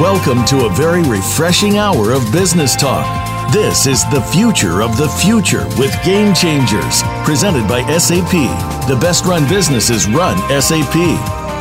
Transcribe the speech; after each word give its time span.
Welcome 0.00 0.44
to 0.46 0.66
a 0.66 0.70
very 0.70 1.04
refreshing 1.04 1.78
hour 1.78 2.10
of 2.10 2.32
business 2.32 2.74
talk. 2.74 3.52
This 3.52 3.86
is 3.86 4.02
the 4.10 4.20
future 4.20 4.82
of 4.82 4.96
the 4.96 5.08
future 5.08 5.68
with 5.78 5.96
Game 6.04 6.34
Changers, 6.34 7.04
presented 7.24 7.68
by 7.68 7.82
SAP. 7.96 8.32
The 8.88 8.98
best 9.00 9.24
run 9.24 9.48
businesses 9.48 10.08
run 10.08 10.36
SAP. 10.60 11.43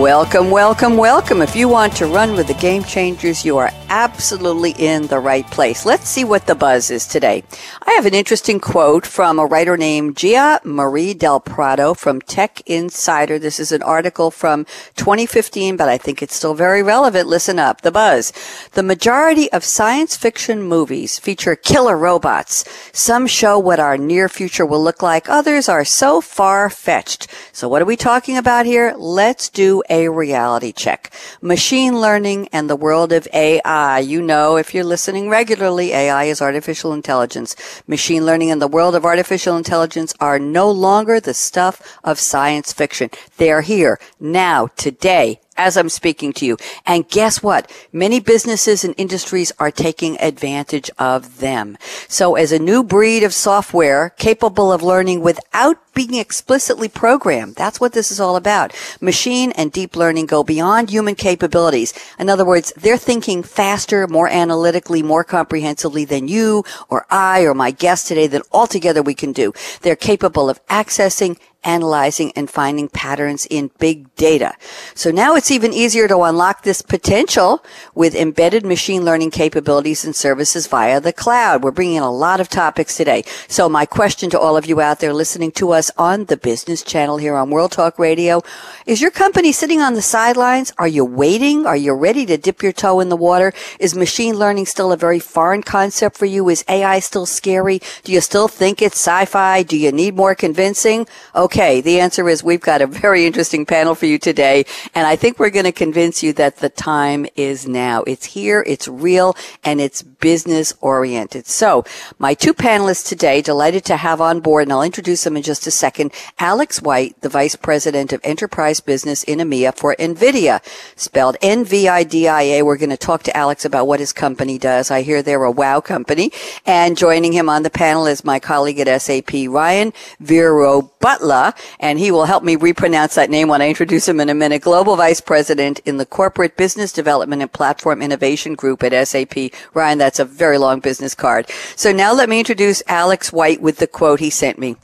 Welcome, 0.00 0.50
welcome, 0.50 0.96
welcome. 0.96 1.42
If 1.42 1.54
you 1.54 1.68
want 1.68 1.94
to 1.96 2.06
run 2.06 2.34
with 2.34 2.48
the 2.48 2.54
game 2.54 2.82
changers, 2.82 3.44
you 3.44 3.58
are 3.58 3.70
absolutely 3.90 4.70
in 4.78 5.06
the 5.08 5.18
right 5.18 5.46
place. 5.48 5.84
Let's 5.84 6.08
see 6.08 6.24
what 6.24 6.46
the 6.46 6.54
buzz 6.54 6.90
is 6.90 7.06
today. 7.06 7.44
I 7.82 7.92
have 7.92 8.06
an 8.06 8.14
interesting 8.14 8.58
quote 8.58 9.04
from 9.04 9.38
a 9.38 9.44
writer 9.44 9.76
named 9.76 10.16
Guia 10.16 10.60
Marie 10.64 11.12
Del 11.12 11.40
Prado 11.40 11.92
from 11.92 12.22
Tech 12.22 12.62
Insider. 12.66 13.38
This 13.38 13.60
is 13.60 13.70
an 13.70 13.82
article 13.82 14.30
from 14.30 14.64
2015, 14.96 15.76
but 15.76 15.90
I 15.90 15.98
think 15.98 16.22
it's 16.22 16.34
still 16.34 16.54
very 16.54 16.82
relevant. 16.82 17.28
Listen 17.28 17.58
up. 17.58 17.82
The 17.82 17.92
buzz. 17.92 18.32
The 18.72 18.82
majority 18.82 19.52
of 19.52 19.62
science 19.62 20.16
fiction 20.16 20.62
movies 20.62 21.18
feature 21.18 21.54
killer 21.54 21.98
robots. 21.98 22.64
Some 22.92 23.26
show 23.26 23.58
what 23.58 23.78
our 23.78 23.98
near 23.98 24.30
future 24.30 24.64
will 24.64 24.82
look 24.82 25.02
like. 25.02 25.28
Others 25.28 25.68
are 25.68 25.84
so 25.84 26.22
far 26.22 26.70
fetched. 26.70 27.28
So 27.52 27.68
what 27.68 27.82
are 27.82 27.86
we 27.86 27.96
talking 27.96 28.38
about 28.38 28.64
here? 28.64 28.94
Let's 28.96 29.50
do 29.50 29.81
a 29.90 30.08
reality 30.08 30.72
check. 30.72 31.12
Machine 31.40 32.00
learning 32.00 32.48
and 32.52 32.70
the 32.70 32.76
world 32.76 33.12
of 33.12 33.28
AI. 33.34 33.98
You 33.98 34.22
know, 34.22 34.56
if 34.56 34.74
you're 34.74 34.84
listening 34.84 35.28
regularly, 35.28 35.92
AI 35.92 36.24
is 36.24 36.40
artificial 36.40 36.92
intelligence. 36.92 37.54
Machine 37.86 38.24
learning 38.24 38.50
and 38.50 38.62
the 38.62 38.66
world 38.66 38.94
of 38.94 39.04
artificial 39.04 39.56
intelligence 39.56 40.14
are 40.20 40.38
no 40.38 40.70
longer 40.70 41.20
the 41.20 41.34
stuff 41.34 41.98
of 42.02 42.18
science 42.18 42.72
fiction. 42.72 43.10
They're 43.36 43.60
here 43.60 44.00
now, 44.18 44.68
today, 44.76 45.41
as 45.56 45.76
I'm 45.76 45.88
speaking 45.88 46.32
to 46.34 46.46
you. 46.46 46.56
And 46.86 47.08
guess 47.08 47.42
what? 47.42 47.70
Many 47.92 48.20
businesses 48.20 48.84
and 48.84 48.94
industries 48.96 49.52
are 49.58 49.70
taking 49.70 50.20
advantage 50.20 50.90
of 50.98 51.38
them. 51.38 51.76
So 52.08 52.34
as 52.36 52.52
a 52.52 52.58
new 52.58 52.82
breed 52.82 53.22
of 53.22 53.34
software 53.34 54.10
capable 54.10 54.72
of 54.72 54.82
learning 54.82 55.20
without 55.20 55.78
being 55.94 56.14
explicitly 56.14 56.88
programmed, 56.88 57.54
that's 57.54 57.80
what 57.80 57.92
this 57.92 58.10
is 58.10 58.18
all 58.18 58.36
about. 58.36 58.72
Machine 59.00 59.52
and 59.52 59.70
deep 59.70 59.94
learning 59.94 60.26
go 60.26 60.42
beyond 60.42 60.90
human 60.90 61.14
capabilities. 61.14 61.92
In 62.18 62.30
other 62.30 62.44
words, 62.44 62.72
they're 62.76 62.96
thinking 62.96 63.42
faster, 63.42 64.06
more 64.06 64.28
analytically, 64.28 65.02
more 65.02 65.24
comprehensively 65.24 66.04
than 66.04 66.28
you 66.28 66.64
or 66.88 67.04
I 67.10 67.42
or 67.42 67.54
my 67.54 67.70
guest 67.70 68.08
today 68.08 68.26
that 68.28 68.42
altogether 68.52 69.02
we 69.02 69.14
can 69.14 69.32
do. 69.32 69.52
They're 69.82 69.96
capable 69.96 70.48
of 70.48 70.64
accessing 70.66 71.38
analyzing 71.64 72.32
and 72.34 72.50
finding 72.50 72.88
patterns 72.88 73.46
in 73.46 73.70
big 73.78 74.14
data. 74.16 74.54
So 74.94 75.10
now 75.10 75.34
it's 75.36 75.50
even 75.50 75.72
easier 75.72 76.08
to 76.08 76.18
unlock 76.22 76.62
this 76.62 76.82
potential 76.82 77.64
with 77.94 78.14
embedded 78.14 78.64
machine 78.66 79.04
learning 79.04 79.30
capabilities 79.30 80.04
and 80.04 80.14
services 80.14 80.66
via 80.66 81.00
the 81.00 81.12
cloud. 81.12 81.62
We're 81.62 81.70
bringing 81.70 81.96
in 81.96 82.02
a 82.02 82.10
lot 82.10 82.40
of 82.40 82.48
topics 82.48 82.96
today. 82.96 83.24
So 83.48 83.68
my 83.68 83.86
question 83.86 84.30
to 84.30 84.38
all 84.38 84.56
of 84.56 84.66
you 84.66 84.80
out 84.80 85.00
there 85.00 85.14
listening 85.14 85.52
to 85.52 85.70
us 85.70 85.90
on 85.96 86.24
the 86.24 86.36
business 86.36 86.82
channel 86.82 87.18
here 87.18 87.36
on 87.36 87.50
World 87.50 87.72
Talk 87.72 87.98
Radio, 87.98 88.42
is 88.86 89.00
your 89.00 89.10
company 89.10 89.52
sitting 89.52 89.80
on 89.80 89.94
the 89.94 90.02
sidelines? 90.02 90.72
Are 90.78 90.88
you 90.88 91.04
waiting? 91.04 91.66
Are 91.66 91.76
you 91.76 91.94
ready 91.94 92.26
to 92.26 92.36
dip 92.36 92.62
your 92.62 92.72
toe 92.72 93.00
in 93.00 93.08
the 93.08 93.16
water? 93.16 93.52
Is 93.78 93.94
machine 93.94 94.36
learning 94.36 94.66
still 94.66 94.92
a 94.92 94.96
very 94.96 95.20
foreign 95.20 95.62
concept 95.62 96.16
for 96.16 96.26
you? 96.26 96.48
Is 96.48 96.64
AI 96.68 96.98
still 96.98 97.26
scary? 97.26 97.80
Do 98.02 98.12
you 98.12 98.20
still 98.20 98.48
think 98.48 98.82
it's 98.82 98.96
sci-fi? 98.96 99.62
Do 99.62 99.76
you 99.76 99.92
need 99.92 100.16
more 100.16 100.34
convincing? 100.34 101.06
Okay 101.34 101.51
Okay, 101.52 101.82
the 101.82 102.00
answer 102.00 102.30
is 102.30 102.42
we've 102.42 102.62
got 102.62 102.80
a 102.80 102.86
very 102.86 103.26
interesting 103.26 103.66
panel 103.66 103.94
for 103.94 104.06
you 104.06 104.18
today, 104.18 104.64
and 104.94 105.06
I 105.06 105.16
think 105.16 105.38
we're 105.38 105.50
going 105.50 105.66
to 105.66 105.72
convince 105.72 106.22
you 106.22 106.32
that 106.32 106.56
the 106.56 106.70
time 106.70 107.26
is 107.36 107.68
now. 107.68 108.04
It's 108.04 108.24
here, 108.24 108.64
it's 108.66 108.88
real, 108.88 109.36
and 109.62 109.78
it's 109.78 110.00
business 110.00 110.72
oriented. 110.80 111.46
So, 111.46 111.84
my 112.18 112.32
two 112.32 112.54
panelists 112.54 113.06
today, 113.06 113.42
delighted 113.42 113.84
to 113.84 113.98
have 113.98 114.18
on 114.18 114.40
board, 114.40 114.62
and 114.62 114.72
I'll 114.72 114.82
introduce 114.82 115.24
them 115.24 115.36
in 115.36 115.42
just 115.42 115.66
a 115.66 115.70
second. 115.70 116.12
Alex 116.38 116.80
White, 116.80 117.20
the 117.20 117.28
Vice 117.28 117.54
President 117.54 118.14
of 118.14 118.22
Enterprise 118.24 118.80
Business 118.80 119.22
in 119.22 119.38
EMEA 119.38 119.76
for 119.76 119.94
NVIDIA, 119.96 120.64
spelled 120.96 121.36
N-V-I-D-I-A. 121.42 122.62
We're 122.62 122.78
going 122.78 122.88
to 122.88 122.96
talk 122.96 123.24
to 123.24 123.36
Alex 123.36 123.66
about 123.66 123.86
what 123.86 124.00
his 124.00 124.14
company 124.14 124.56
does. 124.56 124.90
I 124.90 125.02
hear 125.02 125.20
they're 125.20 125.44
a 125.44 125.50
wow 125.50 125.80
company. 125.80 126.32
And 126.64 126.96
joining 126.96 127.34
him 127.34 127.50
on 127.50 127.62
the 127.62 127.68
panel 127.68 128.06
is 128.06 128.24
my 128.24 128.40
colleague 128.40 128.80
at 128.80 129.02
SAP, 129.02 129.32
Ryan 129.50 129.92
Viro 130.18 130.90
Butler 130.98 131.41
and 131.80 131.98
he 131.98 132.10
will 132.10 132.24
help 132.24 132.44
me 132.44 132.56
repronounce 132.56 133.14
that 133.14 133.30
name 133.30 133.48
when 133.48 133.62
I 133.62 133.68
introduce 133.68 134.08
him 134.08 134.20
in 134.20 134.28
a 134.28 134.34
minute. 134.34 134.62
Global 134.62 134.96
Vice 134.96 135.20
President 135.20 135.80
in 135.80 135.96
the 135.96 136.06
Corporate 136.06 136.56
Business 136.56 136.92
Development 136.92 137.42
and 137.42 137.52
Platform 137.52 138.02
Innovation 138.02 138.54
Group 138.54 138.82
at 138.82 139.08
SAP. 139.08 139.52
Ryan, 139.74 139.98
that's 139.98 140.18
a 140.18 140.24
very 140.24 140.58
long 140.58 140.80
business 140.80 141.14
card. 141.14 141.50
So 141.76 141.92
now 141.92 142.12
let 142.12 142.28
me 142.28 142.38
introduce 142.38 142.82
Alex 142.86 143.32
White 143.32 143.60
with 143.60 143.78
the 143.78 143.86
quote 143.86 144.20
he 144.20 144.30
sent 144.30 144.58
me. 144.58 144.76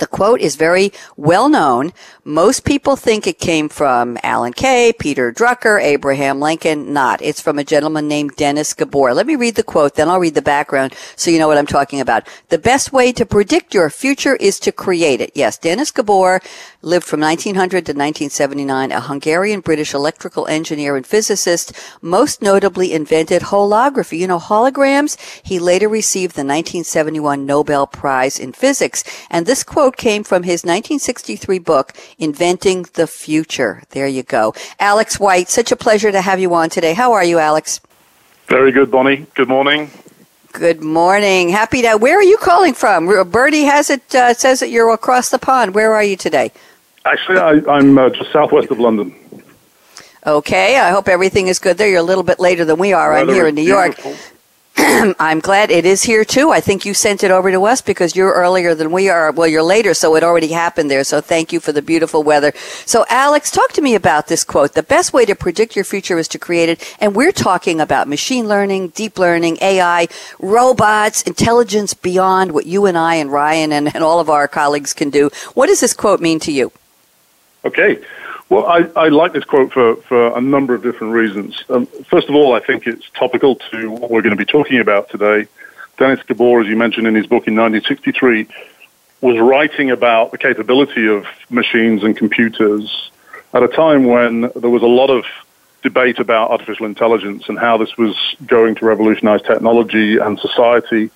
The 0.00 0.06
quote 0.06 0.40
is 0.40 0.56
very 0.56 0.92
well 1.18 1.50
known. 1.50 1.92
Most 2.24 2.64
people 2.64 2.96
think 2.96 3.26
it 3.26 3.38
came 3.38 3.68
from 3.68 4.16
Alan 4.22 4.54
Kay, 4.54 4.94
Peter 4.98 5.30
Drucker, 5.30 5.80
Abraham 5.80 6.40
Lincoln. 6.40 6.94
Not. 6.94 7.20
It's 7.20 7.40
from 7.40 7.58
a 7.58 7.64
gentleman 7.64 8.08
named 8.08 8.34
Dennis 8.36 8.72
Gabor. 8.72 9.12
Let 9.12 9.26
me 9.26 9.36
read 9.36 9.56
the 9.56 9.62
quote, 9.62 9.96
then 9.96 10.08
I'll 10.08 10.18
read 10.18 10.34
the 10.34 10.42
background 10.42 10.94
so 11.16 11.30
you 11.30 11.38
know 11.38 11.48
what 11.48 11.58
I'm 11.58 11.66
talking 11.66 12.00
about. 12.00 12.26
The 12.48 12.58
best 12.58 12.94
way 12.94 13.12
to 13.12 13.26
predict 13.26 13.74
your 13.74 13.90
future 13.90 14.36
is 14.36 14.58
to 14.60 14.72
create 14.72 15.20
it. 15.20 15.32
Yes, 15.34 15.58
Dennis 15.58 15.90
Gabor 15.90 16.40
lived 16.80 17.04
from 17.04 17.20
1900 17.20 17.70
to 17.70 17.92
1979, 17.92 18.92
a 18.92 19.00
Hungarian 19.02 19.60
British 19.60 19.92
electrical 19.92 20.46
engineer 20.46 20.96
and 20.96 21.06
physicist, 21.06 21.72
most 22.00 22.40
notably 22.40 22.94
invented 22.94 23.42
holography. 23.42 24.18
You 24.18 24.28
know, 24.28 24.38
holograms? 24.38 25.18
He 25.42 25.58
later 25.58 25.88
received 25.90 26.36
the 26.36 26.40
1971 26.40 27.44
Nobel 27.44 27.86
Prize 27.86 28.38
in 28.38 28.52
Physics. 28.52 29.04
And 29.30 29.44
this 29.44 29.62
quote 29.62 29.89
came 29.96 30.24
from 30.24 30.42
his 30.42 30.64
1963 30.64 31.58
book, 31.58 31.92
Inventing 32.18 32.86
the 32.94 33.06
Future. 33.06 33.82
There 33.90 34.06
you 34.06 34.22
go. 34.22 34.54
Alex 34.78 35.18
White, 35.20 35.48
such 35.48 35.72
a 35.72 35.76
pleasure 35.76 36.12
to 36.12 36.20
have 36.20 36.40
you 36.40 36.52
on 36.54 36.70
today. 36.70 36.94
How 36.94 37.12
are 37.12 37.24
you, 37.24 37.38
Alex? 37.38 37.80
Very 38.46 38.72
good, 38.72 38.90
Bonnie. 38.90 39.26
Good 39.34 39.48
morning. 39.48 39.90
Good 40.52 40.82
morning. 40.82 41.48
Happy 41.48 41.82
to. 41.82 41.96
Where 41.96 42.18
are 42.18 42.22
you 42.22 42.36
calling 42.36 42.74
from? 42.74 43.06
Birdie 43.30 43.62
has 43.62 43.88
it 43.88 44.14
uh, 44.14 44.34
says 44.34 44.58
that 44.60 44.70
you're 44.70 44.92
across 44.92 45.30
the 45.30 45.38
pond. 45.38 45.74
Where 45.74 45.94
are 45.94 46.02
you 46.02 46.16
today? 46.16 46.50
Actually, 47.04 47.38
I, 47.38 47.78
am 47.78 47.96
uh, 47.96 48.10
just 48.10 48.32
southwest 48.32 48.70
of 48.70 48.80
London. 48.80 49.14
Okay, 50.26 50.78
I 50.78 50.90
hope 50.90 51.08
everything 51.08 51.46
is 51.46 51.58
good 51.58 51.78
there. 51.78 51.88
You're 51.88 52.00
a 52.00 52.02
little 52.02 52.24
bit 52.24 52.40
later 52.40 52.64
than 52.64 52.78
we 52.78 52.92
are. 52.92 53.14
I'm 53.14 53.28
here 53.28 53.46
in 53.46 53.54
New 53.54 53.64
beautiful. 53.64 54.14
I'm 55.18 55.40
glad 55.40 55.70
it 55.70 55.84
is 55.84 56.02
here 56.02 56.24
too. 56.24 56.50
I 56.50 56.60
think 56.60 56.86
you 56.86 56.94
sent 56.94 57.22
it 57.22 57.30
over 57.30 57.50
to 57.50 57.64
us 57.66 57.82
because 57.82 58.16
you're 58.16 58.32
earlier 58.32 58.74
than 58.74 58.92
we 58.92 59.10
are. 59.10 59.30
Well, 59.30 59.46
you're 59.46 59.62
later, 59.62 59.92
so 59.92 60.16
it 60.16 60.22
already 60.22 60.48
happened 60.48 60.90
there. 60.90 61.04
So 61.04 61.20
thank 61.20 61.52
you 61.52 61.60
for 61.60 61.70
the 61.70 61.82
beautiful 61.82 62.22
weather. 62.22 62.52
So 62.86 63.04
Alex, 63.10 63.50
talk 63.50 63.72
to 63.72 63.82
me 63.82 63.94
about 63.94 64.28
this 64.28 64.42
quote. 64.42 64.72
The 64.72 64.82
best 64.82 65.12
way 65.12 65.26
to 65.26 65.34
predict 65.34 65.76
your 65.76 65.84
future 65.84 66.18
is 66.18 66.28
to 66.28 66.38
create 66.38 66.70
it. 66.70 66.96
And 66.98 67.14
we're 67.14 67.32
talking 67.32 67.78
about 67.78 68.08
machine 68.08 68.48
learning, 68.48 68.88
deep 68.90 69.18
learning, 69.18 69.58
AI, 69.60 70.08
robots, 70.38 71.22
intelligence 71.22 71.92
beyond 71.92 72.52
what 72.52 72.64
you 72.64 72.86
and 72.86 72.96
I 72.96 73.16
and 73.16 73.30
Ryan 73.30 73.72
and, 73.72 73.94
and 73.94 74.02
all 74.02 74.18
of 74.18 74.30
our 74.30 74.48
colleagues 74.48 74.94
can 74.94 75.10
do. 75.10 75.28
What 75.52 75.66
does 75.66 75.80
this 75.80 75.92
quote 75.92 76.20
mean 76.20 76.40
to 76.40 76.52
you? 76.52 76.72
Okay. 77.66 78.02
Well, 78.50 78.66
I, 78.66 78.90
I 78.96 79.08
like 79.08 79.32
this 79.32 79.44
quote 79.44 79.72
for, 79.72 79.94
for 79.94 80.36
a 80.36 80.40
number 80.40 80.74
of 80.74 80.82
different 80.82 81.12
reasons. 81.12 81.62
Um, 81.70 81.86
first 81.86 82.28
of 82.28 82.34
all, 82.34 82.52
I 82.52 82.58
think 82.58 82.84
it's 82.84 83.08
topical 83.10 83.54
to 83.70 83.90
what 83.92 84.10
we're 84.10 84.22
going 84.22 84.36
to 84.36 84.44
be 84.44 84.44
talking 84.44 84.80
about 84.80 85.08
today. 85.08 85.46
Dennis 85.96 86.20
Gabor, 86.24 86.60
as 86.60 86.66
you 86.66 86.76
mentioned 86.76 87.06
in 87.06 87.14
his 87.14 87.28
book 87.28 87.46
in 87.46 87.54
1963, 87.54 88.48
was 89.20 89.38
writing 89.38 89.92
about 89.92 90.32
the 90.32 90.38
capability 90.38 91.06
of 91.06 91.26
machines 91.48 92.02
and 92.02 92.16
computers 92.16 93.12
at 93.54 93.62
a 93.62 93.68
time 93.68 94.06
when 94.06 94.50
there 94.56 94.70
was 94.70 94.82
a 94.82 94.86
lot 94.86 95.10
of 95.10 95.24
debate 95.82 96.18
about 96.18 96.50
artificial 96.50 96.86
intelligence 96.86 97.48
and 97.48 97.56
how 97.56 97.76
this 97.76 97.96
was 97.96 98.16
going 98.46 98.74
to 98.74 98.84
revolutionize 98.84 99.42
technology 99.42 100.18
and 100.18 100.40
society. 100.40 101.10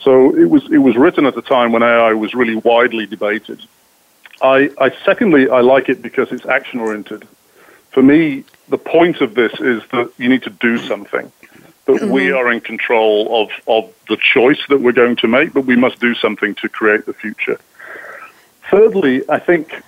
So 0.00 0.36
it 0.36 0.50
was 0.50 0.64
it 0.72 0.78
was 0.78 0.96
written 0.96 1.26
at 1.26 1.36
a 1.36 1.42
time 1.42 1.70
when 1.70 1.84
AI 1.84 2.12
was 2.14 2.34
really 2.34 2.56
widely 2.56 3.06
debated. 3.06 3.60
I, 4.42 4.70
I 4.78 4.92
secondly 5.04 5.48
I 5.48 5.60
like 5.60 5.88
it 5.88 6.02
because 6.02 6.32
it's 6.32 6.44
action 6.46 6.80
oriented. 6.80 7.26
For 7.90 8.02
me, 8.02 8.44
the 8.68 8.78
point 8.78 9.20
of 9.20 9.34
this 9.34 9.52
is 9.60 9.82
that 9.92 10.12
you 10.18 10.28
need 10.28 10.42
to 10.42 10.50
do 10.50 10.78
something. 10.78 11.30
That 11.86 11.92
mm-hmm. 12.00 12.10
we 12.10 12.32
are 12.32 12.50
in 12.50 12.60
control 12.60 13.42
of, 13.42 13.50
of 13.66 13.92
the 14.08 14.16
choice 14.16 14.60
that 14.68 14.80
we're 14.80 14.92
going 14.92 15.16
to 15.16 15.28
make, 15.28 15.52
but 15.52 15.64
we 15.64 15.76
must 15.76 16.00
do 16.00 16.14
something 16.14 16.54
to 16.56 16.68
create 16.68 17.06
the 17.06 17.12
future. 17.12 17.58
Thirdly, 18.70 19.22
I 19.28 19.38
think 19.38 19.82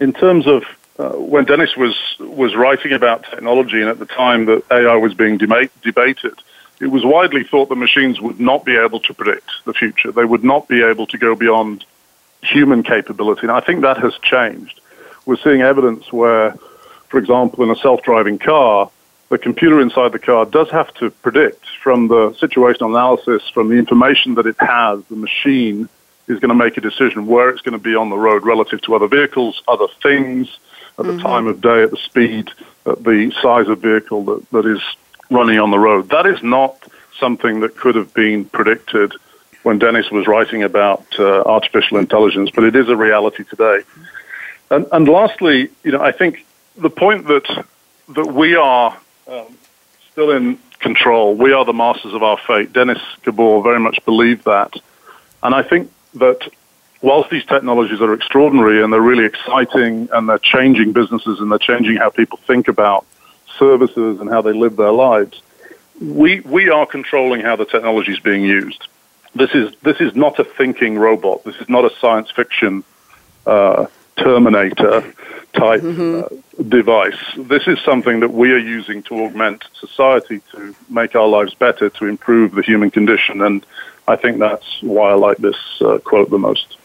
in 0.00 0.12
terms 0.12 0.46
of 0.46 0.64
uh, 0.98 1.10
when 1.10 1.44
Dennis 1.44 1.76
was 1.76 1.96
was 2.20 2.54
writing 2.54 2.92
about 2.92 3.24
technology, 3.24 3.80
and 3.80 3.90
at 3.90 3.98
the 3.98 4.06
time 4.06 4.46
that 4.46 4.62
AI 4.70 4.96
was 4.96 5.12
being 5.14 5.38
deba- 5.38 5.70
debated, 5.82 6.34
it 6.80 6.86
was 6.86 7.04
widely 7.04 7.44
thought 7.44 7.68
that 7.68 7.76
machines 7.76 8.20
would 8.20 8.40
not 8.40 8.64
be 8.64 8.76
able 8.76 9.00
to 9.00 9.12
predict 9.12 9.50
the 9.64 9.74
future. 9.74 10.12
They 10.12 10.24
would 10.24 10.44
not 10.44 10.68
be 10.68 10.82
able 10.82 11.06
to 11.08 11.18
go 11.18 11.34
beyond 11.34 11.84
human 12.42 12.82
capability, 12.82 13.42
and 13.42 13.50
I 13.50 13.60
think 13.60 13.82
that 13.82 13.98
has 13.98 14.14
changed. 14.22 14.80
We're 15.24 15.36
seeing 15.36 15.62
evidence 15.62 16.12
where, 16.12 16.52
for 17.08 17.18
example, 17.18 17.64
in 17.64 17.70
a 17.70 17.76
self-driving 17.76 18.38
car, 18.38 18.90
the 19.28 19.38
computer 19.38 19.80
inside 19.80 20.12
the 20.12 20.20
car 20.20 20.44
does 20.44 20.70
have 20.70 20.94
to 20.94 21.10
predict 21.10 21.64
from 21.82 22.08
the 22.08 22.30
situational 22.32 22.90
analysis, 22.90 23.48
from 23.48 23.68
the 23.68 23.74
information 23.74 24.34
that 24.34 24.46
it 24.46 24.56
has, 24.60 25.02
the 25.06 25.16
machine 25.16 25.88
is 26.28 26.38
going 26.38 26.48
to 26.48 26.54
make 26.54 26.76
a 26.76 26.80
decision 26.80 27.26
where 27.26 27.50
it's 27.50 27.62
going 27.62 27.72
to 27.72 27.82
be 27.82 27.94
on 27.94 28.10
the 28.10 28.16
road 28.16 28.44
relative 28.44 28.80
to 28.82 28.94
other 28.94 29.08
vehicles, 29.08 29.62
other 29.66 29.86
things, 30.02 30.58
at 30.98 31.04
the 31.04 31.12
mm-hmm. 31.12 31.26
time 31.26 31.46
of 31.46 31.60
day, 31.60 31.82
at 31.82 31.90
the 31.90 31.96
speed, 31.96 32.50
at 32.86 33.02
the 33.02 33.32
size 33.42 33.68
of 33.68 33.80
vehicle 33.80 34.24
that, 34.24 34.50
that 34.50 34.66
is 34.66 34.80
running 35.30 35.58
on 35.58 35.70
the 35.70 35.78
road. 35.78 36.08
That 36.10 36.26
is 36.26 36.42
not 36.42 36.82
something 37.18 37.60
that 37.60 37.76
could 37.76 37.96
have 37.96 38.14
been 38.14 38.44
predicted 38.44 39.12
when 39.66 39.80
Dennis 39.80 40.12
was 40.12 40.28
writing 40.28 40.62
about 40.62 41.04
uh, 41.18 41.42
artificial 41.42 41.98
intelligence, 41.98 42.50
but 42.54 42.62
it 42.62 42.76
is 42.76 42.88
a 42.88 42.94
reality 42.94 43.42
today. 43.42 43.80
And, 44.70 44.86
and 44.92 45.08
lastly, 45.08 45.70
you 45.82 45.90
know, 45.90 46.00
I 46.00 46.12
think 46.12 46.46
the 46.76 46.88
point 46.88 47.26
that 47.26 47.64
that 48.14 48.26
we 48.32 48.54
are 48.54 48.96
um, 49.26 49.58
still 50.12 50.30
in 50.30 50.60
control, 50.78 51.34
we 51.34 51.52
are 51.52 51.64
the 51.64 51.72
masters 51.72 52.14
of 52.14 52.22
our 52.22 52.38
fate. 52.46 52.72
Dennis 52.72 53.02
Gabor 53.24 53.60
very 53.60 53.80
much 53.80 53.98
believed 54.04 54.44
that, 54.44 54.72
and 55.42 55.52
I 55.52 55.64
think 55.64 55.90
that 56.14 56.48
whilst 57.02 57.30
these 57.30 57.44
technologies 57.44 58.00
are 58.00 58.14
extraordinary 58.14 58.84
and 58.84 58.92
they're 58.92 59.00
really 59.00 59.24
exciting 59.24 60.08
and 60.12 60.28
they're 60.28 60.38
changing 60.38 60.92
businesses 60.92 61.40
and 61.40 61.50
they're 61.50 61.58
changing 61.58 61.96
how 61.96 62.10
people 62.10 62.38
think 62.46 62.68
about 62.68 63.04
services 63.58 64.20
and 64.20 64.30
how 64.30 64.42
they 64.42 64.52
live 64.52 64.76
their 64.76 64.92
lives, 64.92 65.42
we, 66.00 66.38
we 66.40 66.70
are 66.70 66.86
controlling 66.86 67.40
how 67.40 67.56
the 67.56 67.64
technology 67.64 68.12
is 68.12 68.20
being 68.20 68.44
used. 68.44 68.86
This 69.36 69.52
is, 69.54 69.74
this 69.82 70.00
is 70.00 70.14
not 70.14 70.38
a 70.38 70.44
thinking 70.44 70.98
robot. 70.98 71.44
This 71.44 71.56
is 71.56 71.68
not 71.68 71.84
a 71.84 71.92
science 72.00 72.30
fiction 72.30 72.84
uh, 73.44 73.86
Terminator 74.16 75.12
type 75.52 75.82
mm-hmm. 75.82 76.22
uh, 76.24 76.62
device. 76.68 77.20
This 77.36 77.66
is 77.66 77.78
something 77.80 78.20
that 78.20 78.32
we 78.32 78.52
are 78.52 78.64
using 78.78 79.02
to 79.04 79.24
augment 79.24 79.64
society, 79.78 80.40
to 80.52 80.74
make 80.88 81.14
our 81.14 81.28
lives 81.28 81.54
better, 81.54 81.90
to 81.90 82.06
improve 82.06 82.52
the 82.52 82.62
human 82.62 82.90
condition. 82.90 83.42
And 83.42 83.64
I 84.08 84.16
think 84.16 84.38
that's 84.38 84.82
why 84.82 85.10
I 85.10 85.14
like 85.14 85.38
this 85.38 85.56
uh, 85.80 85.98
quote 85.98 86.30
the 86.30 86.38
most. 86.38 86.78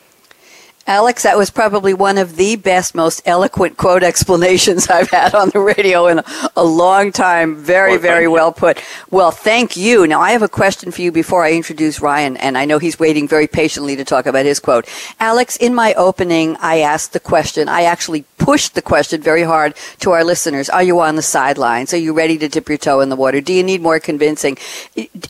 Alex, 0.88 1.24
that 1.24 1.38
was 1.38 1.51
probably 1.51 1.94
one 1.94 2.18
of 2.18 2.38
the 2.38 2.56
best, 2.56 2.95
most 2.95 3.22
eloquent 3.25 3.78
quote 3.78 4.04
explanations 4.04 4.88
I've 4.89 5.10
had 5.10 5.36
on 5.36 5.50
the 5.50 5.60
radio 5.60 6.07
in 6.07 6.22
a, 6.56 6.63
long 6.63 7.12
time. 7.12 7.56
Very, 7.57 7.92
well, 7.92 8.00
very 8.00 8.24
you. 8.24 8.31
well 8.31 8.51
put. 8.51 8.81
Well, 9.10 9.31
thank 9.31 9.78
you. 9.78 10.07
Now, 10.07 10.22
I 10.22 10.31
have 10.31 10.42
a 10.42 10.50
question 10.50 10.92
for 10.92 11.01
you 11.01 11.12
before 11.12 11.44
I 11.44 11.54
introduce 11.54 12.01
Ryan, 12.01 12.38
and 12.38 12.57
I 12.57 12.66
know 12.66 12.80
he's 12.80 12.98
waiting 12.98 13.28
very 13.28 13.48
patiently 13.48 13.95
to 13.95 14.04
talk 14.04 14.25
about 14.25 14.45
his 14.45 14.60
quote. 14.60 14.88
Alex, 15.19 15.56
in 15.57 15.75
my 15.75 15.94
opening, 15.94 16.57
I 16.60 16.80
asked 16.80 17.13
the 17.13 17.19
question. 17.19 17.69
I 17.69 17.83
actually 17.83 18.25
pushed 18.38 18.74
the 18.74 18.81
question 18.81 19.22
very 19.22 19.44
hard 19.44 19.75
to 20.00 20.12
our 20.12 20.24
listeners. 20.24 20.69
Are 20.69 20.83
you 20.83 21.00
on 21.00 21.16
the 21.16 21.22
sidelines? 21.22 21.94
Are 21.94 21.98
you 21.98 22.13
ready 22.13 22.38
to 22.39 22.48
dip 22.48 22.69
your 22.69 22.78
toe 22.78 23.01
in 23.01 23.10
the 23.10 23.16
water? 23.16 23.39
Do 23.39 23.54
you 23.54 23.63
need 23.63 23.81
more 23.81 24.00
convincing? 24.00 24.57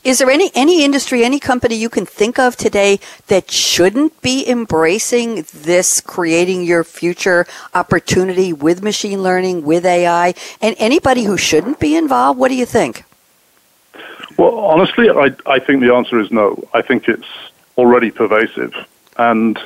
Is 0.02 0.18
there 0.18 0.30
any, 0.30 0.50
any 0.54 0.84
industry, 0.84 1.24
any 1.24 1.38
company 1.38 1.74
you 1.74 1.90
can 1.90 2.06
think 2.06 2.38
of 2.38 2.56
today 2.56 3.00
that 3.26 3.50
shouldn't 3.50 4.20
be 4.22 4.48
embracing 4.48 5.41
this 5.50 6.00
creating 6.00 6.62
your 6.64 6.84
future 6.84 7.46
opportunity 7.74 8.52
with 8.52 8.82
machine 8.82 9.22
learning, 9.22 9.64
with 9.64 9.84
AI, 9.84 10.34
and 10.60 10.76
anybody 10.78 11.24
who 11.24 11.36
shouldn't 11.36 11.78
be 11.78 11.96
involved? 11.96 12.38
What 12.38 12.48
do 12.48 12.54
you 12.54 12.66
think? 12.66 13.04
Well, 14.38 14.58
honestly, 14.58 15.10
I, 15.10 15.34
I 15.46 15.58
think 15.58 15.80
the 15.80 15.94
answer 15.94 16.18
is 16.18 16.30
no. 16.30 16.62
I 16.72 16.82
think 16.82 17.08
it's 17.08 17.28
already 17.76 18.10
pervasive. 18.10 18.74
And 19.16 19.58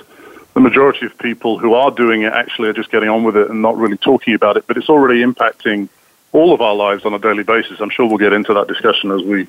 the 0.54 0.60
majority 0.60 1.06
of 1.06 1.16
people 1.18 1.58
who 1.58 1.74
are 1.74 1.90
doing 1.90 2.22
it 2.22 2.32
actually 2.32 2.68
are 2.68 2.72
just 2.72 2.90
getting 2.90 3.08
on 3.08 3.24
with 3.24 3.36
it 3.36 3.50
and 3.50 3.62
not 3.62 3.76
really 3.76 3.96
talking 3.96 4.34
about 4.34 4.56
it. 4.56 4.66
But 4.66 4.76
it's 4.76 4.88
already 4.88 5.22
impacting 5.22 5.88
all 6.32 6.52
of 6.52 6.60
our 6.60 6.74
lives 6.74 7.04
on 7.04 7.14
a 7.14 7.18
daily 7.18 7.42
basis. 7.42 7.80
I'm 7.80 7.90
sure 7.90 8.06
we'll 8.06 8.18
get 8.18 8.32
into 8.32 8.52
that 8.54 8.68
discussion 8.68 9.10
as 9.10 9.22
we 9.22 9.46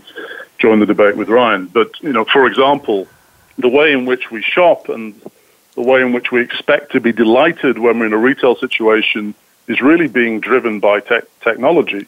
join 0.58 0.80
the 0.80 0.86
debate 0.86 1.18
with 1.18 1.30
Ryan. 1.30 1.68
But, 1.68 1.92
you 2.02 2.14
know, 2.14 2.26
for 2.26 2.46
example, 2.48 3.08
the 3.58 3.70
way 3.70 3.92
in 3.92 4.06
which 4.06 4.32
we 4.32 4.42
shop 4.42 4.90
and 4.90 5.20
the 5.78 5.84
way 5.84 6.02
in 6.02 6.12
which 6.12 6.32
we 6.32 6.42
expect 6.42 6.92
to 6.94 7.00
be 7.00 7.12
delighted 7.12 7.78
when 7.78 8.00
we're 8.00 8.08
in 8.08 8.14
a 8.14 8.18
retail 8.18 8.56
situation 8.56 9.36
is 9.68 9.80
really 9.80 10.08
being 10.08 10.40
driven 10.40 10.80
by 10.80 11.00
technology. 11.42 12.08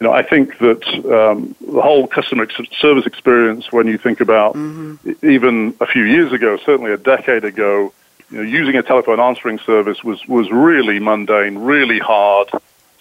You 0.00 0.06
know, 0.06 0.12
I 0.12 0.24
think 0.24 0.58
that 0.58 0.84
um, 1.06 1.54
the 1.60 1.80
whole 1.80 2.08
customer 2.08 2.42
ex- 2.42 2.76
service 2.80 3.06
experience, 3.06 3.70
when 3.70 3.86
you 3.86 3.96
think 3.96 4.20
about 4.20 4.54
mm-hmm. 4.54 5.24
even 5.24 5.74
a 5.80 5.86
few 5.86 6.02
years 6.02 6.32
ago, 6.32 6.58
certainly 6.58 6.90
a 6.90 6.96
decade 6.96 7.44
ago, 7.44 7.92
you 8.28 8.38
know, 8.38 8.42
using 8.42 8.74
a 8.74 8.82
telephone 8.82 9.20
answering 9.20 9.60
service 9.60 10.02
was, 10.02 10.26
was 10.26 10.50
really 10.50 10.98
mundane, 10.98 11.58
really 11.58 12.00
hard, 12.00 12.50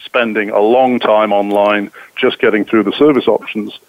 spending 0.03 0.51
a 0.51 0.59
long 0.59 0.99
time 0.99 1.33
online 1.33 1.91
just 2.15 2.37
getting 2.37 2.63
through 2.63 2.83
the 2.83 2.93
service 2.93 3.27
options 3.27 3.79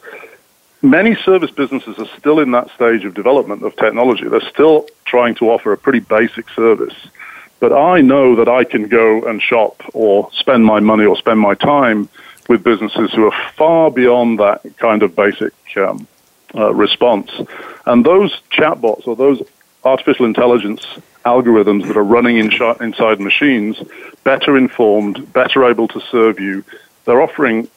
many 0.90 1.14
service 1.16 1.50
businesses 1.50 1.98
are 1.98 2.08
still 2.18 2.40
in 2.40 2.52
that 2.52 2.70
stage 2.74 3.04
of 3.04 3.14
development 3.14 3.62
of 3.62 3.76
technology. 3.76 4.28
They're 4.28 4.40
still 4.40 4.86
trying 5.04 5.34
to 5.36 5.50
offer 5.50 5.72
a 5.72 5.78
pretty 5.78 6.00
basic 6.00 6.48
service. 6.50 6.94
But 7.58 7.72
I 7.72 8.00
know 8.00 8.36
that 8.36 8.48
I 8.48 8.64
can 8.64 8.88
go 8.88 9.24
and 9.24 9.40
shop 9.40 9.82
or 9.94 10.30
spend 10.32 10.64
my 10.64 10.80
money 10.80 11.04
or 11.04 11.16
spend 11.16 11.40
my 11.40 11.54
time 11.54 12.08
with 12.48 12.62
businesses 12.62 13.12
who 13.12 13.26
are 13.26 13.50
far 13.54 13.90
beyond 13.90 14.38
that 14.38 14.62
kind 14.76 15.02
of 15.02 15.16
basic 15.16 15.52
um, 15.76 16.06
uh, 16.54 16.72
response. 16.74 17.30
And 17.86 18.04
those 18.04 18.40
chatbots 18.52 19.06
or 19.06 19.16
those 19.16 19.42
artificial 19.84 20.26
intelligence 20.26 20.84
algorithms 21.24 21.86
that 21.86 21.96
are 21.96 22.04
running 22.04 22.36
in 22.36 22.50
sh- 22.50 22.80
inside 22.80 23.20
machines, 23.20 23.76
better 24.22 24.56
informed, 24.56 25.32
better 25.32 25.64
able 25.64 25.88
to 25.88 26.00
serve 26.12 26.38
you, 26.38 26.64
they're 27.04 27.22
offering 27.22 27.68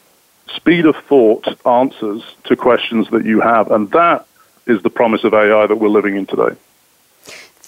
speed 0.55 0.85
of 0.85 0.95
thought 0.95 1.47
answers 1.65 2.23
to 2.45 2.55
questions 2.55 3.09
that 3.09 3.25
you 3.25 3.41
have. 3.41 3.71
And 3.71 3.91
that 3.91 4.25
is 4.65 4.81
the 4.81 4.89
promise 4.89 5.23
of 5.23 5.33
AI 5.33 5.67
that 5.67 5.75
we're 5.75 5.89
living 5.89 6.15
in 6.15 6.25
today. 6.25 6.55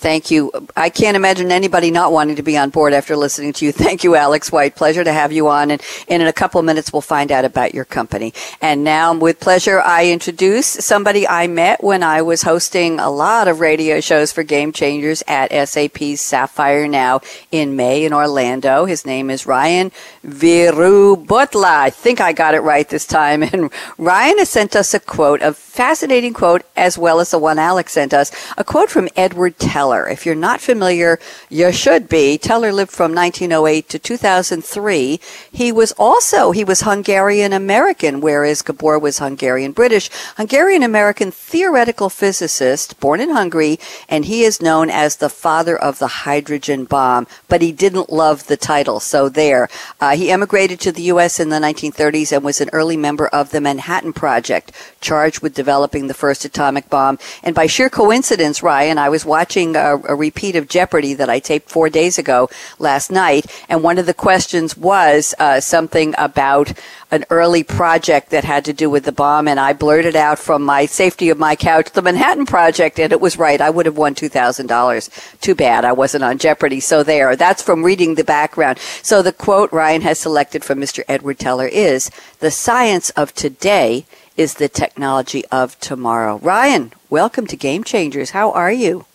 Thank 0.02 0.32
you. 0.32 0.52
I 0.76 0.90
can't 0.90 1.16
imagine 1.16 1.52
anybody 1.52 1.92
not 1.92 2.12
wanting 2.12 2.36
to 2.38 2.42
be 2.42 2.58
on 2.58 2.72
board 2.72 2.92
after 2.92 3.16
listening 3.16 3.54
to 3.54 3.66
you. 3.66 3.72
Thank 3.72 4.04
you, 4.04 4.16
Alex 4.16 4.52
White. 4.52 4.76
Pleasure 4.76 5.04
to 5.04 5.14
have 5.14 5.32
you 5.32 5.48
on. 5.48 5.70
And, 5.70 5.80
and 6.08 6.24
in 6.24 6.28
a 6.28 6.34
couple 6.34 6.58
of 6.58 6.66
minutes, 6.66 6.92
we'll 6.92 7.04
find 7.04 7.32
out 7.32 7.46
about 7.46 7.76
your 7.76 7.86
company. 7.86 8.34
And 8.62 8.84
now, 8.84 9.14
with 9.14 9.40
pleasure, 9.40 9.80
I 9.80 10.10
introduce 10.10 10.66
somebody 10.66 11.28
I 11.28 11.46
met 11.46 11.84
when 11.84 12.02
I 12.02 12.24
was 12.24 12.42
hosting 12.42 13.00
a 13.00 13.12
lot 13.12 13.48
of 13.48 13.60
radio 13.60 14.00
shows 14.00 14.32
for 14.32 14.42
Game 14.42 14.72
Changers 14.72 15.22
at 15.28 15.52
SAP's 15.70 16.20
Sapphire 16.20 16.88
Now 16.88 17.22
in 17.52 17.76
May 17.76 18.04
in 18.04 18.12
Orlando. 18.12 18.86
His 18.86 19.06
name 19.06 19.30
is 19.30 19.46
Ryan 19.46 19.92
Veerubhotla. 20.26 21.64
I 21.64 21.92
think 21.92 22.20
I 22.20 22.34
got 22.34 22.56
it 22.56 22.62
right 22.62 22.90
this 22.90 23.06
time. 23.06 23.44
And 23.52 23.70
Ryan 23.98 24.38
has 24.38 24.50
sent 24.50 24.78
us 24.78 24.94
a 24.94 25.00
quote 25.00 25.42
of 25.42 25.58
fascinating 25.72 26.34
quote 26.34 26.64
as 26.76 26.98
well 26.98 27.22
as 27.22 27.32
the 27.32 27.40
one 27.40 27.58
Alex 27.58 27.94
sent 27.94 28.14
us. 28.14 28.30
A 28.58 28.64
quote 28.64 28.90
from 28.90 29.08
Edward 29.16 29.58
Teller. 29.58 30.06
If 30.08 30.26
you're 30.26 30.36
not 30.36 30.60
familiar, 30.60 31.18
you 31.50 31.72
should 31.72 32.10
be. 32.10 32.38
Teller 32.38 32.74
lived 32.74 32.92
from 32.92 33.16
1908 33.16 33.88
to 33.88 33.98
2003. 33.98 35.20
He 35.50 35.72
was 35.72 35.94
also, 35.94 36.52
he 36.52 36.66
was 36.66 36.82
Hungarian 36.82 37.54
American, 37.54 38.20
whereas 38.20 38.62
Gabor 38.62 39.00
was 39.00 39.20
Hungarian 39.20 39.72
British. 39.72 40.10
Hungarian 40.36 40.84
American 40.84 41.32
theoretical 41.32 42.10
physicist, 42.10 43.00
born 43.00 43.22
in 43.22 43.30
Hungary, 43.30 43.80
and 44.10 44.26
he 44.26 44.44
is 44.44 44.62
known 44.62 44.90
as 44.90 45.16
the 45.16 45.30
father 45.30 45.78
of 45.78 46.00
the 46.00 46.26
hydrogen 46.26 46.84
bomb, 46.84 47.28
but 47.48 47.62
he 47.62 47.72
didn't 47.72 48.12
love 48.12 48.48
the 48.48 48.58
title, 48.58 49.00
so 49.00 49.30
there. 49.30 49.70
Uh, 50.02 50.18
he 50.18 50.32
emigrated 50.32 50.82
to 50.82 50.92
the 50.92 51.04
U.S. 51.04 51.40
in 51.40 51.48
the 51.48 51.60
1930s 51.60 52.34
and 52.34 52.44
was 52.44 52.60
an 52.60 52.70
early 52.74 52.98
member 52.98 53.28
of 53.28 53.52
the 53.52 53.62
Manhattan 53.62 54.12
Project, 54.12 54.74
charged 55.00 55.42
with 55.42 55.61
developing 55.62 56.08
the 56.08 56.22
first 56.26 56.44
atomic 56.44 56.90
bomb. 56.90 57.20
And 57.44 57.54
by 57.54 57.68
sheer 57.68 57.90
coincidence, 57.90 58.64
Ryan, 58.64 58.98
I 58.98 59.10
was 59.10 59.24
watching 59.26 59.76
a, 59.76 59.96
a 60.14 60.16
repeat 60.16 60.56
of 60.56 60.68
Jeopardy 60.68 61.14
that 61.14 61.30
I 61.30 61.40
taped 61.40 61.70
four 61.70 61.88
days 61.88 62.18
ago 62.18 62.50
last 62.80 63.12
night, 63.12 63.46
and 63.70 63.84
one 63.84 64.00
of 64.00 64.08
the 64.08 64.22
questions 64.28 64.76
was 64.76 65.36
uh, 65.38 65.60
something 65.60 66.16
about 66.18 66.74
an 67.12 67.26
early 67.30 67.64
project 67.64 68.30
that 68.30 68.46
had 68.46 68.64
to 68.66 68.74
do 68.74 68.90
with 68.90 69.04
the 69.04 69.12
bomb, 69.12 69.48
and 69.48 69.60
I 69.60 69.74
blurted 69.74 70.16
out 70.16 70.40
from 70.40 70.64
my 70.64 70.86
safety 70.88 71.30
of 71.30 71.38
my 71.38 71.56
couch, 71.56 71.92
the 71.92 72.02
Manhattan 72.02 72.46
Project, 72.46 73.00
and 73.00 73.12
it 73.12 73.22
was 73.22 73.38
right. 73.38 73.60
I 73.60 73.70
would 73.70 73.86
have 73.86 73.98
won 73.98 74.16
$2,000. 74.16 75.42
Too 75.42 75.56
bad 75.56 75.86
I 75.86 75.92
wasn't 75.92 76.24
on 76.24 76.38
Jeopardy. 76.38 76.80
So 76.80 77.04
there. 77.04 77.36
That's 77.36 77.62
from 77.62 77.84
reading 77.84 78.16
the 78.16 78.24
background. 78.24 78.80
So 79.04 79.22
the 79.22 79.34
quote 79.34 79.72
Ryan 79.72 80.02
has 80.02 80.20
selected 80.20 80.64
from 80.64 80.80
Mr. 80.80 81.04
Edward 81.08 81.38
Teller 81.38 81.68
is, 81.68 82.10
the 82.40 82.52
science 82.52 83.10
of 83.12 83.34
today 83.34 84.06
is 84.38 84.56
the 84.56 84.70
technology 84.70 85.44
of 85.52 85.80
tomorrow. 85.80 86.38
Ryan, 86.38 86.94
welcome 87.10 87.48
to 87.48 87.56
Game 87.56 87.84
Changers. 87.84 88.32
How 88.32 88.52
are 88.52 88.72
you? 88.72 89.06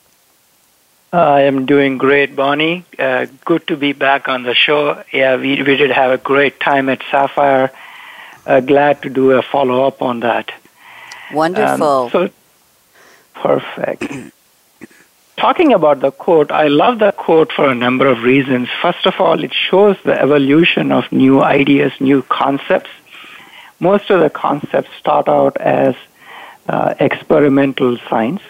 I 1.13 1.43
am 1.43 1.67
doing 1.67 1.99
great, 1.99 2.37
Bonnie. 2.37 2.85
Uh, 2.99 3.27
good 3.45 3.67
to 3.69 3.77
be 3.77 3.93
back 3.93 4.29
on 4.29 4.43
the 4.43 4.55
show. 4.55 5.03
Yeah, 5.13 5.37
we, 5.37 5.63
we 5.63 5.77
did 5.77 5.91
have 5.91 6.11
a 6.11 6.19
great 6.19 6.61
time 6.61 6.89
at 6.89 7.03
Sapphire 7.11 7.71
uh, 8.47 8.61
glad 8.61 9.03
to 9.03 9.11
do 9.11 9.33
a 9.33 9.43
follow 9.43 9.85
up 9.87 10.01
on 10.03 10.21
that. 10.21 10.53
Wonderful. 11.33 11.87
Um, 11.87 12.11
so 12.11 12.31
perfect. 13.35 14.05
Talking 15.37 15.75
about 15.75 16.01
the 16.01 16.13
quote, 16.13 16.51
I 16.51 16.69
love 16.69 16.99
the 16.99 17.13
quote 17.13 17.53
for 17.53 17.69
a 17.69 17.75
number 17.75 18.07
of 18.07 18.23
reasons. 18.23 18.69
First 18.81 19.05
of 19.05 19.21
all, 19.21 19.43
it 19.45 19.53
shows 19.53 19.97
the 20.05 20.19
evolution 20.19 20.93
of 20.93 21.11
new 21.13 21.43
ideas, 21.43 21.93
new 22.01 22.23
concepts. 22.23 22.89
Most 23.79 24.11
of 24.11 24.21
the 24.21 24.31
concepts 24.31 24.91
start 24.99 25.29
out 25.29 25.57
as 25.59 25.95
uh, 26.69 26.95
experimental 26.99 27.99
science, 28.09 28.43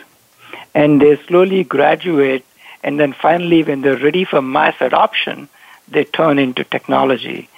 and 0.75 1.00
they 1.00 1.16
slowly 1.26 1.64
graduate, 1.64 2.45
and 2.83 2.99
then 3.00 3.12
finally, 3.12 3.62
when 3.62 3.83
they're 3.83 3.99
ready 3.99 4.25
for 4.25 4.40
mass 4.40 4.76
adoption, 4.80 5.49
they 5.88 6.04
turn 6.04 6.38
into 6.38 6.64
technology. 6.64 7.49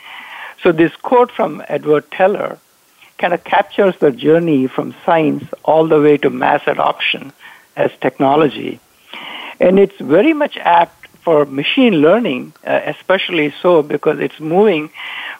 So 0.62 0.72
this 0.72 0.94
quote 0.96 1.30
from 1.30 1.62
Edward 1.68 2.10
Teller 2.10 2.58
kind 3.18 3.34
of 3.34 3.44
captures 3.44 3.96
the 3.98 4.10
journey 4.10 4.66
from 4.66 4.94
science 5.04 5.44
all 5.64 5.86
the 5.86 6.00
way 6.00 6.16
to 6.18 6.30
mass 6.30 6.62
adoption 6.66 7.32
as 7.76 7.90
technology. 8.00 8.80
And 9.60 9.78
it's 9.78 9.98
very 10.00 10.32
much 10.32 10.56
apt 10.56 11.08
for 11.22 11.44
machine 11.44 11.94
learning, 11.94 12.54
uh, 12.64 12.80
especially 12.86 13.52
so 13.60 13.82
because 13.82 14.18
it's 14.20 14.40
moving 14.40 14.90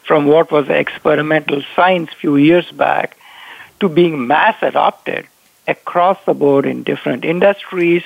from 0.09 0.25
what 0.25 0.51
was 0.51 0.71
experimental 0.71 1.63
science 1.77 2.11
few 2.19 2.37
years 2.37 2.69
back 2.73 3.19
to 3.79 3.91
being 3.91 4.27
mass 4.27 4.57
adopted 4.63 5.27
across 5.69 6.19
the 6.25 6.33
board 6.33 6.65
in 6.65 6.83
different 6.83 7.27
industries, 7.27 8.03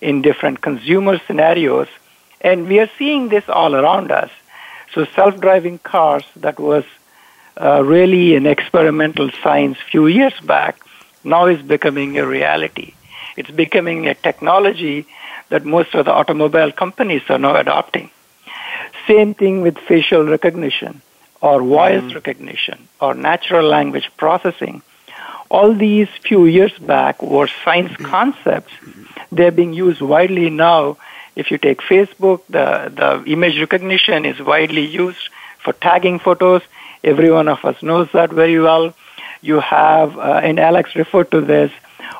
in 0.00 0.20
different 0.20 0.60
consumer 0.62 1.20
scenarios. 1.28 1.86
And 2.40 2.66
we 2.66 2.80
are 2.80 2.90
seeing 2.98 3.28
this 3.28 3.48
all 3.48 3.76
around 3.76 4.10
us. 4.10 4.32
So 4.92 5.04
self-driving 5.14 5.78
cars 5.78 6.24
that 6.34 6.58
was 6.58 6.84
uh, 7.60 7.84
really 7.84 8.34
an 8.34 8.46
experimental 8.46 9.30
science 9.40 9.78
few 9.92 10.08
years 10.08 10.34
back 10.40 10.84
now 11.22 11.46
is 11.46 11.62
becoming 11.62 12.18
a 12.18 12.26
reality. 12.26 12.94
It's 13.36 13.50
becoming 13.50 14.08
a 14.08 14.14
technology 14.14 15.06
that 15.50 15.64
most 15.64 15.94
of 15.94 16.06
the 16.06 16.12
automobile 16.12 16.72
companies 16.72 17.22
are 17.28 17.38
now 17.38 17.54
adopting. 17.54 18.10
Same 19.06 19.34
thing 19.34 19.62
with 19.62 19.78
facial 19.78 20.24
recognition 20.24 21.00
or 21.46 21.62
voice 21.62 22.02
mm. 22.02 22.14
recognition 22.14 22.78
or 23.00 23.14
natural 23.14 23.66
language 23.76 24.08
processing. 24.16 24.82
All 25.50 25.74
these 25.74 26.08
few 26.28 26.46
years 26.46 26.76
back 26.78 27.22
were 27.22 27.48
science 27.64 27.92
mm. 27.92 28.06
concepts. 28.14 28.72
They're 29.30 29.58
being 29.60 29.74
used 29.86 30.00
widely 30.00 30.48
now 30.50 30.96
if 31.36 31.50
you 31.50 31.58
take 31.58 31.80
Facebook, 31.80 32.42
the, 32.48 32.92
the 32.94 33.30
image 33.30 33.58
recognition 33.58 34.24
is 34.24 34.40
widely 34.40 34.86
used 34.86 35.28
for 35.58 35.72
tagging 35.72 36.18
photos. 36.18 36.62
Every 37.02 37.30
one 37.30 37.48
of 37.48 37.64
us 37.64 37.82
knows 37.82 38.08
that 38.12 38.30
very 38.30 38.60
well. 38.60 38.94
You 39.42 39.60
have, 39.60 40.16
uh, 40.16 40.40
and 40.42 40.58
Alex 40.58 40.94
referred 40.94 41.30
to 41.32 41.40
this, 41.40 41.72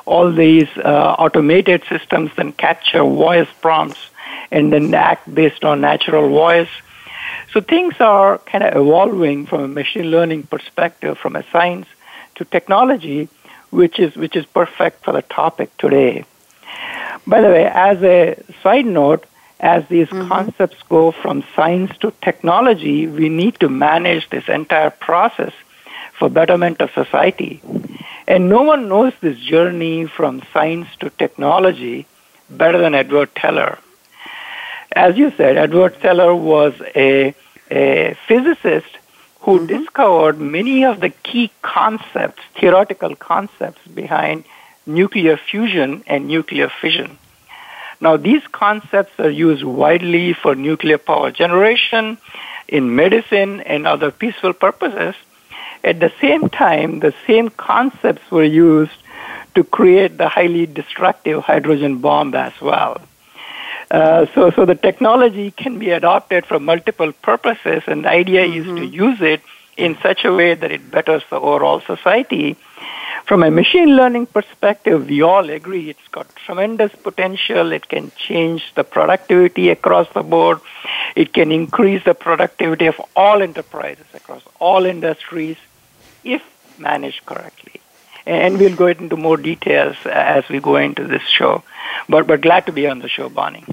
all 0.05 0.31
these 0.31 0.67
uh, 0.77 1.15
automated 1.17 1.83
systems 1.89 2.31
that 2.35 2.57
capture 2.57 3.03
voice 3.03 3.47
prompts 3.61 4.09
and 4.51 4.71
then 4.71 4.93
act 4.93 5.33
based 5.33 5.63
on 5.63 5.81
natural 5.81 6.29
voice. 6.29 6.69
So 7.55 7.61
things 7.61 7.93
are 8.01 8.39
kind 8.39 8.65
of 8.65 8.75
evolving 8.75 9.45
from 9.45 9.61
a 9.61 9.67
machine 9.69 10.11
learning 10.11 10.43
perspective, 10.43 11.17
from 11.17 11.37
a 11.37 11.43
science 11.53 11.87
to 12.35 12.43
technology, 12.43 13.29
which 13.69 13.97
is 13.97 14.13
which 14.17 14.35
is 14.35 14.45
perfect 14.45 15.05
for 15.05 15.13
the 15.13 15.21
topic 15.21 15.69
today. 15.77 16.25
By 17.25 17.39
the 17.39 17.47
way, 17.47 17.65
as 17.65 18.03
a 18.03 18.43
side 18.61 18.85
note, 18.85 19.23
as 19.61 19.87
these 19.87 20.09
mm-hmm. 20.09 20.27
concepts 20.27 20.83
go 20.89 21.11
from 21.11 21.45
science 21.55 21.97
to 21.99 22.11
technology, 22.21 23.07
we 23.07 23.29
need 23.29 23.57
to 23.61 23.69
manage 23.69 24.29
this 24.31 24.49
entire 24.49 24.89
process 24.89 25.53
for 26.19 26.27
betterment 26.27 26.81
of 26.81 26.91
society. 26.91 27.61
And 28.27 28.49
no 28.49 28.63
one 28.63 28.89
knows 28.89 29.13
this 29.21 29.39
journey 29.39 30.07
from 30.07 30.43
science 30.51 30.89
to 30.99 31.09
technology 31.09 32.05
better 32.49 32.79
than 32.79 32.95
Edward 32.95 33.33
Teller. 33.33 33.79
As 34.91 35.17
you 35.17 35.31
said, 35.37 35.55
Edward 35.55 36.01
Teller 36.01 36.35
was 36.35 36.73
a, 36.95 37.33
a 37.71 38.15
physicist 38.27 38.97
who 39.41 39.59
mm-hmm. 39.59 39.67
discovered 39.67 40.39
many 40.39 40.85
of 40.85 40.99
the 40.99 41.09
key 41.09 41.51
concepts, 41.61 42.41
theoretical 42.59 43.15
concepts 43.15 43.85
behind 43.87 44.43
nuclear 44.85 45.37
fusion 45.37 46.03
and 46.07 46.27
nuclear 46.27 46.69
fission. 46.81 47.17
Now, 48.01 48.17
these 48.17 48.45
concepts 48.47 49.19
are 49.19 49.29
used 49.29 49.63
widely 49.63 50.33
for 50.33 50.53
nuclear 50.53 50.97
power 50.97 51.31
generation, 51.31 52.17
in 52.67 52.95
medicine, 52.95 53.61
and 53.61 53.87
other 53.87 54.11
peaceful 54.11 54.53
purposes. 54.53 55.15
At 55.83 55.99
the 55.99 56.11
same 56.19 56.49
time, 56.49 56.99
the 56.99 57.13
same 57.25 57.49
concepts 57.49 58.29
were 58.31 58.43
used 58.43 58.97
to 59.55 59.63
create 59.63 60.17
the 60.17 60.27
highly 60.27 60.65
destructive 60.65 61.43
hydrogen 61.43 61.99
bomb 61.99 62.35
as 62.35 62.59
well. 62.61 63.01
Uh, 63.91 64.25
so, 64.33 64.51
so 64.51 64.65
the 64.65 64.75
technology 64.75 65.51
can 65.51 65.79
be 65.79 65.91
adopted 65.91 66.45
for 66.45 66.59
multiple 66.59 67.11
purposes, 67.11 67.83
and 67.87 68.05
the 68.05 68.09
idea 68.09 68.41
mm-hmm. 68.41 68.59
is 68.59 68.65
to 68.65 68.71
mm-hmm. 68.71 68.93
use 68.93 69.21
it 69.21 69.41
in 69.77 69.97
such 70.01 70.23
a 70.25 70.33
way 70.33 70.53
that 70.53 70.71
it 70.71 70.89
betters 70.89 71.23
the 71.29 71.39
overall 71.39 71.81
society. 71.81 72.55
From 73.25 73.43
a 73.43 73.49
machine 73.49 73.95
learning 73.95 74.27
perspective, 74.27 75.07
we 75.07 75.21
all 75.21 75.49
agree 75.49 75.89
it's 75.89 76.07
got 76.11 76.27
tremendous 76.35 76.93
potential. 76.93 77.71
It 77.71 77.89
can 77.89 78.11
change 78.15 78.63
the 78.75 78.83
productivity 78.83 79.69
across 79.69 80.07
the 80.13 80.21
board. 80.21 80.59
It 81.15 81.33
can 81.33 81.51
increase 81.51 82.03
the 82.03 82.13
productivity 82.13 82.85
of 82.85 83.01
all 83.15 83.41
enterprises 83.41 84.05
across 84.13 84.43
all 84.59 84.85
industries 84.85 85.57
if 86.23 86.43
managed 86.77 87.25
correctly. 87.25 87.81
And 88.25 88.57
we'll 88.57 88.75
go 88.75 88.87
into 88.87 89.15
more 89.15 89.37
details 89.37 89.95
as 90.05 90.47
we 90.49 90.59
go 90.59 90.77
into 90.77 91.05
this 91.05 91.23
show. 91.23 91.63
But, 92.09 92.27
but 92.27 92.41
glad 92.41 92.65
to 92.65 92.71
be 92.71 92.87
on 92.87 92.99
the 92.99 93.09
show, 93.09 93.29
Bonnie. 93.29 93.65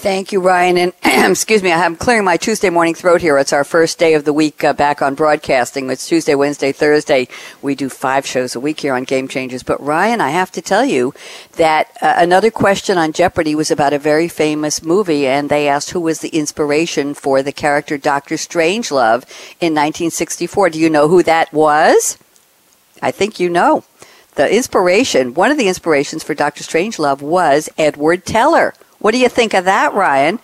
Thank 0.00 0.32
you, 0.32 0.40
Ryan. 0.40 0.78
And 0.78 0.92
excuse 1.30 1.62
me, 1.62 1.70
I'm 1.70 1.94
clearing 1.94 2.24
my 2.24 2.38
Tuesday 2.38 2.70
morning 2.70 2.94
throat 2.94 3.20
here. 3.20 3.36
It's 3.36 3.52
our 3.52 3.64
first 3.64 3.98
day 3.98 4.14
of 4.14 4.24
the 4.24 4.32
week 4.32 4.64
uh, 4.64 4.72
back 4.72 5.02
on 5.02 5.14
broadcasting. 5.14 5.90
It's 5.90 6.08
Tuesday, 6.08 6.34
Wednesday, 6.34 6.72
Thursday. 6.72 7.28
We 7.60 7.74
do 7.74 7.90
five 7.90 8.26
shows 8.26 8.56
a 8.56 8.60
week 8.60 8.80
here 8.80 8.94
on 8.94 9.04
Game 9.04 9.28
Changers. 9.28 9.62
But 9.62 9.78
Ryan, 9.78 10.22
I 10.22 10.30
have 10.30 10.50
to 10.52 10.62
tell 10.62 10.86
you 10.86 11.12
that 11.56 11.94
uh, 12.00 12.14
another 12.16 12.50
question 12.50 12.96
on 12.96 13.12
Jeopardy 13.12 13.54
was 13.54 13.70
about 13.70 13.92
a 13.92 13.98
very 13.98 14.26
famous 14.26 14.82
movie, 14.82 15.26
and 15.26 15.50
they 15.50 15.68
asked 15.68 15.90
who 15.90 16.00
was 16.00 16.20
the 16.20 16.30
inspiration 16.30 17.12
for 17.12 17.42
the 17.42 17.52
character 17.52 17.98
Doctor 17.98 18.36
Strangelove 18.36 19.24
in 19.60 19.74
1964. 19.74 20.70
Do 20.70 20.80
you 20.80 20.88
know 20.88 21.08
who 21.08 21.22
that 21.24 21.52
was? 21.52 22.16
I 23.02 23.10
think 23.10 23.38
you 23.38 23.50
know. 23.50 23.84
The 24.34 24.54
inspiration, 24.54 25.34
one 25.34 25.50
of 25.50 25.58
the 25.58 25.68
inspirations 25.68 26.22
for 26.22 26.34
Doctor 26.34 26.62
Strangelove 26.62 27.20
was 27.20 27.68
Edward 27.76 28.24
Teller 28.24 28.74
what 29.00 29.12
do 29.12 29.18
you 29.18 29.28
think 29.28 29.54
of 29.54 29.64
that, 29.64 29.94
Ryan? 29.94 30.38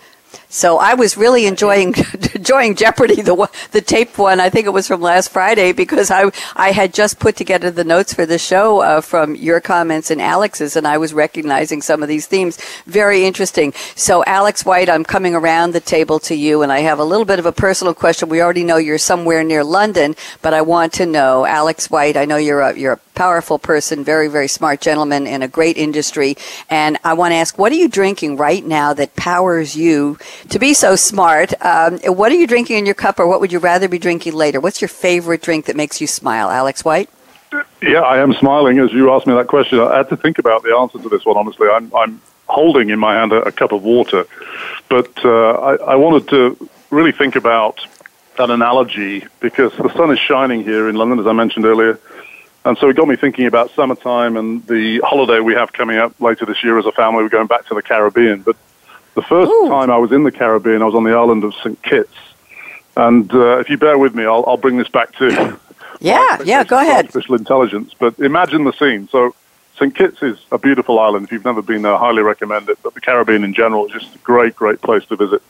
So 0.49 0.77
I 0.77 0.93
was 0.93 1.17
really 1.17 1.45
enjoying 1.45 1.93
enjoying 2.33 2.75
Jeopardy, 2.75 3.21
the 3.21 3.49
the 3.71 3.81
taped 3.81 4.17
one. 4.17 4.39
I 4.39 4.49
think 4.49 4.65
it 4.65 4.71
was 4.71 4.87
from 4.87 5.01
last 5.01 5.29
Friday 5.29 5.73
because 5.73 6.09
I 6.09 6.31
I 6.55 6.71
had 6.71 6.93
just 6.93 7.19
put 7.19 7.35
together 7.35 7.69
the 7.69 7.83
notes 7.83 8.13
for 8.13 8.25
the 8.25 8.37
show 8.37 8.79
uh, 8.79 9.01
from 9.01 9.35
your 9.35 9.59
comments 9.59 10.09
and 10.09 10.21
Alex's, 10.21 10.77
and 10.77 10.87
I 10.87 10.97
was 10.97 11.13
recognizing 11.13 11.81
some 11.81 12.01
of 12.01 12.07
these 12.07 12.27
themes. 12.27 12.57
Very 12.85 13.25
interesting. 13.25 13.73
So 13.95 14.23
Alex 14.25 14.63
White, 14.63 14.89
I'm 14.89 15.03
coming 15.03 15.35
around 15.35 15.73
the 15.73 15.81
table 15.81 16.17
to 16.19 16.35
you, 16.35 16.61
and 16.61 16.71
I 16.71 16.79
have 16.79 16.99
a 16.99 17.03
little 17.03 17.25
bit 17.25 17.39
of 17.39 17.45
a 17.45 17.51
personal 17.51 17.93
question. 17.93 18.29
We 18.29 18.41
already 18.41 18.63
know 18.63 18.77
you're 18.77 18.97
somewhere 18.97 19.43
near 19.43 19.65
London, 19.65 20.15
but 20.41 20.53
I 20.53 20.61
want 20.61 20.93
to 20.93 21.05
know, 21.05 21.45
Alex 21.45 21.91
White. 21.91 22.15
I 22.15 22.23
know 22.23 22.37
you're 22.37 22.61
a 22.61 22.77
you're 22.77 22.93
a 22.93 23.01
powerful 23.15 23.59
person, 23.59 24.01
very 24.01 24.29
very 24.29 24.47
smart 24.47 24.79
gentleman 24.79 25.27
in 25.27 25.41
a 25.41 25.47
great 25.49 25.75
industry, 25.75 26.37
and 26.69 26.97
I 27.03 27.15
want 27.15 27.33
to 27.33 27.35
ask, 27.35 27.57
what 27.57 27.73
are 27.73 27.75
you 27.75 27.89
drinking 27.89 28.37
right 28.37 28.65
now 28.65 28.93
that 28.93 29.17
powers 29.17 29.75
you? 29.75 30.17
To 30.49 30.59
be 30.59 30.73
so 30.73 30.95
smart. 30.95 31.53
Um, 31.63 31.99
what 31.99 32.31
are 32.31 32.35
you 32.35 32.47
drinking 32.47 32.77
in 32.77 32.85
your 32.85 32.95
cup, 32.95 33.19
or 33.19 33.27
what 33.27 33.39
would 33.41 33.51
you 33.51 33.59
rather 33.59 33.87
be 33.87 33.99
drinking 33.99 34.33
later? 34.33 34.59
What's 34.59 34.81
your 34.81 34.89
favorite 34.89 35.41
drink 35.41 35.65
that 35.65 35.75
makes 35.75 36.01
you 36.01 36.07
smile, 36.07 36.49
Alex 36.49 36.83
White? 36.85 37.09
Yeah, 37.81 38.01
I 38.01 38.19
am 38.19 38.33
smiling 38.33 38.79
as 38.79 38.91
you 38.91 39.11
asked 39.11 39.27
me 39.27 39.33
that 39.35 39.47
question. 39.47 39.79
I 39.79 39.97
had 39.97 40.09
to 40.09 40.17
think 40.17 40.39
about 40.39 40.63
the 40.63 40.75
answer 40.75 40.99
to 40.99 41.09
this 41.09 41.25
one. 41.25 41.37
Honestly, 41.37 41.67
I'm, 41.69 41.93
I'm 41.95 42.21
holding 42.47 42.89
in 42.89 42.99
my 42.99 43.13
hand 43.15 43.31
a, 43.31 43.41
a 43.43 43.51
cup 43.51 43.71
of 43.71 43.83
water, 43.83 44.25
but 44.89 45.25
uh, 45.25 45.51
I, 45.51 45.75
I 45.75 45.95
wanted 45.95 46.27
to 46.29 46.69
really 46.89 47.11
think 47.11 47.35
about 47.35 47.79
that 48.37 48.49
analogy 48.49 49.25
because 49.39 49.75
the 49.77 49.89
sun 49.93 50.11
is 50.11 50.19
shining 50.19 50.63
here 50.63 50.89
in 50.89 50.95
London, 50.95 51.19
as 51.19 51.27
I 51.27 51.33
mentioned 51.33 51.65
earlier. 51.65 51.99
And 52.65 52.77
so 52.77 52.89
it 52.89 52.97
got 52.97 53.07
me 53.07 53.15
thinking 53.15 53.45
about 53.45 53.71
summertime 53.71 54.35
and 54.35 54.65
the 54.67 54.99
holiday 54.99 55.39
we 55.39 55.53
have 55.53 55.71
coming 55.71 55.97
up 55.97 56.19
later 56.19 56.45
this 56.45 56.63
year 56.63 56.77
as 56.77 56.85
a 56.85 56.91
family. 56.91 57.23
We're 57.23 57.29
going 57.29 57.47
back 57.47 57.65
to 57.67 57.75
the 57.75 57.81
Caribbean. 57.81 58.41
But 58.41 58.57
the 59.17 59.23
first 59.23 59.51
Ooh. 59.51 59.67
time 59.67 59.89
I 59.89 59.97
was 59.97 60.11
in 60.11 60.23
the 60.23 60.31
Caribbean, 60.31 60.83
I 60.83 60.85
was 60.85 60.93
on 60.93 61.03
the 61.03 61.15
island 61.15 61.43
of 61.43 61.55
St. 61.55 61.81
Kitts. 61.81 62.13
And 62.95 63.33
uh, 63.33 63.57
if 63.57 63.67
you 63.67 63.77
bear 63.77 63.97
with 63.97 64.13
me, 64.13 64.25
I'll, 64.25 64.43
I'll 64.45 64.57
bring 64.57 64.77
this 64.77 64.89
back 64.89 65.11
to 65.15 65.59
yeah, 65.99 66.37
yeah, 66.45 66.63
go 66.63 66.79
ahead. 66.79 67.05
Artificial 67.07 67.33
intelligence, 67.33 67.95
but 67.97 68.19
imagine 68.19 68.63
the 68.63 68.73
scene. 68.73 69.07
So 69.09 69.33
St. 69.77 69.93
Kitts 69.95 70.21
is 70.21 70.37
a 70.51 70.59
beautiful 70.59 70.99
island. 70.99 71.25
If 71.25 71.31
you've 71.31 71.45
never 71.45 71.63
been 71.63 71.81
there, 71.81 71.95
I 71.95 71.97
highly 71.97 72.21
recommend 72.21 72.69
it. 72.69 72.77
But 72.83 72.93
the 72.93 73.01
Caribbean 73.01 73.43
in 73.43 73.55
general 73.55 73.87
is 73.87 73.93
just 73.93 74.13
a 74.13 74.19
great, 74.19 74.55
great 74.55 74.81
place 74.81 75.03
to 75.07 75.15
visit. 75.15 75.41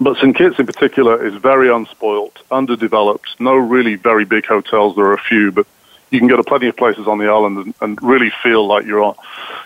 But 0.00 0.16
St. 0.16 0.36
Kitts 0.36 0.58
in 0.58 0.66
particular 0.66 1.24
is 1.24 1.34
very 1.34 1.68
unspoilt, 1.68 2.38
underdeveloped, 2.50 3.38
no 3.38 3.54
really 3.54 3.94
very 3.94 4.24
big 4.24 4.46
hotels. 4.46 4.96
There 4.96 5.04
are 5.04 5.14
a 5.14 5.20
few, 5.20 5.52
but 5.52 5.68
you 6.10 6.18
can 6.18 6.28
go 6.28 6.36
to 6.36 6.42
plenty 6.42 6.68
of 6.68 6.76
places 6.76 7.06
on 7.06 7.18
the 7.18 7.26
island 7.26 7.58
and, 7.58 7.74
and 7.80 8.02
really 8.02 8.32
feel 8.42 8.66
like 8.66 8.84
you're 8.84 9.02
on, 9.02 9.14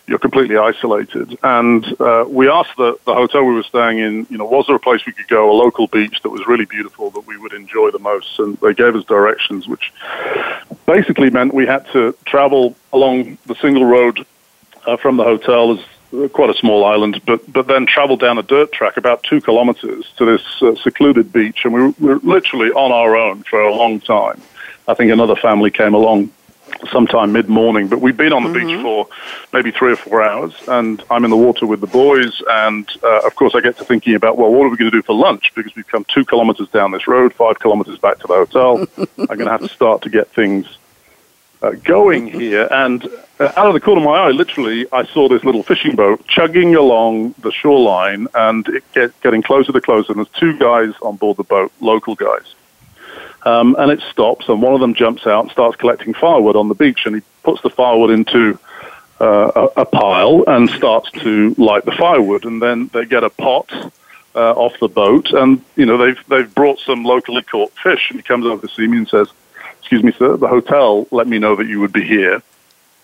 you're 0.06 0.18
completely 0.18 0.56
isolated. 0.56 1.38
And 1.42 1.84
uh, 2.00 2.24
we 2.28 2.48
asked 2.48 2.76
the, 2.76 2.98
the 3.06 3.14
hotel 3.14 3.44
we 3.44 3.54
were 3.54 3.62
staying 3.62 3.98
in, 3.98 4.26
you 4.30 4.36
know, 4.36 4.44
was 4.44 4.66
there 4.66 4.76
a 4.76 4.80
place 4.80 5.06
we 5.06 5.12
could 5.12 5.28
go, 5.28 5.50
a 5.50 5.56
local 5.56 5.86
beach 5.86 6.20
that 6.22 6.30
was 6.30 6.46
really 6.46 6.66
beautiful 6.66 7.10
that 7.10 7.26
we 7.26 7.36
would 7.38 7.52
enjoy 7.52 7.90
the 7.90 7.98
most? 7.98 8.38
And 8.38 8.56
they 8.58 8.74
gave 8.74 8.94
us 8.94 9.04
directions, 9.04 9.66
which 9.66 9.92
basically 10.86 11.30
meant 11.30 11.54
we 11.54 11.66
had 11.66 11.86
to 11.92 12.14
travel 12.26 12.76
along 12.92 13.38
the 13.46 13.54
single 13.56 13.86
road 13.86 14.26
uh, 14.86 14.96
from 14.96 15.16
the 15.16 15.24
hotel 15.24 15.72
as 15.72 15.84
quite 16.32 16.50
a 16.50 16.54
small 16.54 16.84
island, 16.84 17.20
but 17.26 17.40
but 17.52 17.66
then 17.66 17.86
travel 17.86 18.16
down 18.16 18.38
a 18.38 18.42
dirt 18.42 18.72
track 18.72 18.96
about 18.96 19.22
two 19.22 19.40
kilometers 19.40 20.12
to 20.16 20.24
this 20.24 20.62
uh, 20.62 20.74
secluded 20.76 21.32
beach, 21.32 21.64
and 21.64 21.74
we 21.74 21.80
were, 21.80 21.94
we 21.98 22.08
were 22.08 22.20
literally 22.22 22.70
on 22.70 22.92
our 22.92 23.16
own 23.16 23.42
for 23.42 23.60
a 23.60 23.74
long 23.74 24.00
time. 24.00 24.40
I 24.86 24.94
think 24.94 25.10
another 25.10 25.36
family 25.36 25.70
came 25.70 25.94
along 25.94 26.30
sometime 26.90 27.32
mid 27.32 27.48
morning. 27.48 27.88
But 27.88 28.00
we've 28.00 28.16
been 28.16 28.32
on 28.32 28.44
the 28.44 28.58
mm-hmm. 28.58 28.68
beach 28.68 28.82
for 28.82 29.08
maybe 29.52 29.70
three 29.70 29.92
or 29.92 29.96
four 29.96 30.22
hours, 30.22 30.54
and 30.68 31.02
I'm 31.10 31.24
in 31.24 31.30
the 31.30 31.36
water 31.36 31.66
with 31.66 31.80
the 31.80 31.86
boys. 31.86 32.42
And 32.48 32.88
uh, 33.02 33.26
of 33.26 33.34
course, 33.34 33.54
I 33.54 33.60
get 33.60 33.78
to 33.78 33.84
thinking 33.84 34.14
about, 34.14 34.36
well, 34.36 34.52
what 34.52 34.66
are 34.66 34.68
we 34.68 34.76
going 34.76 34.90
to 34.90 34.96
do 34.96 35.02
for 35.02 35.14
lunch? 35.14 35.52
Because 35.54 35.74
we've 35.74 35.86
come 35.86 36.04
two 36.04 36.24
kilometers 36.24 36.68
down 36.68 36.92
this 36.92 37.06
road, 37.06 37.32
five 37.34 37.58
kilometers 37.58 37.98
back 37.98 38.18
to 38.20 38.26
the 38.26 38.34
hotel. 38.34 38.86
I'm 39.18 39.26
going 39.26 39.46
to 39.46 39.50
have 39.50 39.62
to 39.62 39.68
start 39.68 40.02
to 40.02 40.10
get 40.10 40.28
things 40.30 40.66
uh, 41.62 41.72
going 41.84 42.26
here. 42.26 42.68
And 42.70 43.04
uh, 43.40 43.52
out 43.56 43.66
of 43.66 43.74
the 43.74 43.80
corner 43.80 44.00
of 44.00 44.06
my 44.06 44.18
eye, 44.18 44.30
literally, 44.30 44.86
I 44.92 45.04
saw 45.06 45.28
this 45.28 45.44
little 45.44 45.62
fishing 45.62 45.96
boat 45.96 46.26
chugging 46.26 46.74
along 46.74 47.34
the 47.38 47.52
shoreline 47.52 48.28
and 48.34 48.66
it 48.68 48.84
get, 48.92 49.18
getting 49.22 49.42
closer 49.42 49.72
to 49.72 49.80
closer. 49.80 50.12
And 50.12 50.18
there's 50.18 50.40
two 50.40 50.58
guys 50.58 50.92
on 51.02 51.16
board 51.16 51.36
the 51.36 51.44
boat, 51.44 51.72
local 51.80 52.14
guys. 52.14 52.54
Um, 53.44 53.76
and 53.78 53.90
it 53.90 54.00
stops, 54.10 54.48
and 54.48 54.62
one 54.62 54.74
of 54.74 54.80
them 54.80 54.94
jumps 54.94 55.26
out 55.26 55.42
and 55.42 55.50
starts 55.50 55.76
collecting 55.76 56.14
firewood 56.14 56.56
on 56.56 56.68
the 56.68 56.74
beach, 56.74 57.02
and 57.04 57.14
he 57.14 57.22
puts 57.42 57.60
the 57.62 57.70
firewood 57.70 58.10
into 58.10 58.58
uh, 59.20 59.68
a, 59.76 59.82
a, 59.82 59.84
pile 59.84 60.44
and 60.46 60.68
starts 60.70 61.10
to 61.12 61.54
light 61.58 61.84
the 61.84 61.92
firewood, 61.92 62.44
and 62.44 62.60
then 62.62 62.88
they 62.92 63.04
get 63.04 63.22
a 63.22 63.30
pot 63.30 63.70
uh, 64.34 64.52
off 64.52 64.78
the 64.80 64.88
boat, 64.88 65.30
and 65.32 65.62
you 65.76 65.86
know 65.86 65.96
they've 65.98 66.18
they've 66.28 66.54
brought 66.54 66.80
some 66.80 67.04
locally 67.04 67.42
caught 67.42 67.70
fish, 67.78 68.10
and 68.10 68.18
he 68.18 68.22
comes 68.22 68.46
over 68.46 68.66
to 68.66 68.74
see 68.74 68.86
me 68.86 68.98
and 68.98 69.08
says, 69.08 69.28
"Excuse 69.80 70.02
me, 70.02 70.12
sir, 70.18 70.36
the 70.36 70.48
hotel 70.48 71.06
let 71.10 71.28
me 71.28 71.38
know 71.38 71.54
that 71.56 71.66
you 71.66 71.80
would 71.80 71.92
be 71.92 72.02
here. 72.02 72.42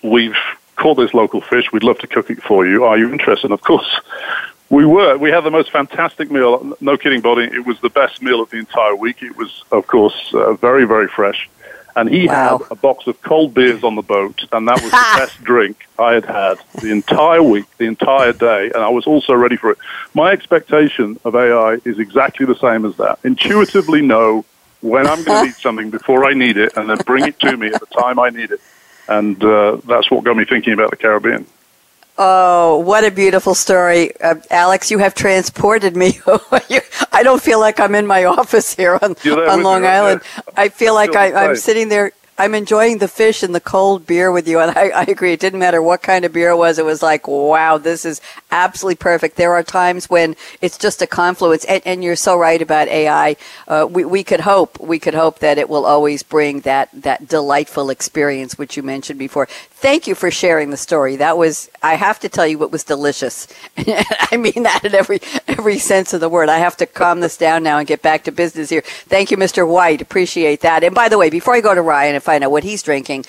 We've 0.02 0.36
caught 0.76 0.96
this 0.96 1.14
local 1.14 1.40
fish. 1.40 1.70
We'd 1.72 1.84
love 1.84 1.98
to 1.98 2.06
cook 2.06 2.30
it 2.30 2.42
for 2.42 2.66
you. 2.66 2.84
Are 2.84 2.98
you 2.98 3.12
interested?" 3.12 3.44
And 3.44 3.54
of 3.54 3.60
course, 3.60 4.00
we 4.70 4.84
were. 4.84 5.18
We 5.18 5.30
had 5.30 5.42
the 5.42 5.50
most 5.50 5.70
fantastic 5.70 6.30
meal. 6.30 6.76
No 6.80 6.96
kidding, 6.96 7.20
Bonnie. 7.20 7.44
It 7.44 7.66
was 7.66 7.78
the 7.80 7.90
best 7.90 8.22
meal 8.22 8.40
of 8.40 8.50
the 8.50 8.58
entire 8.58 8.94
week. 8.94 9.22
It 9.22 9.36
was, 9.36 9.64
of 9.72 9.86
course, 9.88 10.32
uh, 10.32 10.54
very, 10.54 10.86
very 10.86 11.08
fresh. 11.08 11.50
And 11.96 12.08
he 12.08 12.28
wow. 12.28 12.58
had 12.58 12.70
a 12.70 12.76
box 12.76 13.08
of 13.08 13.20
cold 13.20 13.52
beers 13.52 13.82
on 13.82 13.96
the 13.96 14.02
boat, 14.02 14.44
and 14.52 14.68
that 14.68 14.80
was 14.80 14.92
the 14.92 15.14
best 15.16 15.42
drink 15.42 15.88
I 15.98 16.12
had 16.12 16.24
had 16.24 16.58
the 16.80 16.92
entire 16.92 17.42
week, 17.42 17.66
the 17.78 17.86
entire 17.86 18.32
day, 18.32 18.66
and 18.66 18.76
I 18.76 18.88
was 18.88 19.08
also 19.08 19.34
ready 19.34 19.56
for 19.56 19.72
it. 19.72 19.78
My 20.14 20.30
expectation 20.30 21.18
of 21.24 21.34
AI 21.34 21.78
is 21.84 21.98
exactly 21.98 22.46
the 22.46 22.54
same 22.54 22.84
as 22.86 22.96
that. 22.98 23.18
Intuitively 23.24 24.02
know 24.02 24.44
when 24.82 25.08
I'm 25.08 25.24
going 25.24 25.40
to 25.42 25.46
need 25.46 25.56
something 25.56 25.90
before 25.90 26.24
I 26.24 26.32
need 26.32 26.56
it, 26.56 26.76
and 26.76 26.88
then 26.88 26.98
bring 26.98 27.26
it 27.26 27.40
to 27.40 27.56
me 27.56 27.68
at 27.68 27.80
the 27.80 27.86
time 27.86 28.20
I 28.20 28.30
need 28.30 28.52
it. 28.52 28.60
And 29.08 29.42
uh, 29.42 29.78
that's 29.84 30.12
what 30.12 30.22
got 30.22 30.36
me 30.36 30.44
thinking 30.44 30.72
about 30.72 30.90
the 30.90 30.96
Caribbean. 30.96 31.44
Oh, 32.22 32.76
what 32.76 33.02
a 33.02 33.10
beautiful 33.10 33.54
story. 33.54 34.12
Uh, 34.20 34.34
Alex, 34.50 34.90
you 34.90 34.98
have 34.98 35.14
transported 35.14 35.96
me. 35.96 36.20
I 36.26 37.22
don't 37.22 37.40
feel 37.40 37.58
like 37.58 37.80
I'm 37.80 37.94
in 37.94 38.06
my 38.06 38.24
office 38.24 38.74
here 38.74 38.98
on, 39.00 39.16
on 39.24 39.62
Long 39.62 39.86
Island. 39.86 40.20
I 40.54 40.68
feel 40.68 40.92
like 40.92 41.16
I, 41.16 41.32
I'm 41.32 41.56
sitting 41.56 41.88
there 41.88 42.12
I'm 42.40 42.54
enjoying 42.54 42.98
the 42.98 43.08
fish 43.08 43.42
and 43.42 43.54
the 43.54 43.60
cold 43.60 44.06
beer 44.06 44.32
with 44.32 44.48
you, 44.48 44.60
and 44.60 44.70
I, 44.70 44.88
I, 44.88 45.02
agree. 45.02 45.34
It 45.34 45.40
didn't 45.40 45.58
matter 45.58 45.82
what 45.82 46.00
kind 46.00 46.24
of 46.24 46.32
beer 46.32 46.48
it 46.50 46.56
was. 46.56 46.78
It 46.78 46.86
was 46.86 47.02
like, 47.02 47.28
wow, 47.28 47.76
this 47.76 48.06
is 48.06 48.22
absolutely 48.50 48.96
perfect. 48.96 49.36
There 49.36 49.52
are 49.52 49.62
times 49.62 50.08
when 50.08 50.34
it's 50.62 50.78
just 50.78 51.02
a 51.02 51.06
confluence, 51.06 51.64
and, 51.66 51.82
and 51.84 52.02
you're 52.02 52.16
so 52.16 52.38
right 52.38 52.60
about 52.60 52.88
AI. 52.88 53.36
Uh, 53.68 53.86
we, 53.90 54.04
we 54.04 54.24
could 54.24 54.40
hope, 54.40 54.80
we 54.80 54.98
could 54.98 55.14
hope 55.14 55.40
that 55.40 55.58
it 55.58 55.68
will 55.68 55.84
always 55.84 56.22
bring 56.22 56.60
that 56.60 56.88
that 56.92 57.28
delightful 57.28 57.90
experience, 57.90 58.56
which 58.56 58.76
you 58.76 58.82
mentioned 58.82 59.18
before. 59.18 59.46
Thank 59.46 60.06
you 60.06 60.14
for 60.14 60.30
sharing 60.30 60.70
the 60.70 60.76
story. 60.76 61.16
That 61.16 61.36
was, 61.36 61.70
I 61.82 61.94
have 61.94 62.18
to 62.20 62.28
tell 62.28 62.46
you, 62.46 62.62
it 62.62 62.70
was 62.70 62.84
delicious. 62.84 63.46
I 63.76 64.36
mean 64.36 64.62
that 64.62 64.84
in 64.84 64.94
every 64.94 65.20
every 65.46 65.78
sense 65.78 66.12
of 66.12 66.20
the 66.20 66.28
word. 66.28 66.48
I 66.48 66.58
have 66.58 66.76
to 66.78 66.86
calm 66.86 67.20
this 67.20 67.36
down 67.36 67.62
now 67.62 67.78
and 67.78 67.86
get 67.86 68.02
back 68.02 68.24
to 68.24 68.32
business 68.32 68.70
here. 68.70 68.82
Thank 68.82 69.30
you, 69.30 69.36
Mr. 69.36 69.68
White. 69.68 70.00
Appreciate 70.00 70.60
that. 70.62 70.84
And 70.84 70.94
by 70.94 71.08
the 71.08 71.18
way, 71.18 71.30
before 71.30 71.54
I 71.54 71.60
go 71.60 71.74
to 71.74 71.82
Ryan, 71.82 72.14
if 72.14 72.30
find 72.30 72.44
out 72.44 72.52
what 72.52 72.62
he's 72.62 72.82
drinking. 72.82 73.24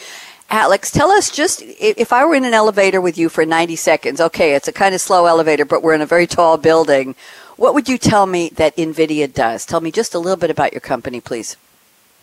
Alex, 0.51 0.91
tell 0.91 1.11
us 1.11 1.31
just 1.31 1.61
if 1.61 2.11
I 2.11 2.25
were 2.25 2.35
in 2.35 2.43
an 2.43 2.53
elevator 2.53 2.99
with 2.99 3.17
you 3.17 3.29
for 3.29 3.45
90 3.45 3.77
seconds, 3.77 4.19
okay, 4.19 4.53
it's 4.53 4.67
a 4.67 4.73
kind 4.73 4.93
of 4.93 4.99
slow 4.99 5.25
elevator, 5.25 5.63
but 5.63 5.81
we're 5.81 5.93
in 5.93 6.01
a 6.01 6.05
very 6.05 6.27
tall 6.27 6.57
building. 6.57 7.15
What 7.55 7.73
would 7.73 7.87
you 7.87 7.97
tell 7.97 8.25
me 8.25 8.49
that 8.55 8.75
NVIDIA 8.75 9.33
does? 9.33 9.65
Tell 9.65 9.79
me 9.79 9.91
just 9.91 10.13
a 10.13 10.19
little 10.19 10.35
bit 10.35 10.49
about 10.49 10.73
your 10.73 10.81
company, 10.81 11.21
please. 11.21 11.55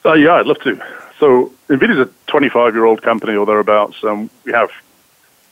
Uh, 0.05 0.13
yeah, 0.13 0.35
I'd 0.35 0.47
love 0.47 0.61
to. 0.61 0.79
So, 1.19 1.55
NVIDIA 1.71 2.03
is 2.03 2.09
a 2.09 2.11
25 2.27 2.75
year 2.75 2.85
old 2.85 3.01
company 3.01 3.35
or 3.35 3.47
thereabouts. 3.47 4.05
Um, 4.05 4.29
we 4.45 4.53
have 4.53 4.71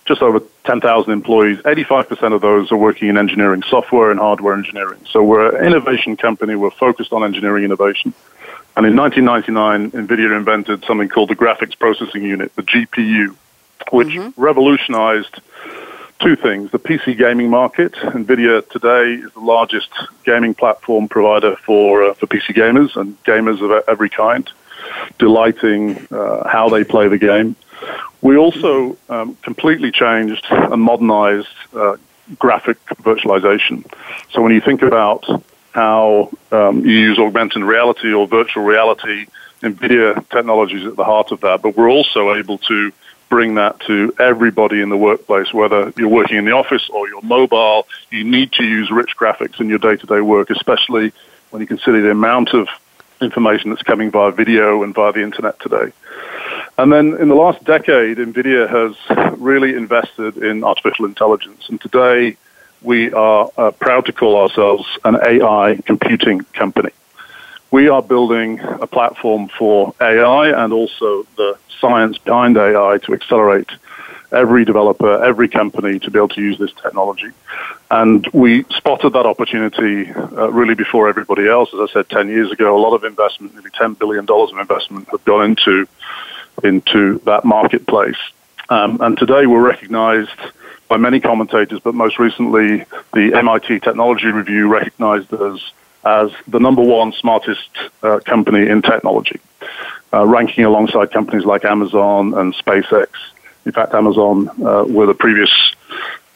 just 0.04 0.20
over 0.20 0.42
10,000 0.64 1.10
employees. 1.10 1.58
85% 1.60 2.34
of 2.34 2.42
those 2.42 2.70
are 2.70 2.76
working 2.76 3.08
in 3.08 3.16
engineering, 3.16 3.62
software 3.62 4.10
and 4.10 4.20
hardware 4.20 4.52
engineering. 4.52 5.00
So, 5.08 5.22
we're 5.24 5.56
an 5.56 5.64
innovation 5.64 6.18
company. 6.18 6.56
We're 6.56 6.70
focused 6.72 7.14
on 7.14 7.24
engineering 7.24 7.64
innovation. 7.64 8.12
And 8.76 8.84
in 8.84 8.94
1999, 8.94 10.06
NVIDIA 10.06 10.36
invented 10.36 10.84
something 10.84 11.08
called 11.08 11.30
the 11.30 11.36
Graphics 11.36 11.78
Processing 11.78 12.22
Unit, 12.22 12.54
the 12.56 12.62
GPU, 12.62 13.34
which 13.90 14.08
mm-hmm. 14.08 14.38
revolutionized 14.40 15.40
two 16.20 16.36
things. 16.36 16.70
The 16.72 16.78
PC 16.78 17.16
gaming 17.16 17.48
market. 17.48 17.92
NVIDIA 17.92 18.68
today 18.68 19.14
is 19.24 19.32
the 19.32 19.40
largest 19.40 19.88
gaming 20.24 20.52
platform 20.52 21.08
provider 21.08 21.56
for, 21.56 22.04
uh, 22.04 22.14
for 22.14 22.26
PC 22.26 22.54
gamers 22.54 22.96
and 22.96 23.22
gamers 23.24 23.62
of 23.62 23.84
every 23.88 24.10
kind, 24.10 24.48
delighting 25.18 26.06
uh, 26.10 26.46
how 26.46 26.68
they 26.68 26.84
play 26.84 27.08
the 27.08 27.18
game. 27.18 27.56
We 28.20 28.36
also 28.36 28.98
um, 29.08 29.36
completely 29.36 29.90
changed 29.90 30.46
and 30.50 30.82
modernized 30.82 31.48
uh, 31.74 31.96
graphic 32.38 32.84
virtualization. 32.96 33.90
So 34.32 34.42
when 34.42 34.52
you 34.52 34.60
think 34.60 34.82
about 34.82 35.24
how 35.76 36.30
um, 36.52 36.86
you 36.86 36.96
use 36.96 37.18
augmented 37.18 37.62
reality 37.62 38.10
or 38.10 38.26
virtual 38.26 38.64
reality. 38.64 39.26
NVIDIA 39.62 40.26
technology 40.30 40.76
is 40.80 40.86
at 40.86 40.96
the 40.96 41.04
heart 41.04 41.32
of 41.32 41.42
that, 41.42 41.60
but 41.60 41.76
we're 41.76 41.90
also 41.90 42.34
able 42.34 42.56
to 42.56 42.92
bring 43.28 43.56
that 43.56 43.78
to 43.80 44.14
everybody 44.18 44.80
in 44.80 44.88
the 44.88 44.96
workplace, 44.96 45.52
whether 45.52 45.92
you're 45.98 46.08
working 46.08 46.38
in 46.38 46.46
the 46.46 46.52
office 46.52 46.88
or 46.88 47.06
you're 47.08 47.20
mobile. 47.20 47.86
You 48.10 48.24
need 48.24 48.52
to 48.52 48.64
use 48.64 48.90
rich 48.90 49.12
graphics 49.18 49.60
in 49.60 49.68
your 49.68 49.78
day-to-day 49.78 50.22
work, 50.22 50.48
especially 50.48 51.12
when 51.50 51.60
you 51.60 51.66
consider 51.66 52.00
the 52.00 52.10
amount 52.10 52.54
of 52.54 52.68
information 53.20 53.68
that's 53.68 53.82
coming 53.82 54.10
via 54.10 54.30
video 54.30 54.82
and 54.82 54.94
via 54.94 55.12
the 55.12 55.22
internet 55.22 55.60
today. 55.60 55.92
And 56.78 56.90
then 56.90 57.14
in 57.20 57.28
the 57.28 57.34
last 57.34 57.62
decade, 57.64 58.16
NVIDIA 58.16 58.66
has 58.78 59.38
really 59.38 59.74
invested 59.74 60.38
in 60.38 60.64
artificial 60.64 61.04
intelligence. 61.04 61.68
And 61.68 61.78
today, 61.80 62.38
we 62.86 63.12
are 63.12 63.50
uh, 63.58 63.72
proud 63.72 64.06
to 64.06 64.12
call 64.12 64.36
ourselves 64.36 64.86
an 65.04 65.16
AI 65.16 65.80
computing 65.84 66.42
company. 66.52 66.90
We 67.72 67.88
are 67.88 68.00
building 68.00 68.60
a 68.60 68.86
platform 68.86 69.48
for 69.58 69.92
AI 70.00 70.64
and 70.64 70.72
also 70.72 71.26
the 71.36 71.58
science 71.80 72.16
behind 72.16 72.56
AI 72.56 72.98
to 72.98 73.12
accelerate 73.12 73.68
every 74.30 74.64
developer, 74.64 75.22
every 75.22 75.48
company 75.48 75.98
to 75.98 76.10
be 76.12 76.18
able 76.18 76.28
to 76.28 76.40
use 76.40 76.58
this 76.58 76.72
technology. 76.74 77.30
And 77.90 78.24
we 78.32 78.62
spotted 78.70 79.12
that 79.14 79.26
opportunity 79.26 80.12
uh, 80.12 80.50
really 80.52 80.74
before 80.74 81.08
everybody 81.08 81.48
else. 81.48 81.70
As 81.74 81.90
I 81.90 81.92
said 81.92 82.08
10 82.08 82.28
years 82.28 82.52
ago, 82.52 82.76
a 82.76 82.80
lot 82.80 82.94
of 82.94 83.02
investment, 83.02 83.52
nearly 83.54 83.70
$10 83.70 83.98
billion 83.98 84.26
of 84.30 84.58
investment, 84.60 85.08
have 85.10 85.24
gone 85.24 85.44
into, 85.44 85.88
into 86.62 87.18
that 87.24 87.44
marketplace. 87.44 88.18
Um, 88.68 88.98
and 89.00 89.18
today 89.18 89.46
we're 89.46 89.66
recognized 89.66 90.38
by 90.88 90.96
many 90.96 91.20
commentators, 91.20 91.80
but 91.80 91.94
most 91.94 92.18
recently 92.18 92.84
the 93.12 93.34
MIT 93.34 93.80
Technology 93.80 94.28
Review 94.28 94.68
recognized 94.68 95.32
us 95.32 95.72
as 96.04 96.30
the 96.46 96.60
number 96.60 96.82
one 96.82 97.12
smartest 97.12 97.68
uh, 98.02 98.20
company 98.24 98.68
in 98.68 98.82
technology, 98.82 99.40
uh, 100.12 100.24
ranking 100.24 100.64
alongside 100.64 101.10
companies 101.10 101.44
like 101.44 101.64
Amazon 101.64 102.34
and 102.34 102.54
SpaceX. 102.54 103.08
In 103.64 103.72
fact, 103.72 103.92
Amazon 103.94 104.48
uh, 104.64 104.84
were 104.84 105.06
the 105.06 105.14
previous 105.14 105.50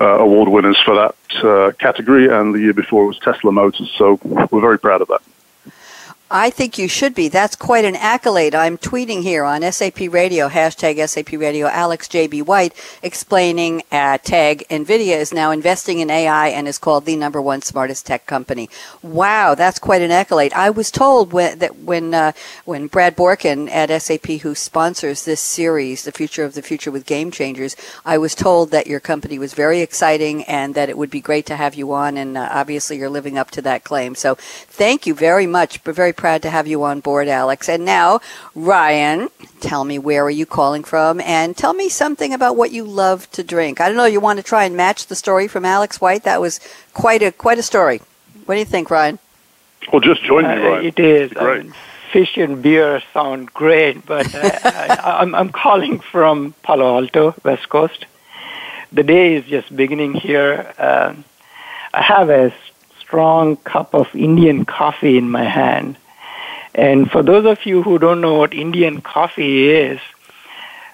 uh, 0.01 0.19
award 0.19 0.49
winners 0.49 0.79
for 0.85 0.97
that 0.97 1.45
uh, 1.45 1.73
category, 1.79 2.29
and 2.29 2.55
the 2.55 2.59
year 2.59 2.73
before 2.73 3.05
it 3.05 3.09
was 3.09 3.19
Tesla 3.21 3.53
Motors. 3.53 3.93
So 3.97 4.19
we're 4.25 4.61
very 4.61 4.79
proud 4.79 5.03
of 5.03 5.09
that. 5.09 5.23
I 6.33 6.51
think 6.51 6.79
you 6.79 6.87
should 6.87 7.17
be. 7.17 7.27
That's 7.27 7.57
quite 7.57 7.85
an 7.85 7.97
accolade. 7.97 8.55
I'm 8.55 8.79
tweeting 8.79 9.23
here 9.23 9.43
on 9.43 9.63
SAP 9.73 9.99
Radio, 10.11 10.49
hashtag 10.49 11.05
SAP 11.09 11.33
Radio, 11.33 11.67
Alex 11.67 12.07
J.B. 12.07 12.43
White, 12.43 12.73
explaining 13.03 13.83
uh, 13.91 14.17
tag 14.19 14.65
NVIDIA 14.71 15.17
is 15.17 15.33
now 15.33 15.51
investing 15.51 15.99
in 15.99 16.09
AI 16.09 16.47
and 16.51 16.69
is 16.69 16.79
called 16.79 17.05
the 17.05 17.17
number 17.17 17.43
one 17.43 17.63
smartest 17.63 18.07
tech 18.07 18.27
company. 18.27 18.71
Wow, 19.03 19.57
that's 19.57 19.81
quite 19.81 20.03
an 20.03 20.13
accolade. 20.13 20.53
I 20.53 20.71
was 20.71 20.93
told 20.93 21.33
when, 21.33 21.59
that 21.59 21.81
when, 21.81 22.15
uh, 22.15 22.31
when 22.65 22.87
Brad 22.87 23.17
Borkin 23.17 23.69
at 23.69 23.91
SAP, 24.01 24.27
who 24.43 24.55
sponsors 24.55 25.25
this 25.25 25.41
series, 25.41 26.05
The 26.05 26.13
Future 26.13 26.45
of 26.45 26.55
the 26.55 26.63
Future 26.63 26.93
with 26.93 27.07
Game 27.07 27.33
Changers, 27.33 27.75
I 28.05 28.19
was 28.19 28.37
told 28.37 28.71
that 28.71 28.87
your 28.87 29.01
company 29.01 29.41
was 29.41 29.53
very 29.53 29.81
exciting 29.81 30.45
and 30.45 30.77
that 30.77 30.89
it 30.89 30.97
would 30.97 31.11
be 31.11 31.21
great 31.21 31.47
to 31.47 31.57
have 31.57 31.75
you 31.75 31.93
on, 31.93 32.17
and 32.17 32.39
uh, 32.39 32.49
obviously 32.53 32.99
you're 32.99 33.11
living 33.11 33.37
up 33.37 33.51
to 33.51 33.63
that 33.63 33.83
claim. 33.83 34.15
So 34.15 34.37
thank 34.37 35.09
you 35.09 35.15
very 35.15 35.49
much. 35.49 35.79
Very 35.79 36.13
proud 36.21 36.43
to 36.43 36.51
have 36.51 36.67
you 36.67 36.85
on 36.85 37.01
board, 37.01 37.29
Alex. 37.29 37.69
And 37.69 37.85
now, 37.85 38.21
Ryan, 38.55 39.29
tell 39.61 39.85
me 39.85 39.99
where 39.99 40.23
are 40.25 40.31
you 40.31 40.47
calling 40.47 40.85
from 40.85 41.21
and 41.21 41.57
tell 41.57 41.73
me 41.73 41.89
something 41.89 42.33
about 42.33 42.57
what 42.57 42.71
you 42.71 42.85
love 42.85 43.31
to 43.33 43.43
drink. 43.43 43.81
I 43.81 43.89
don't 43.89 43.97
know, 43.97 44.05
you 44.05 44.21
want 44.21 44.39
to 44.39 44.43
try 44.43 44.65
and 44.65 44.77
match 44.77 45.07
the 45.07 45.17
story 45.17 45.49
from 45.49 45.65
Alex 45.65 46.01
White? 46.01 46.25
That 46.25 46.41
was 46.41 46.61
quite 46.95 47.23
a 47.23 47.33
quite 47.33 47.59
a 47.59 47.63
story. 47.63 48.01
What 48.45 48.55
do 48.55 48.59
you 48.61 48.67
think, 48.67 48.91
Ryan? 48.91 49.19
Well, 49.93 50.01
just 50.01 50.23
join 50.23 50.45
me, 50.45 50.51
Ryan. 50.51 50.85
Uh, 50.85 50.89
it 50.89 50.99
is. 50.99 51.33
Great. 51.33 51.67
I 51.67 51.73
fish 52.13 52.37
and 52.37 52.63
beer 52.63 53.03
sound 53.15 53.53
great, 53.55 54.05
but 54.05 54.35
uh, 54.35 54.59
I, 54.65 55.19
I'm, 55.21 55.35
I'm 55.35 55.51
calling 55.51 56.01
from 56.01 56.55
Palo 56.63 56.97
Alto, 56.97 57.35
West 57.45 57.69
Coast. 57.69 58.07
The 58.93 59.03
day 59.03 59.37
is 59.37 59.45
just 59.47 59.75
beginning 59.75 60.15
here. 60.15 60.75
Uh, 60.77 61.15
I 61.95 62.03
have 62.03 62.29
a 62.31 62.53
strong 62.99 63.57
cup 63.57 63.95
of 63.95 64.15
Indian 64.15 64.65
coffee 64.65 65.17
in 65.17 65.31
my 65.31 65.45
hand. 65.45 65.97
And 66.75 67.11
for 67.11 67.23
those 67.23 67.47
of 67.47 67.67
you 67.67 67.83
who 67.83 67.99
don't 67.99 68.21
know 68.21 68.35
what 68.35 68.55
Indian 68.55 69.01
coffee 69.01 69.71
is, 69.71 70.01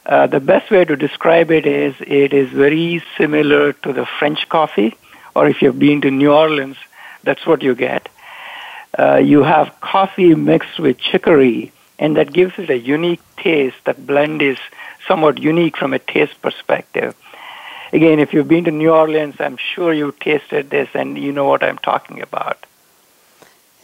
uh, 0.07 0.27
the 0.27 0.41
best 0.41 0.71
way 0.71 0.85
to 0.85 0.97
describe 0.97 1.51
it 1.51 1.67
is 1.67 1.95
it 2.01 2.33
is 2.33 2.49
very 2.51 3.03
similar 3.19 3.73
to 3.73 3.93
the 3.93 4.07
French 4.07 4.49
coffee, 4.49 4.97
or 5.35 5.49
if 5.49 5.61
you've 5.61 5.79
been 5.79 6.01
to 6.03 6.11
New 6.11 6.33
Orleans, 6.33 6.77
that's 7.25 7.45
what 7.47 7.63
you 7.63 7.75
get. 7.75 8.09
Uh, 8.99 9.17
you 9.17 9.43
have 9.43 9.81
coffee 9.81 10.35
mixed 10.35 10.79
with 10.79 10.97
chicory, 10.99 11.73
and 11.99 12.17
that 12.17 12.33
gives 12.33 12.59
it 12.59 12.71
a 12.71 12.79
unique 12.79 13.21
taste. 13.37 13.77
That 13.85 14.07
blend 14.07 14.43
is 14.43 14.59
somewhat 15.07 15.39
unique 15.39 15.77
from 15.77 15.93
a 15.93 15.99
taste 15.99 16.41
perspective. 16.41 17.15
Again, 17.93 18.19
if 18.19 18.33
you've 18.33 18.49
been 18.49 18.65
to 18.65 18.71
New 18.71 18.91
Orleans, 18.91 19.37
I'm 19.39 19.57
sure 19.57 19.93
you've 19.93 20.19
tasted 20.19 20.71
this 20.71 20.89
and 20.95 21.19
you 21.19 21.33
know 21.33 21.45
what 21.45 21.63
I'm 21.63 21.79
talking 21.79 22.21
about. 22.21 22.65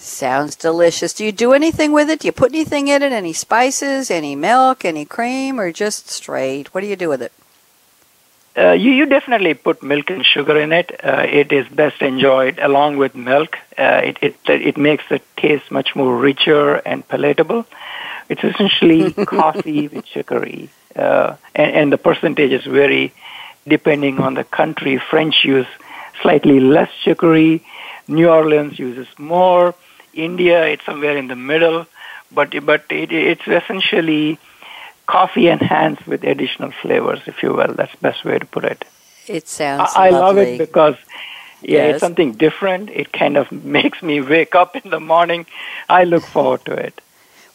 Sounds 0.03 0.57
delicious. 0.57 1.15
Do 1.15 1.25
you 1.25 1.31
do 1.31 1.53
anything 1.53 1.93
with 1.93 2.11
it? 2.11 2.21
Do 2.21 2.27
you 2.27 2.33
put 2.33 2.51
anything 2.51 2.89
in 2.89 3.03
it? 3.03 3.13
Any 3.13 3.33
spices, 3.33 4.11
any 4.11 4.35
milk, 4.35 4.85
any 4.85 5.05
cream, 5.05 5.61
or 5.61 5.71
just 5.71 6.09
straight? 6.09 6.75
What 6.75 6.81
do 6.81 6.89
you 6.89 6.97
do 6.97 7.09
with 7.09 7.23
it? 7.23 7.33
Uh, 8.59 8.73
you, 8.73 8.91
you 8.91 9.07
definitely 9.07 9.55
put 9.55 9.81
milk 9.81 10.11
and 10.11 10.27
sugar 10.27 10.59
in 10.59 10.73
it. 10.73 10.91
Uh, 11.05 11.25
it 11.29 11.53
is 11.53 11.69
best 11.69 12.03
enjoyed 12.03 12.59
along 12.59 12.97
with 12.97 13.15
milk. 13.15 13.57
Uh, 13.79 14.01
it, 14.03 14.19
it, 14.21 14.37
it 14.49 14.77
makes 14.77 15.05
the 15.09 15.21
taste 15.37 15.71
much 15.71 15.95
more 15.95 16.17
richer 16.17 16.75
and 16.75 17.07
palatable. 17.07 17.65
It's 18.29 18.43
essentially 18.43 19.13
coffee 19.25 19.87
with 19.87 20.05
chicory. 20.05 20.69
Uh, 20.97 21.37
and, 21.55 21.77
and 21.77 21.93
the 21.93 21.99
percentage 21.99 22.51
is 22.51 22.65
very 22.65 23.15
depending 23.69 24.19
on 24.19 24.35
the 24.35 24.45
country. 24.45 24.99
French 24.99 25.45
use 25.45 25.69
slightly 26.21 26.59
less 26.59 26.91
chicory. 27.05 27.65
New 28.09 28.29
Orleans 28.29 28.81
uses 28.81 29.07
more. 29.17 29.77
India, 30.15 30.65
it's 30.67 30.85
somewhere 30.85 31.17
in 31.17 31.29
the 31.29 31.37
middle, 31.37 31.87
but 32.31 32.51
but 32.65 32.85
it, 32.91 33.13
it's 33.13 33.47
essentially 33.47 34.39
coffee 35.07 35.49
enhanced 35.49 36.07
with 36.07 36.25
additional 36.25 36.73
flavors, 36.73 37.21
if 37.27 37.43
you 37.43 37.53
will. 37.53 37.75
That's 37.75 37.93
the 37.93 37.99
best 37.99 38.25
way 38.25 38.39
to 38.39 38.47
put 38.47 38.65
it. 38.65 38.85
It 39.27 39.49
sounds. 39.49 39.91
I, 39.95 40.09
I 40.09 40.11
love 40.11 40.39
it 40.39 40.59
because 40.59 40.97
yeah, 41.61 41.87
yes. 41.87 41.95
it's 41.95 42.01
something 42.01 42.33
different. 42.33 42.91
It 42.91 43.13
kind 43.13 43.37
of 43.37 43.51
makes 43.79 44.03
me 44.03 44.21
wake 44.21 44.55
up 44.55 44.77
in 44.77 44.91
the 44.91 45.01
morning. 45.01 45.47
I 45.89 46.05
look 46.05 46.25
forward 46.25 46.65
to 46.67 46.73
it. 46.73 47.01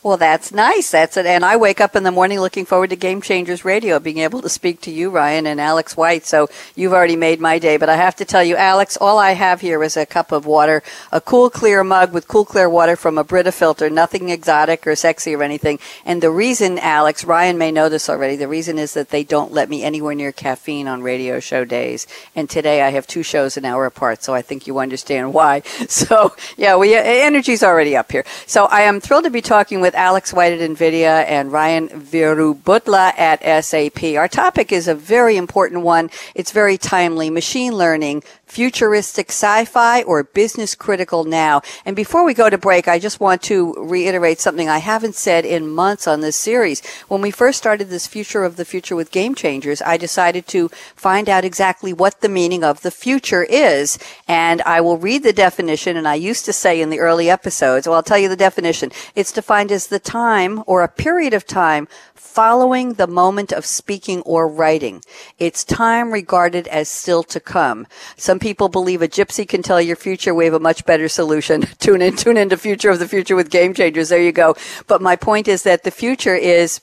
Well, 0.08 0.16
that's 0.16 0.54
nice. 0.54 0.92
That's 0.92 1.18
it. 1.18 1.26
And 1.26 1.44
I 1.44 1.58
wake 1.58 1.82
up 1.82 1.94
in 1.94 2.04
the 2.04 2.14
morning 2.14 2.40
looking 2.40 2.64
forward 2.64 2.92
to 2.92 2.96
Game 2.96 3.20
Changers 3.20 3.66
Radio, 3.66 4.00
being 4.00 4.20
able 4.20 4.42
to 4.42 4.48
speak 4.48 4.80
to 4.82 4.90
you, 4.90 5.10
Ryan, 5.10 5.46
and 5.46 5.60
Alex 5.60 5.98
White. 5.98 6.26
So 6.26 6.48
you've 6.76 6.94
already 6.94 7.18
made 7.18 7.42
my 7.42 7.60
day. 7.60 7.76
But 7.76 7.90
I 7.90 7.98
have 7.98 8.16
to 8.16 8.24
tell 8.24 8.42
you, 8.42 8.56
Alex, 8.56 8.98
all 9.02 9.18
I 9.18 9.32
have 9.32 9.60
here 9.60 9.84
is 9.84 9.98
a 9.98 10.06
cup 10.06 10.32
of 10.32 10.46
water, 10.46 10.82
a 11.12 11.20
cool, 11.20 11.50
clear 11.50 11.84
mug 11.84 12.14
with 12.14 12.30
cool, 12.30 12.46
clear 12.46 12.70
water 12.70 12.96
from 12.96 13.18
a 13.18 13.24
Brita 13.26 13.52
filter, 13.52 13.90
nothing 13.90 14.30
exotic 14.30 14.88
or 14.88 14.96
sexy 14.96 15.36
or 15.36 15.44
anything. 15.44 15.78
And 16.06 16.24
the 16.24 16.32
reason, 16.32 16.80
Alex, 16.80 17.26
Ryan 17.26 17.58
may 17.58 17.74
know 17.74 17.90
this 17.90 18.10
already, 18.10 18.38
the 18.38 18.48
reason 18.48 18.80
is 18.80 18.94
that 18.94 19.10
they 19.10 19.26
don't 19.26 19.52
let 19.52 19.68
me 19.68 19.84
anywhere 19.84 20.16
near 20.16 20.32
caffeine 20.32 20.88
on 20.88 21.04
radio 21.04 21.42
show 21.42 21.66
days. 21.66 22.08
And 22.34 22.50
today 22.50 22.82
I 22.82 22.92
have 22.92 23.08
two 23.08 23.24
shows 23.24 23.58
an 23.58 23.66
hour 23.66 23.86
apart, 23.86 24.24
so 24.24 24.34
I 24.34 24.42
think 24.42 24.68
you 24.68 24.80
understand 24.80 25.34
why. 25.34 25.64
So, 25.98 26.36
yeah, 26.58 26.76
we, 26.78 26.96
uh, 26.96 27.02
energy's 27.02 27.64
already 27.64 27.96
up 27.96 28.12
here. 28.12 28.24
So 28.46 28.66
I 28.66 28.82
am 28.82 29.02
thrilled 29.02 29.24
to 29.24 29.30
be 29.32 29.42
talking 29.42 29.82
with 29.82 29.96
Alex 29.98 30.32
White 30.32 30.54
at 30.54 30.70
NVIDIA 30.70 31.26
and 31.28 31.52
Ryan 31.52 31.90
Veerubhotla 31.90 33.18
at 33.18 33.66
SAP. 33.66 34.04
Our 34.16 34.28
topic 34.28 34.72
is 34.72 34.88
a 34.88 34.96
very 34.96 35.36
important 35.36 35.82
one. 35.82 36.10
It's 36.36 36.52
very 36.52 36.78
timely. 36.78 37.30
Machine 37.30 37.74
learning, 37.74 38.24
futuristic 38.48 39.30
sci-fi 39.30 40.02
or 40.04 40.24
business 40.24 40.74
critical 40.74 41.26
now. 41.26 41.62
And 41.86 41.96
before 41.96 42.26
we 42.26 42.34
go 42.34 42.50
to 42.50 42.58
break, 42.58 42.88
I 42.88 42.98
just 42.98 43.20
want 43.20 43.42
to 43.44 43.74
reiterate 43.74 44.40
something 44.40 44.70
I 44.70 44.80
haven't 44.80 45.16
said 45.16 45.46
in 45.46 45.70
months 45.70 46.08
on 46.08 46.22
this 46.22 46.38
series. 46.38 46.86
When 47.08 47.22
we 47.22 47.30
first 47.30 47.58
started 47.58 47.90
this 47.90 48.08
future 48.08 48.44
of 48.44 48.56
the 48.56 48.66
future 48.66 48.96
with 48.96 49.12
game 49.12 49.36
changers, 49.36 49.82
I 49.82 49.98
decided 49.98 50.48
to 50.48 50.70
find 50.96 51.30
out 51.30 51.46
exactly 51.46 51.94
what 51.94 52.22
the 52.22 52.30
meaning 52.30 52.64
of 52.64 52.82
the 52.82 52.92
future 52.92 53.44
is. 53.44 54.00
And 54.28 54.62
I 54.62 54.82
will 54.82 54.98
read 54.98 55.24
the 55.24 55.34
definition. 55.34 55.98
And 55.98 56.08
I 56.08 56.16
used 56.16 56.46
to 56.46 56.54
say 56.54 56.82
in 56.82 56.90
the 56.90 57.00
early 57.00 57.30
episodes, 57.30 57.88
well, 57.88 57.98
I'll 57.98 58.04
tell 58.04 58.18
you 58.18 58.30
the 58.30 58.36
definition. 58.36 58.92
It's 59.14 59.32
defined 59.32 59.72
as 59.72 59.88
the 59.88 60.00
time 60.00 60.64
or 60.66 60.84
a 60.84 60.88
period 60.88 61.34
of 61.34 61.46
time 61.46 61.88
following 62.38 62.94
the 62.94 63.08
moment 63.08 63.52
of 63.52 63.66
speaking 63.66 64.22
or 64.22 64.48
writing. 64.48 65.02
It's 65.40 65.64
time 65.64 66.14
regarded 66.14 66.68
as 66.68 66.88
still 66.88 67.24
to 67.24 67.40
come. 67.40 67.88
Some 68.16 68.38
people 68.38 68.70
believe 68.70 69.02
a 69.02 69.08
gypsy 69.08 69.50
can 69.50 69.64
tell 69.64 69.82
your 69.82 69.96
future. 69.96 70.36
We 70.36 70.46
have 70.46 70.54
a 70.54 70.60
much 70.60 70.86
better 70.86 71.10
solution. 71.10 71.62
tune 71.80 72.04
in, 72.04 72.16
tune 72.16 72.38
into 72.38 72.56
Future 72.56 72.92
of 72.92 73.00
the 73.00 73.08
Future 73.08 73.36
with 73.36 73.50
Game 73.50 73.74
Changers. 73.74 74.10
There 74.10 74.22
you 74.22 74.32
go. 74.32 74.56
But 74.86 75.02
my 75.02 75.16
point 75.16 75.48
is 75.48 75.64
that 75.64 75.82
the 75.82 75.90
future 75.90 76.36
is 76.36 76.80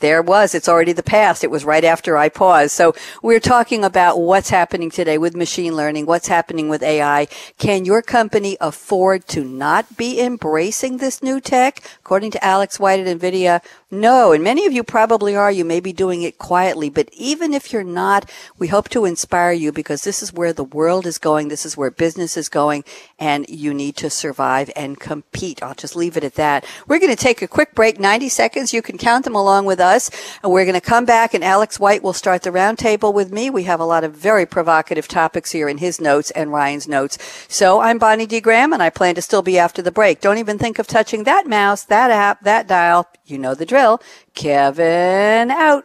There 0.00 0.22
was. 0.22 0.54
It's 0.54 0.68
already 0.68 0.92
the 0.92 1.02
past. 1.02 1.42
It 1.42 1.50
was 1.50 1.64
right 1.64 1.82
after 1.82 2.16
I 2.16 2.28
paused. 2.28 2.70
So 2.70 2.94
we're 3.20 3.40
talking 3.40 3.84
about 3.84 4.20
what's 4.20 4.50
happening 4.50 4.90
today 4.92 5.18
with 5.18 5.34
machine 5.34 5.74
learning, 5.74 6.06
what's 6.06 6.28
happening 6.28 6.68
with 6.68 6.84
AI. 6.84 7.26
Can 7.58 7.84
your 7.84 8.00
company 8.00 8.56
afford 8.60 9.26
to 9.28 9.42
not 9.42 9.96
be 9.96 10.20
embracing 10.20 10.98
this 10.98 11.20
new 11.20 11.40
tech? 11.40 11.82
According 12.08 12.30
to 12.30 12.42
Alex 12.42 12.80
White 12.80 13.06
at 13.06 13.18
NVIDIA, 13.20 13.62
no, 13.90 14.32
and 14.32 14.42
many 14.42 14.64
of 14.64 14.72
you 14.72 14.82
probably 14.82 15.36
are. 15.36 15.52
You 15.52 15.66
may 15.66 15.78
be 15.78 15.92
doing 15.92 16.22
it 16.22 16.38
quietly, 16.38 16.88
but 16.88 17.10
even 17.12 17.52
if 17.52 17.70
you're 17.70 17.84
not, 17.84 18.30
we 18.58 18.68
hope 18.68 18.88
to 18.90 19.04
inspire 19.04 19.52
you 19.52 19.72
because 19.72 20.04
this 20.04 20.22
is 20.22 20.32
where 20.32 20.54
the 20.54 20.64
world 20.64 21.06
is 21.06 21.18
going. 21.18 21.48
This 21.48 21.66
is 21.66 21.76
where 21.76 21.90
business 21.90 22.38
is 22.38 22.48
going, 22.48 22.84
and 23.18 23.46
you 23.46 23.74
need 23.74 23.94
to 23.96 24.08
survive 24.08 24.70
and 24.74 24.98
compete. 24.98 25.62
I'll 25.62 25.74
just 25.74 25.96
leave 25.96 26.16
it 26.16 26.24
at 26.24 26.36
that. 26.36 26.64
We're 26.86 26.98
going 26.98 27.14
to 27.14 27.22
take 27.22 27.42
a 27.42 27.48
quick 27.48 27.74
break, 27.74 28.00
90 28.00 28.30
seconds. 28.30 28.72
You 28.72 28.80
can 28.80 28.96
count 28.96 29.24
them 29.24 29.34
along 29.34 29.66
with 29.66 29.78
us, 29.78 30.10
and 30.42 30.50
we're 30.50 30.64
going 30.64 30.80
to 30.80 30.80
come 30.80 31.04
back, 31.04 31.34
and 31.34 31.44
Alex 31.44 31.78
White 31.78 32.02
will 32.02 32.14
start 32.14 32.42
the 32.42 32.50
roundtable 32.50 33.12
with 33.12 33.30
me. 33.30 33.50
We 33.50 33.64
have 33.64 33.80
a 33.80 33.84
lot 33.84 34.02
of 34.02 34.14
very 34.14 34.46
provocative 34.46 35.08
topics 35.08 35.52
here 35.52 35.68
in 35.68 35.76
his 35.76 36.00
notes 36.00 36.30
and 36.30 36.52
Ryan's 36.52 36.88
notes. 36.88 37.18
So 37.48 37.80
I'm 37.80 37.98
Bonnie 37.98 38.24
D. 38.24 38.40
Graham, 38.40 38.72
and 38.72 38.82
I 38.82 38.88
plan 38.88 39.14
to 39.16 39.22
still 39.22 39.42
be 39.42 39.58
after 39.58 39.82
the 39.82 39.92
break. 39.92 40.22
Don't 40.22 40.38
even 40.38 40.58
think 40.58 40.78
of 40.78 40.86
touching 40.86 41.24
that 41.24 41.46
mouse, 41.46 41.84
that 41.84 41.97
app, 41.98 42.42
that 42.44 42.68
dial. 42.68 43.06
You 43.26 43.38
know 43.38 43.54
the 43.54 43.66
drill. 43.66 44.00
Kevin 44.34 45.50
out. 45.50 45.84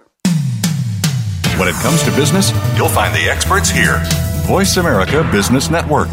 When 1.58 1.68
it 1.68 1.76
comes 1.76 2.02
to 2.04 2.12
business, 2.12 2.52
you'll 2.76 2.90
find 2.90 3.14
the 3.14 3.30
experts 3.30 3.70
here. 3.70 4.02
Voice 4.48 4.78
America 4.78 5.28
Business 5.32 5.70
Network. 5.70 6.10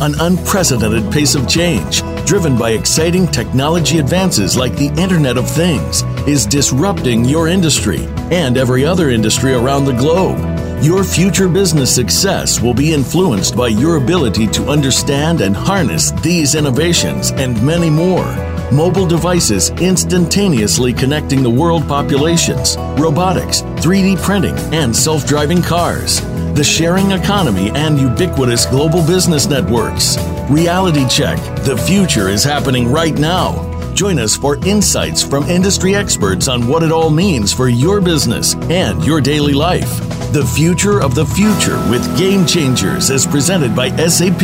An 0.00 0.14
unprecedented 0.20 1.12
pace 1.12 1.34
of 1.36 1.48
change, 1.48 2.02
driven 2.26 2.58
by 2.58 2.70
exciting 2.70 3.26
technology 3.28 3.98
advances 3.98 4.56
like 4.56 4.74
the 4.76 4.88
Internet 5.00 5.36
of 5.36 5.48
Things, 5.48 6.02
is 6.26 6.44
disrupting 6.44 7.24
your 7.24 7.46
industry 7.46 8.06
and 8.32 8.56
every 8.56 8.84
other 8.84 9.10
industry 9.10 9.54
around 9.54 9.84
the 9.84 9.92
globe. 9.92 10.38
Your 10.82 11.04
future 11.04 11.48
business 11.48 11.94
success 11.94 12.60
will 12.60 12.74
be 12.74 12.92
influenced 12.92 13.56
by 13.56 13.68
your 13.68 13.98
ability 13.98 14.48
to 14.48 14.68
understand 14.68 15.40
and 15.40 15.54
harness 15.54 16.10
these 16.22 16.56
innovations 16.56 17.30
and 17.30 17.54
many 17.64 17.88
more 17.88 18.26
mobile 18.72 19.06
devices 19.06 19.70
instantaneously 19.80 20.92
connecting 20.92 21.42
the 21.42 21.50
world 21.50 21.86
populations, 21.86 22.76
robotics, 22.98 23.62
3D 23.62 24.20
printing, 24.22 24.56
and 24.74 24.94
self 24.94 25.24
driving 25.24 25.62
cars, 25.62 26.20
the 26.54 26.64
sharing 26.64 27.12
economy, 27.12 27.70
and 27.76 27.98
ubiquitous 27.98 28.66
global 28.66 29.06
business 29.06 29.46
networks. 29.46 30.16
Reality 30.50 31.06
Check 31.08 31.38
The 31.64 31.76
future 31.76 32.28
is 32.28 32.42
happening 32.42 32.90
right 32.90 33.14
now. 33.14 33.71
Join 33.94 34.18
us 34.18 34.36
for 34.36 34.56
insights 34.66 35.22
from 35.22 35.44
industry 35.44 35.94
experts 35.94 36.48
on 36.48 36.66
what 36.66 36.82
it 36.82 36.92
all 36.92 37.10
means 37.10 37.52
for 37.52 37.68
your 37.68 38.00
business 38.00 38.54
and 38.54 39.04
your 39.04 39.20
daily 39.20 39.52
life. 39.52 39.98
The 40.32 40.50
future 40.54 41.02
of 41.02 41.14
the 41.14 41.26
future 41.26 41.76
with 41.90 42.18
Game 42.18 42.46
Changers 42.46 43.10
is 43.10 43.26
presented 43.26 43.76
by 43.76 43.94
SAP. 43.96 44.40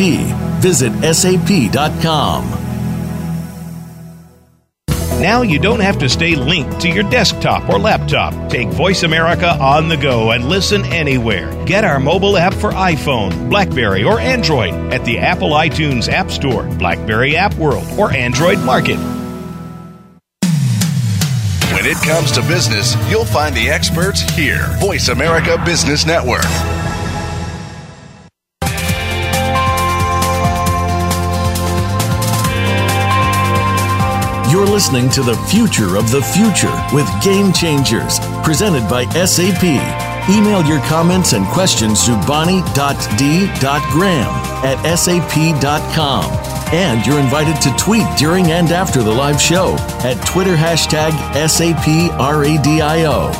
Visit 0.61 0.91
sap.com. 1.13 2.59
Now 5.19 5.41
you 5.41 5.59
don't 5.59 5.81
have 5.81 5.99
to 5.99 6.07
stay 6.07 6.35
linked 6.35 6.79
to 6.79 6.89
your 6.89 7.03
desktop 7.03 7.67
or 7.67 7.77
laptop. 7.77 8.49
Take 8.49 8.69
Voice 8.69 9.03
America 9.03 9.49
on 9.59 9.89
the 9.89 9.97
go 9.97 10.31
and 10.31 10.45
listen 10.45 10.85
anywhere. 10.85 11.51
Get 11.65 11.83
our 11.83 11.99
mobile 11.99 12.37
app 12.37 12.53
for 12.53 12.71
iPhone, 12.71 13.49
Blackberry, 13.49 14.05
or 14.05 14.21
Android 14.21 14.73
at 14.93 15.03
the 15.03 15.17
Apple 15.17 15.49
iTunes 15.49 16.07
App 16.07 16.31
Store, 16.31 16.63
Blackberry 16.77 17.35
App 17.35 17.53
World, 17.55 17.85
or 17.97 18.13
Android 18.13 18.59
Market. 18.59 19.18
It 21.91 21.97
comes 22.05 22.31
to 22.33 22.41
business, 22.41 22.95
you'll 23.09 23.25
find 23.25 23.55
the 23.55 23.67
experts 23.67 24.21
here. 24.21 24.67
Voice 24.79 25.07
America 25.07 25.59
Business 25.65 26.05
Network. 26.05 26.43
You're 34.51 34.67
listening 34.67 35.09
to 35.09 35.23
the 35.23 35.35
future 35.49 35.97
of 35.97 36.11
the 36.11 36.21
future 36.21 36.69
with 36.93 37.07
Game 37.23 37.51
Changers, 37.51 38.19
presented 38.43 38.87
by 38.87 39.05
SAP. 39.25 39.63
Email 40.29 40.63
your 40.63 40.81
comments 40.81 41.33
and 41.33 41.43
questions 41.47 42.05
to 42.05 42.11
bonnie.d.graham 42.27 42.69
at 44.63 44.95
sap.com. 44.95 46.48
And 46.71 47.05
you're 47.05 47.19
invited 47.19 47.59
to 47.61 47.75
tweet 47.77 48.05
during 48.17 48.51
and 48.51 48.71
after 48.71 49.01
the 49.01 49.11
live 49.11 49.41
show 49.41 49.75
at 50.03 50.23
Twitter 50.27 50.55
hashtag 50.55 51.11
SAPRADIO. 51.33 53.31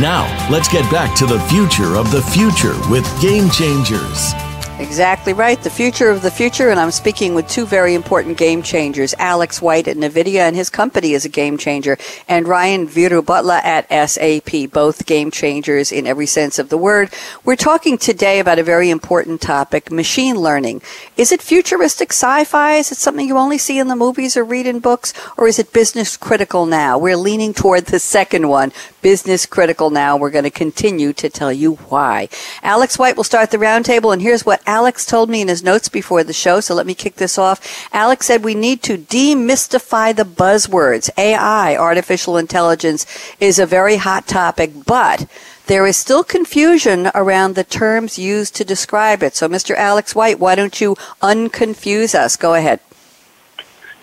Now, 0.00 0.48
let's 0.50 0.68
get 0.68 0.88
back 0.92 1.16
to 1.18 1.26
the 1.26 1.40
future 1.48 1.96
of 1.96 2.12
the 2.12 2.22
future 2.22 2.76
with 2.88 3.04
Game 3.20 3.50
Changers. 3.50 4.45
Exactly 4.78 5.32
right. 5.32 5.58
The 5.62 5.70
future 5.70 6.10
of 6.10 6.20
the 6.20 6.30
future. 6.30 6.68
And 6.68 6.78
I'm 6.78 6.90
speaking 6.90 7.34
with 7.34 7.48
two 7.48 7.64
very 7.64 7.94
important 7.94 8.36
game 8.36 8.62
changers 8.62 9.14
Alex 9.18 9.62
White 9.62 9.88
at 9.88 9.96
NVIDIA, 9.96 10.40
and 10.40 10.54
his 10.54 10.68
company 10.68 11.14
is 11.14 11.24
a 11.24 11.30
game 11.30 11.56
changer, 11.56 11.96
and 12.28 12.46
Ryan 12.46 12.86
Veerubhotla 12.86 13.64
at 13.64 13.88
SAP, 14.10 14.70
both 14.70 15.06
game 15.06 15.30
changers 15.30 15.90
in 15.90 16.06
every 16.06 16.26
sense 16.26 16.58
of 16.58 16.68
the 16.68 16.76
word. 16.76 17.10
We're 17.42 17.56
talking 17.56 17.96
today 17.96 18.38
about 18.38 18.58
a 18.58 18.62
very 18.62 18.90
important 18.90 19.40
topic 19.40 19.90
machine 19.90 20.36
learning. 20.36 20.82
Is 21.16 21.32
it 21.32 21.40
futuristic 21.40 22.12
sci 22.12 22.44
fi? 22.44 22.74
Is 22.74 22.92
it 22.92 22.98
something 22.98 23.26
you 23.26 23.38
only 23.38 23.58
see 23.58 23.78
in 23.78 23.88
the 23.88 23.96
movies 23.96 24.36
or 24.36 24.44
read 24.44 24.66
in 24.66 24.80
books? 24.80 25.14
Or 25.38 25.48
is 25.48 25.58
it 25.58 25.72
business 25.72 26.18
critical 26.18 26.66
now? 26.66 26.98
We're 26.98 27.16
leaning 27.16 27.54
toward 27.54 27.86
the 27.86 27.98
second 27.98 28.48
one, 28.48 28.72
business 29.00 29.46
critical 29.46 29.88
now. 29.88 30.18
We're 30.18 30.30
going 30.30 30.44
to 30.44 30.50
continue 30.50 31.14
to 31.14 31.30
tell 31.30 31.52
you 31.52 31.76
why. 31.88 32.28
Alex 32.62 32.98
White 32.98 33.16
will 33.16 33.24
start 33.24 33.50
the 33.50 33.56
roundtable, 33.56 34.12
and 34.12 34.20
here's 34.20 34.44
what 34.44 34.65
Alex 34.66 35.06
told 35.06 35.30
me 35.30 35.40
in 35.40 35.48
his 35.48 35.62
notes 35.62 35.88
before 35.88 36.24
the 36.24 36.32
show, 36.32 36.60
so 36.60 36.74
let 36.74 36.86
me 36.86 36.94
kick 36.94 37.16
this 37.16 37.38
off. 37.38 37.88
Alex 37.92 38.26
said 38.26 38.44
we 38.44 38.54
need 38.54 38.82
to 38.82 38.98
demystify 38.98 40.14
the 40.14 40.24
buzzwords. 40.24 41.08
AI, 41.16 41.76
artificial 41.76 42.36
intelligence, 42.36 43.06
is 43.40 43.58
a 43.58 43.66
very 43.66 43.96
hot 43.96 44.26
topic, 44.26 44.72
but 44.86 45.28
there 45.66 45.86
is 45.86 45.96
still 45.96 46.22
confusion 46.22 47.10
around 47.14 47.54
the 47.54 47.64
terms 47.64 48.18
used 48.18 48.54
to 48.56 48.64
describe 48.64 49.22
it. 49.22 49.34
So, 49.34 49.48
Mr. 49.48 49.74
Alex 49.74 50.14
White, 50.14 50.38
why 50.38 50.54
don't 50.54 50.80
you 50.80 50.94
unconfuse 51.22 52.14
us? 52.14 52.36
Go 52.36 52.54
ahead. 52.54 52.80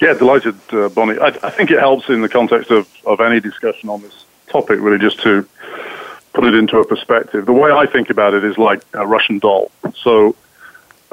Yeah, 0.02 0.14
delighted, 0.14 0.56
uh, 0.72 0.90
Bonnie. 0.90 1.18
I, 1.20 1.28
I, 1.28 1.50
think 1.50 1.72
it 1.72 1.80
helps 1.80 2.10
in 2.10 2.22
the 2.22 2.28
context 2.28 2.72
of, 2.72 2.90
of 3.06 3.22
any 3.22 3.40
discussion 3.40 3.88
on 3.90 4.02
this 4.02 4.26
topic, 4.48 4.80
really, 4.82 5.00
just 5.00 5.22
to 5.22 5.48
put 6.34 6.44
it 6.44 6.56
into 6.56 6.78
a 6.80 6.86
perspective. 6.86 7.46
The 7.46 7.54
way 7.54 7.72
I 7.72 7.86
think 7.86 8.10
about 8.10 8.34
it 8.34 8.44
is 8.44 8.58
like 8.58 8.82
a 8.94 9.08
Russian 9.08 9.40
doll. 9.40 9.72
So 9.96 10.36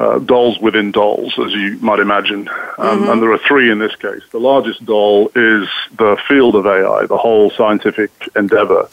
uh, 0.00 0.18
dolls 0.18 0.58
within 0.58 0.90
dolls, 0.90 1.38
as 1.38 1.52
you 1.52 1.76
might 1.80 1.98
imagine. 1.98 2.48
Um, 2.48 2.54
mm-hmm. 3.02 3.10
And 3.10 3.22
there 3.22 3.30
are 3.32 3.38
three 3.38 3.70
in 3.70 3.78
this 3.78 3.94
case. 3.96 4.22
The 4.32 4.40
largest 4.40 4.82
doll 4.86 5.28
is 5.36 5.68
the 5.98 6.16
field 6.26 6.56
of 6.56 6.66
AI, 6.66 7.04
the 7.06 7.18
whole 7.18 7.50
scientific 7.50 8.10
endeavor 8.34 8.88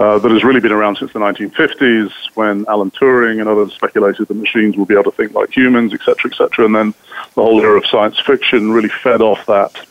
uh, 0.00 0.18
that 0.18 0.30
has 0.32 0.42
really 0.42 0.58
been 0.58 0.72
around 0.72 0.96
since 0.98 1.12
the 1.12 1.20
1950s 1.20 2.10
when 2.34 2.66
Alan 2.66 2.90
Turing 2.90 3.38
and 3.38 3.48
others 3.48 3.72
speculated 3.72 4.26
that 4.26 4.34
machines 4.34 4.76
will 4.76 4.84
be 4.84 4.94
able 4.94 5.12
to 5.12 5.16
think 5.16 5.32
like 5.32 5.56
humans, 5.56 5.94
etc., 5.94 6.28
etc. 6.28 6.64
And 6.64 6.74
then 6.74 6.94
the 7.36 7.42
whole 7.42 7.60
era 7.60 7.78
of 7.78 7.86
science 7.86 8.18
fiction 8.18 8.72
really 8.72 8.88
fed 8.88 9.22
off 9.22 9.46
that 9.46 9.86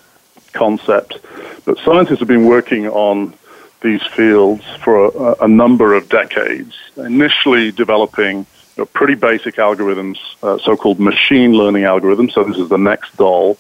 concept. 0.52 1.20
But 1.64 1.78
scientists 1.80 2.20
have 2.20 2.28
been 2.28 2.46
working 2.46 2.90
on 2.90 3.34
these 3.80 4.06
fields 4.08 4.66
for 4.84 5.06
a, 5.06 5.46
a 5.46 5.48
number 5.48 5.94
of 5.94 6.10
decades, 6.10 6.76
initially 6.98 7.72
developing 7.72 8.46
know, 8.82 8.86
pretty 8.86 9.16
basic 9.16 9.56
algorithms, 9.56 10.18
uh, 10.44 10.58
so-called 10.60 11.00
machine 11.00 11.54
learning 11.54 11.84
algorithms. 11.84 12.34
So 12.34 12.44
this 12.44 12.58
is 12.58 12.70
the 12.70 12.78
next 12.78 13.16
doll. 13.18 13.58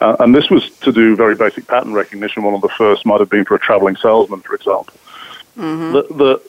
Uh, 0.00 0.16
and 0.20 0.34
this 0.34 0.50
was 0.50 0.68
to 0.80 0.92
do 0.92 1.16
very 1.16 1.34
basic 1.34 1.66
pattern 1.66 1.94
recognition. 1.94 2.42
One 2.42 2.54
of 2.54 2.60
the 2.60 2.68
first 2.68 3.06
might 3.06 3.20
have 3.20 3.30
been 3.30 3.44
for 3.44 3.54
a 3.54 3.58
traveling 3.58 3.96
salesman, 3.96 4.40
for 4.40 4.54
example. 4.54 4.94
Mm-hmm. 5.56 5.92
The, 5.92 6.02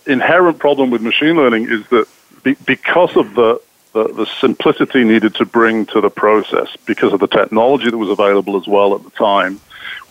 the, 0.06 0.12
inherent 0.12 0.60
problem 0.60 0.89
with 0.89 1.01
machine 1.01 1.38
learning 1.38 1.69
is 1.69 1.88
that 1.88 2.08
be, 2.43 2.56
because 2.65 3.15
of 3.15 3.36
the, 3.36 3.62
the, 3.93 4.03
the, 4.10 4.25
simplicity 4.41 5.06
needed 5.06 5.36
to 5.36 5.45
bring 5.45 5.86
to 5.88 6.01
the 6.01 6.10
process, 6.10 6.75
because 6.86 7.13
of 7.13 7.21
the 7.21 7.27
technology 7.27 7.89
that 7.89 7.97
was 7.97 8.10
available 8.10 8.58
as 8.58 8.67
well 8.67 8.95
at 8.95 9.03
the 9.03 9.12
time, 9.12 9.62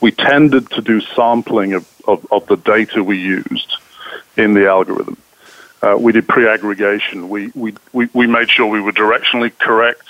we 0.00 0.12
tended 0.12 0.70
to 0.70 0.80
do 0.80 1.02
sampling 1.02 1.74
of, 1.74 1.86
of, 2.08 2.26
of 2.32 2.46
the 2.46 2.56
data 2.56 3.04
we 3.04 3.18
used 3.18 3.76
in 4.38 4.54
the 4.54 4.66
algorithm. 4.66 5.18
Uh, 5.82 5.96
we 5.98 6.12
did 6.12 6.26
pre-aggregation. 6.26 7.28
We, 7.28 7.52
we, 7.54 7.74
we, 7.92 8.08
we 8.12 8.26
made 8.26 8.50
sure 8.50 8.66
we 8.66 8.80
were 8.80 8.92
directionally 8.92 9.56
correct. 9.58 10.06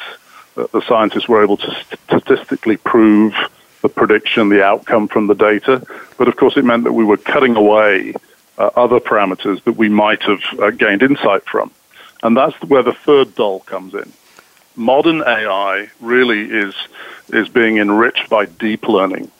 That 0.54 0.72
the 0.72 0.80
scientists 0.82 1.28
were 1.28 1.42
able 1.42 1.58
to 1.58 1.84
statistically 2.06 2.78
prove 2.78 3.34
the 3.82 3.88
prediction, 3.88 4.48
the 4.48 4.64
outcome 4.64 5.08
from 5.08 5.26
the 5.26 5.34
data. 5.34 5.86
But 6.16 6.28
of 6.28 6.36
course, 6.36 6.56
it 6.56 6.64
meant 6.64 6.84
that 6.84 6.92
we 6.92 7.04
were 7.04 7.18
cutting 7.18 7.56
away 7.56 8.14
uh, 8.56 8.70
other 8.74 9.00
parameters 9.00 9.62
that 9.64 9.76
we 9.76 9.88
might 9.88 10.22
have 10.22 10.40
uh, 10.58 10.70
gained 10.70 11.02
insight 11.02 11.44
from. 11.44 11.70
And 12.22 12.36
that's 12.36 12.58
where 12.62 12.82
the 12.82 12.94
third 12.94 13.34
doll 13.34 13.60
comes 13.60 13.92
in. 13.92 14.12
Modern 14.76 15.22
AI 15.22 15.90
really 16.00 16.42
is, 16.42 16.74
is 17.28 17.48
being 17.48 17.78
enriched 17.78 18.30
by 18.30 18.46
deep 18.46 18.88
learning 18.88 19.30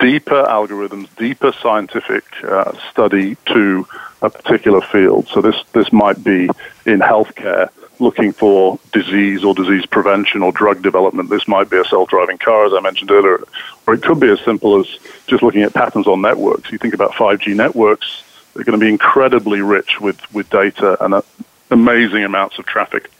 deeper 0.00 0.44
algorithms, 0.44 1.08
deeper 1.16 1.52
scientific 1.52 2.24
uh, 2.42 2.76
study 2.90 3.36
to 3.46 3.86
a 4.24 4.30
particular 4.30 4.80
field. 4.80 5.28
So 5.28 5.40
this 5.40 5.56
this 5.72 5.92
might 5.92 6.24
be 6.24 6.48
in 6.86 7.00
healthcare, 7.00 7.68
looking 7.98 8.32
for 8.32 8.80
disease 8.92 9.44
or 9.44 9.54
disease 9.54 9.84
prevention 9.86 10.42
or 10.42 10.50
drug 10.50 10.82
development. 10.82 11.28
This 11.28 11.46
might 11.46 11.68
be 11.70 11.76
a 11.76 11.84
self-driving 11.84 12.38
car, 12.38 12.64
as 12.66 12.72
I 12.72 12.80
mentioned 12.80 13.10
earlier, 13.10 13.44
or 13.86 13.94
it 13.94 14.02
could 14.02 14.18
be 14.18 14.30
as 14.30 14.40
simple 14.40 14.80
as 14.80 14.86
just 15.26 15.42
looking 15.42 15.62
at 15.62 15.74
patterns 15.74 16.06
on 16.06 16.22
networks. 16.22 16.72
You 16.72 16.78
think 16.78 16.94
about 16.94 17.12
5G 17.12 17.54
networks; 17.54 18.24
they're 18.54 18.64
going 18.64 18.78
to 18.78 18.84
be 18.84 18.90
incredibly 18.90 19.60
rich 19.60 20.00
with 20.00 20.20
with 20.32 20.48
data 20.48 20.96
and 21.04 21.22
amazing 21.70 22.24
amounts 22.24 22.58
of 22.58 22.64
traffic. 22.64 23.10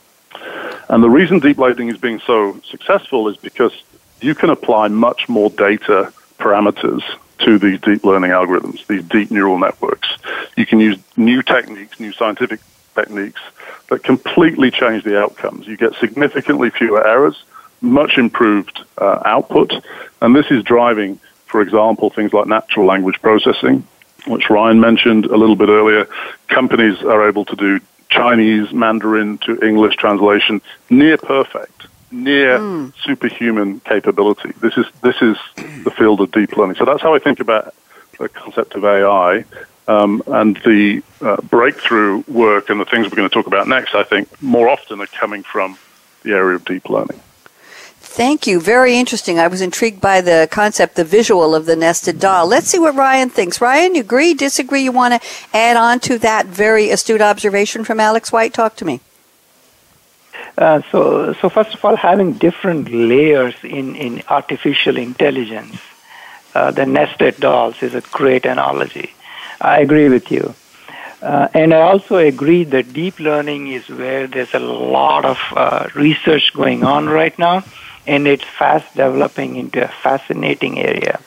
And 0.89 1.03
the 1.03 1.09
reason 1.09 1.39
deep 1.39 1.57
learning 1.57 1.89
is 1.89 1.97
being 1.97 2.19
so 2.19 2.59
successful 2.69 3.27
is 3.29 3.37
because 3.37 3.73
you 4.21 4.33
can 4.33 4.49
apply 4.49 4.87
much 4.87 5.29
more 5.29 5.49
data 5.49 6.11
parameters 6.39 7.03
to 7.39 7.57
these 7.59 7.79
deep 7.81 8.03
learning 8.03 8.31
algorithms, 8.31 8.85
these 8.87 9.03
deep 9.03 9.31
neural 9.31 9.57
networks. 9.57 10.09
You 10.55 10.65
can 10.65 10.79
use 10.79 10.97
new 11.17 11.41
techniques, 11.41 11.99
new 11.99 12.13
scientific 12.13 12.59
techniques 12.95 13.41
that 13.89 14.03
completely 14.03 14.71
change 14.71 15.03
the 15.03 15.19
outcomes. 15.19 15.67
You 15.67 15.77
get 15.77 15.95
significantly 15.95 16.69
fewer 16.69 17.05
errors, 17.05 17.43
much 17.81 18.17
improved 18.17 18.83
uh, 18.97 19.21
output, 19.25 19.73
and 20.21 20.35
this 20.35 20.47
is 20.49 20.63
driving, 20.63 21.19
for 21.45 21.61
example, 21.61 22.09
things 22.09 22.33
like 22.33 22.47
natural 22.47 22.85
language 22.85 23.21
processing, 23.21 23.85
which 24.27 24.49
Ryan 24.49 24.79
mentioned 24.79 25.25
a 25.25 25.37
little 25.37 25.55
bit 25.55 25.69
earlier. 25.69 26.07
Companies 26.47 27.01
are 27.03 27.27
able 27.27 27.45
to 27.45 27.55
do 27.55 27.79
Chinese 28.09 28.71
Mandarin 28.71 29.37
to 29.39 29.59
English 29.61 29.97
translation 29.97 30.61
near 30.89 31.17
perfect, 31.17 31.87
near 32.15 32.57
mm. 32.57 32.93
superhuman 33.03 33.79
capability. 33.81 34.53
This 34.61 34.77
is 34.77 34.85
this 35.01 35.21
is 35.21 35.37
the 35.83 35.91
field 35.91 36.21
of 36.21 36.31
deep 36.31 36.55
learning. 36.57 36.77
So 36.77 36.85
that's 36.85 37.01
how 37.01 37.13
I 37.13 37.19
think 37.19 37.39
about 37.39 37.75
the 38.17 38.29
concept 38.29 38.75
of 38.75 38.85
AI. 38.85 39.45
Um, 39.87 40.23
and 40.25 40.57
the 40.65 41.03
uh, 41.21 41.39
breakthrough 41.43 42.23
work 42.27 42.71
and 42.71 42.79
the 42.79 42.85
things 42.85 43.05
we're 43.05 43.17
going 43.17 43.29
to 43.29 43.33
talk 43.33 43.45
about 43.45 43.67
next, 43.67 43.93
I 43.93 44.01
think, 44.01 44.41
more 44.41 44.67
often 44.67 44.99
are 44.99 45.05
coming 45.05 45.43
from 45.43 45.77
the 46.23 46.31
area 46.31 46.55
of 46.55 46.65
deep 46.65 46.89
learning. 46.89 47.19
Thank 48.15 48.47
you. 48.47 48.59
Very 48.61 48.97
interesting. 48.97 49.37
I 49.39 49.47
was 49.47 49.61
intrigued 49.61 49.99
by 49.99 50.21
the 50.21 50.47
concept, 50.49 50.95
the 50.95 51.03
visual 51.03 51.53
of 51.53 51.65
the 51.65 51.75
nested 51.75 52.19
doll. 52.19 52.47
Let's 52.47 52.67
see 52.67 52.79
what 52.79 52.95
Ryan 52.95 53.29
thinks. 53.29 53.59
Ryan, 53.59 53.93
you 53.93 54.01
agree, 54.01 54.33
disagree? 54.33 54.83
You 54.83 54.91
want 54.91 55.21
to 55.21 55.29
add 55.53 55.75
on 55.75 55.99
to 55.99 56.17
that 56.19 56.45
very 56.45 56.89
astute 56.89 57.21
observation 57.21 57.83
from 57.83 57.99
Alex 57.99 58.31
White? 58.31 58.53
Talk 58.53 58.75
to 58.77 58.85
me. 58.85 59.01
Uh, 60.57 60.81
so, 60.91 61.33
so 61.33 61.49
first 61.49 61.73
of 61.73 61.83
all, 61.83 61.95
having 61.95 62.33
different 62.33 62.89
layers 62.91 63.55
in, 63.63 63.95
in 63.95 64.23
artificial 64.29 64.97
intelligence, 64.97 65.77
uh, 66.53 66.71
the 66.71 66.85
nested 66.85 67.37
dolls 67.39 67.81
is 67.83 67.93
a 67.93 68.01
great 68.01 68.45
analogy. 68.45 69.13
I 69.59 69.79
agree 69.79 70.09
with 70.09 70.31
you. 70.31 70.55
Uh, 71.21 71.47
and 71.53 71.73
I 71.73 71.81
also 71.81 72.17
agree 72.17 72.63
that 72.65 72.93
deep 72.93 73.19
learning 73.19 73.67
is 73.67 73.89
where 73.89 74.27
there's 74.27 74.53
a 74.53 74.59
lot 74.59 75.25
of 75.25 75.39
uh, 75.55 75.87
research 75.95 76.53
going 76.53 76.83
on 76.83 77.07
right 77.07 77.37
now 77.39 77.63
and 78.07 78.27
it's 78.27 78.43
fast 78.43 78.93
developing 78.95 79.55
into 79.55 79.83
a 79.83 79.87
fascinating 79.87 80.79
area. 80.79 81.19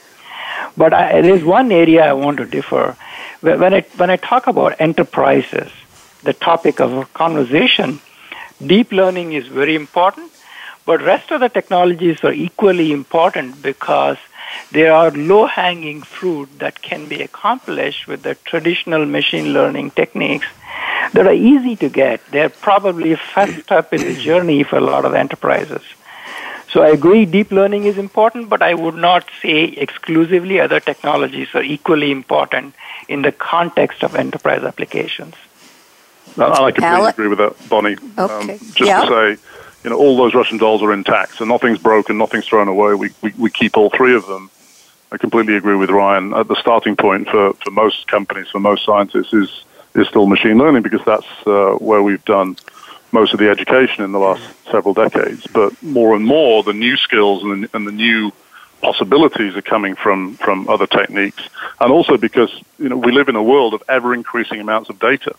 But 0.76 0.94
I, 0.94 1.20
there's 1.20 1.42
one 1.42 1.72
area 1.72 2.04
I 2.04 2.12
want 2.12 2.38
to 2.38 2.44
differ. 2.44 2.96
When 3.40 3.74
I, 3.74 3.80
when 3.96 4.10
I 4.10 4.16
talk 4.16 4.46
about 4.46 4.80
enterprises, 4.80 5.70
the 6.22 6.32
topic 6.32 6.80
of 6.80 7.12
conversation, 7.14 8.00
deep 8.64 8.92
learning 8.92 9.32
is 9.32 9.46
very 9.46 9.74
important, 9.74 10.32
but 10.84 11.02
rest 11.02 11.30
of 11.30 11.40
the 11.40 11.48
technologies 11.48 12.18
are 12.24 12.32
equally 12.32 12.92
important 12.92 13.62
because 13.62 14.16
there 14.72 14.92
are 14.92 15.10
low-hanging 15.10 16.02
fruit 16.02 16.48
that 16.58 16.80
can 16.82 17.06
be 17.08 17.22
accomplished 17.22 18.06
with 18.06 18.22
the 18.22 18.34
traditional 18.34 19.04
machine 19.04 19.52
learning 19.52 19.90
techniques 19.90 20.46
that 21.12 21.26
are 21.26 21.34
easy 21.34 21.76
to 21.76 21.88
get. 21.88 22.20
They're 22.30 22.48
probably 22.48 23.14
first 23.16 23.62
step 23.64 23.92
in 23.92 24.00
the 24.00 24.14
journey 24.14 24.62
for 24.62 24.76
a 24.76 24.80
lot 24.80 25.04
of 25.04 25.14
enterprises. 25.14 25.82
So 26.70 26.82
I 26.82 26.88
agree 26.88 27.24
deep 27.24 27.50
learning 27.50 27.84
is 27.84 27.96
important, 27.96 28.50
but 28.50 28.60
I 28.60 28.74
would 28.74 28.94
not 28.94 29.26
say 29.40 29.64
exclusively 29.64 30.60
other 30.60 30.80
technologies 30.80 31.48
are 31.54 31.62
equally 31.62 32.10
important 32.10 32.74
in 33.08 33.22
the 33.22 33.32
context 33.32 34.02
of 34.02 34.14
enterprise 34.14 34.62
applications. 34.62 35.34
I 36.38 36.70
completely 36.72 37.08
agree 37.08 37.28
with 37.28 37.38
that, 37.38 37.68
Bonnie. 37.68 37.96
Um, 38.16 38.30
okay. 38.30 38.52
Um, 38.54 38.58
just 38.74 38.78
to 38.78 39.36
say, 39.36 39.42
you 39.84 39.90
know, 39.90 39.96
all 39.96 40.16
those 40.16 40.34
Russian 40.34 40.58
dolls 40.58 40.82
are 40.82 40.92
intact, 40.92 41.36
so 41.36 41.44
nothing's 41.44 41.78
broken, 41.78 42.18
nothing's 42.18 42.46
thrown 42.46 42.68
away. 42.68 42.94
We, 42.94 43.10
we, 43.22 43.32
we 43.38 43.50
keep 43.50 43.76
all 43.76 43.90
three 43.90 44.14
of 44.14 44.26
them. 44.26 44.50
I 45.10 45.16
completely 45.16 45.56
agree 45.56 45.76
with 45.76 45.90
Ryan. 45.90 46.34
At 46.34 46.48
the 46.48 46.56
starting 46.56 46.96
point 46.96 47.28
for, 47.28 47.54
for 47.54 47.70
most 47.70 48.06
companies, 48.08 48.48
for 48.48 48.60
most 48.60 48.84
scientists, 48.84 49.32
is 49.32 49.64
is 49.94 50.06
still 50.08 50.26
machine 50.26 50.58
learning 50.58 50.82
because 50.82 51.00
that's 51.04 51.26
uh, 51.46 51.72
where 51.72 52.02
we've 52.02 52.24
done 52.24 52.56
most 53.12 53.32
of 53.32 53.38
the 53.38 53.48
education 53.48 54.04
in 54.04 54.12
the 54.12 54.18
last 54.18 54.42
several 54.70 54.94
decades. 54.94 55.46
But 55.46 55.82
more 55.82 56.14
and 56.14 56.24
more, 56.24 56.62
the 56.62 56.74
new 56.74 56.96
skills 56.96 57.42
and 57.42 57.64
the, 57.64 57.70
and 57.74 57.86
the 57.86 57.92
new 57.92 58.32
possibilities 58.80 59.56
are 59.56 59.62
coming 59.62 59.94
from, 59.94 60.34
from 60.36 60.68
other 60.68 60.86
techniques. 60.86 61.42
And 61.80 61.90
also 61.90 62.16
because, 62.16 62.50
you 62.78 62.88
know, 62.88 62.96
we 62.96 63.12
live 63.12 63.28
in 63.28 63.36
a 63.36 63.42
world 63.42 63.74
of 63.74 63.82
ever 63.88 64.14
increasing 64.14 64.60
amounts 64.60 64.90
of 64.90 64.98
data. 64.98 65.34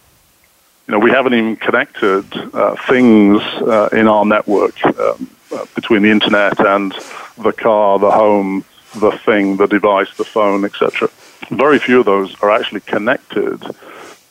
You 0.89 0.93
know, 0.93 1.01
we 1.01 1.11
haven't 1.11 1.35
even 1.35 1.55
connected 1.55 2.25
uh, 2.51 2.75
things 2.87 3.43
uh, 3.61 3.89
in 3.91 4.07
our 4.07 4.25
network 4.25 4.83
um, 4.83 5.29
uh, 5.51 5.67
between 5.75 6.01
the 6.01 6.09
internet 6.09 6.59
and 6.59 6.91
the 7.37 7.51
car, 7.51 7.99
the 7.99 8.09
home, 8.09 8.65
the 8.95 9.11
thing, 9.11 9.57
the 9.57 9.67
device, 9.67 10.07
the 10.17 10.25
phone, 10.25 10.65
etc. 10.65 11.07
Very 11.51 11.77
few 11.77 11.99
of 11.99 12.07
those 12.07 12.35
are 12.41 12.49
actually 12.49 12.79
connected 12.79 13.61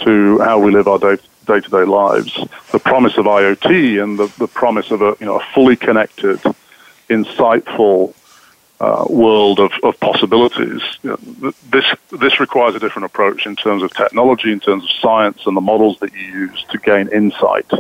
to 0.01 0.41
how 0.41 0.59
we 0.59 0.73
live 0.73 0.89
our 0.89 0.99
day 0.99 1.17
to 1.47 1.61
day 1.61 1.85
lives. 1.85 2.37
The 2.73 2.81
promise 2.81 3.17
of 3.19 3.27
IoT 3.27 4.03
and 4.03 4.19
the, 4.19 4.27
the 4.39 4.49
promise 4.49 4.91
of 4.91 5.01
a, 5.01 5.15
you 5.21 5.27
know, 5.27 5.39
a 5.39 5.45
fully 5.55 5.77
connected, 5.77 6.41
insightful 7.09 8.15
uh, 8.81 9.05
world 9.09 9.59
of, 9.59 9.73
of 9.83 9.99
possibilities. 10.01 10.83
You 11.03 11.11
know, 11.11 11.53
this, 11.71 11.85
this 12.11 12.41
requires 12.41 12.75
a 12.75 12.79
different 12.79 13.07
approach 13.07 13.47
in 13.47 13.57
terms 13.57 13.83
of 13.83 13.93
technology, 13.93 14.53
in 14.53 14.61
terms 14.61 14.85
of 14.85 14.91
science, 14.91 15.47
and 15.47 15.57
the 15.57 15.61
models 15.61 15.99
that 16.01 16.13
you 16.13 16.21
use 16.21 16.65
to 16.71 16.79
gain 16.79 17.09
insight 17.09 17.71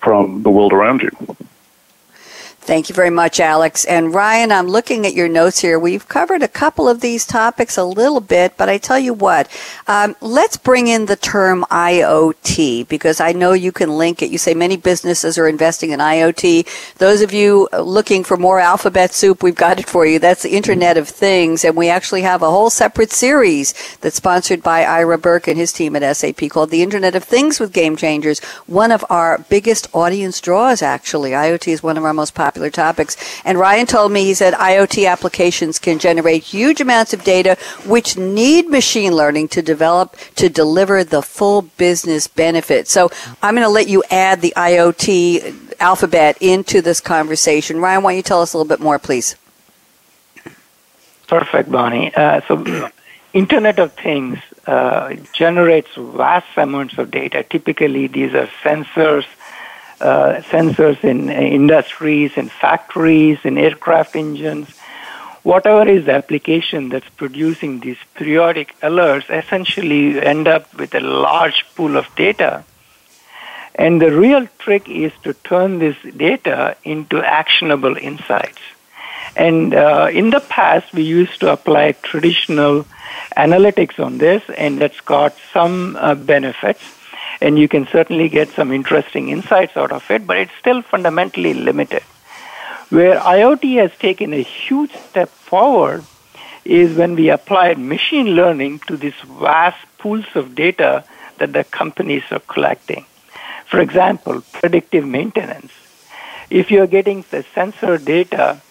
from 0.00 0.42
the 0.42 0.50
world 0.50 0.72
around 0.72 1.02
you. 1.02 1.10
Thank 2.66 2.88
you 2.88 2.96
very 2.96 3.10
much, 3.10 3.38
Alex. 3.38 3.84
And 3.84 4.12
Ryan, 4.12 4.50
I'm 4.50 4.66
looking 4.66 5.06
at 5.06 5.14
your 5.14 5.28
notes 5.28 5.60
here. 5.60 5.78
We've 5.78 6.08
covered 6.08 6.42
a 6.42 6.48
couple 6.48 6.88
of 6.88 7.00
these 7.00 7.24
topics 7.24 7.76
a 7.76 7.84
little 7.84 8.18
bit, 8.18 8.56
but 8.56 8.68
I 8.68 8.76
tell 8.76 8.98
you 8.98 9.14
what, 9.14 9.48
um, 9.86 10.16
let's 10.20 10.56
bring 10.56 10.88
in 10.88 11.06
the 11.06 11.14
term 11.14 11.64
IoT 11.70 12.88
because 12.88 13.20
I 13.20 13.30
know 13.30 13.52
you 13.52 13.70
can 13.70 13.96
link 13.96 14.20
it. 14.20 14.32
You 14.32 14.38
say 14.38 14.52
many 14.52 14.76
businesses 14.76 15.38
are 15.38 15.46
investing 15.46 15.92
in 15.92 16.00
IoT. 16.00 16.96
Those 16.98 17.22
of 17.22 17.32
you 17.32 17.68
looking 17.72 18.24
for 18.24 18.36
more 18.36 18.58
alphabet 18.58 19.14
soup, 19.14 19.44
we've 19.44 19.54
got 19.54 19.78
it 19.78 19.88
for 19.88 20.04
you. 20.04 20.18
That's 20.18 20.42
the 20.42 20.56
Internet 20.56 20.96
of 20.96 21.08
Things. 21.08 21.64
And 21.64 21.76
we 21.76 21.88
actually 21.88 22.22
have 22.22 22.42
a 22.42 22.50
whole 22.50 22.70
separate 22.70 23.12
series 23.12 23.96
that's 23.98 24.16
sponsored 24.16 24.64
by 24.64 24.82
Ira 24.82 25.18
Burke 25.18 25.46
and 25.46 25.56
his 25.56 25.72
team 25.72 25.94
at 25.94 26.16
SAP 26.16 26.50
called 26.50 26.70
The 26.70 26.82
Internet 26.82 27.14
of 27.14 27.22
Things 27.22 27.60
with 27.60 27.72
Game 27.72 27.94
Changers. 27.94 28.40
One 28.66 28.90
of 28.90 29.04
our 29.08 29.38
biggest 29.48 29.86
audience 29.94 30.40
draws, 30.40 30.82
actually. 30.82 31.30
IoT 31.30 31.68
is 31.68 31.80
one 31.80 31.96
of 31.96 32.04
our 32.04 32.12
most 32.12 32.34
popular 32.34 32.55
popular 32.56 32.70
topics. 32.70 33.16
And 33.44 33.58
Ryan 33.58 33.86
told 33.86 34.12
me, 34.12 34.24
he 34.24 34.32
said 34.32 34.54
IoT 34.54 35.06
applications 35.06 35.78
can 35.78 35.98
generate 35.98 36.42
huge 36.42 36.80
amounts 36.80 37.12
of 37.12 37.22
data 37.22 37.58
which 37.84 38.16
need 38.16 38.70
machine 38.70 39.12
learning 39.14 39.48
to 39.48 39.60
develop 39.60 40.16
to 40.36 40.48
deliver 40.48 41.04
the 41.04 41.20
full 41.20 41.62
business 41.76 42.26
benefit. 42.26 42.88
So 42.88 43.10
I'm 43.42 43.54
going 43.54 43.66
to 43.66 43.72
let 43.72 43.88
you 43.88 44.02
add 44.10 44.40
the 44.40 44.54
IoT 44.56 45.76
alphabet 45.80 46.38
into 46.40 46.80
this 46.80 47.00
conversation. 47.00 47.78
Ryan, 47.78 48.02
why 48.02 48.12
don't 48.12 48.16
you 48.16 48.22
tell 48.22 48.40
us 48.40 48.54
a 48.54 48.56
little 48.56 48.68
bit 48.68 48.80
more, 48.80 48.98
please? 48.98 49.36
Perfect, 51.28 51.70
Bonnie. 51.70 52.14
Uh, 52.14 52.40
so, 52.48 52.90
Internet 53.34 53.78
of 53.78 53.92
Things 53.92 54.38
uh, 54.66 55.14
generates 55.34 55.90
vast 55.94 56.46
amounts 56.56 56.96
of 56.96 57.10
data. 57.10 57.42
Typically, 57.42 58.06
these 58.06 58.32
are 58.32 58.48
sensors, 58.62 59.26
uh, 60.00 60.42
sensors 60.50 61.02
in 61.04 61.30
industries, 61.30 62.32
in 62.36 62.48
factories, 62.48 63.38
in 63.44 63.56
aircraft 63.56 64.16
engines, 64.16 64.68
whatever 65.42 65.88
is 65.88 66.06
the 66.06 66.12
application 66.12 66.88
that's 66.88 67.08
producing 67.10 67.80
these 67.80 67.96
periodic 68.14 68.78
alerts, 68.80 69.30
essentially 69.30 70.20
end 70.20 70.48
up 70.48 70.72
with 70.74 70.94
a 70.94 71.00
large 71.00 71.64
pool 71.74 71.96
of 71.96 72.06
data. 72.16 72.64
And 73.74 74.02
the 74.02 74.10
real 74.10 74.46
trick 74.58 74.88
is 74.88 75.12
to 75.22 75.34
turn 75.34 75.78
this 75.78 75.96
data 76.16 76.76
into 76.82 77.22
actionable 77.22 77.96
insights. 77.96 78.60
And 79.36 79.74
uh, 79.74 80.08
in 80.10 80.30
the 80.30 80.40
past, 80.40 80.92
we 80.94 81.02
used 81.02 81.40
to 81.40 81.52
apply 81.52 81.92
traditional 81.92 82.86
analytics 83.36 84.02
on 84.02 84.18
this, 84.18 84.42
and 84.56 84.78
that's 84.78 85.00
got 85.00 85.36
some 85.52 85.96
uh, 85.96 86.14
benefits 86.14 86.82
and 87.40 87.58
you 87.58 87.68
can 87.68 87.86
certainly 87.88 88.28
get 88.28 88.50
some 88.50 88.72
interesting 88.72 89.28
insights 89.28 89.76
out 89.76 89.92
of 89.92 90.10
it, 90.10 90.26
but 90.26 90.36
it's 90.36 90.56
still 90.58 90.82
fundamentally 90.82 91.54
limited. 91.54 92.02
Where 92.88 93.18
IoT 93.18 93.76
has 93.76 93.96
taken 93.98 94.32
a 94.32 94.42
huge 94.42 94.92
step 95.10 95.28
forward 95.28 96.04
is 96.64 96.96
when 96.96 97.14
we 97.14 97.28
applied 97.30 97.78
machine 97.78 98.28
learning 98.34 98.80
to 98.86 98.96
these 98.96 99.20
vast 99.24 99.84
pools 99.98 100.26
of 100.34 100.54
data 100.54 101.04
that 101.38 101.52
the 101.52 101.64
companies 101.64 102.22
are 102.30 102.40
collecting. 102.40 103.04
For 103.66 103.80
example, 103.80 104.42
predictive 104.52 105.06
maintenance. 105.06 105.72
If 106.48 106.70
you're 106.70 106.86
getting 106.86 107.24
the 107.30 107.44
sensor 107.54 107.98
data 107.98 108.62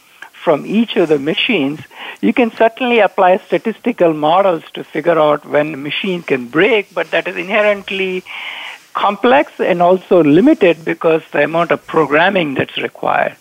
from 0.45 0.65
each 0.65 0.95
of 0.95 1.09
the 1.09 1.17
machines, 1.17 1.79
you 2.21 2.31
can 2.31 2.51
certainly 2.55 2.99
apply 2.99 3.41
statistical 3.47 4.13
models 4.13 4.63
to 4.75 4.83
figure 4.83 5.19
out 5.19 5.43
when 5.45 5.73
a 5.73 5.77
machine 5.77 6.21
can 6.21 6.47
break, 6.47 6.93
but 6.93 7.09
that 7.11 7.27
is 7.27 7.35
inherently 7.35 8.23
complex 8.93 9.51
and 9.59 9.81
also 9.81 10.23
limited 10.23 10.85
because 10.85 11.23
the 11.33 11.43
amount 11.43 11.71
of 11.71 11.85
programming 11.87 12.53
that's 12.53 12.77
required. 12.77 13.35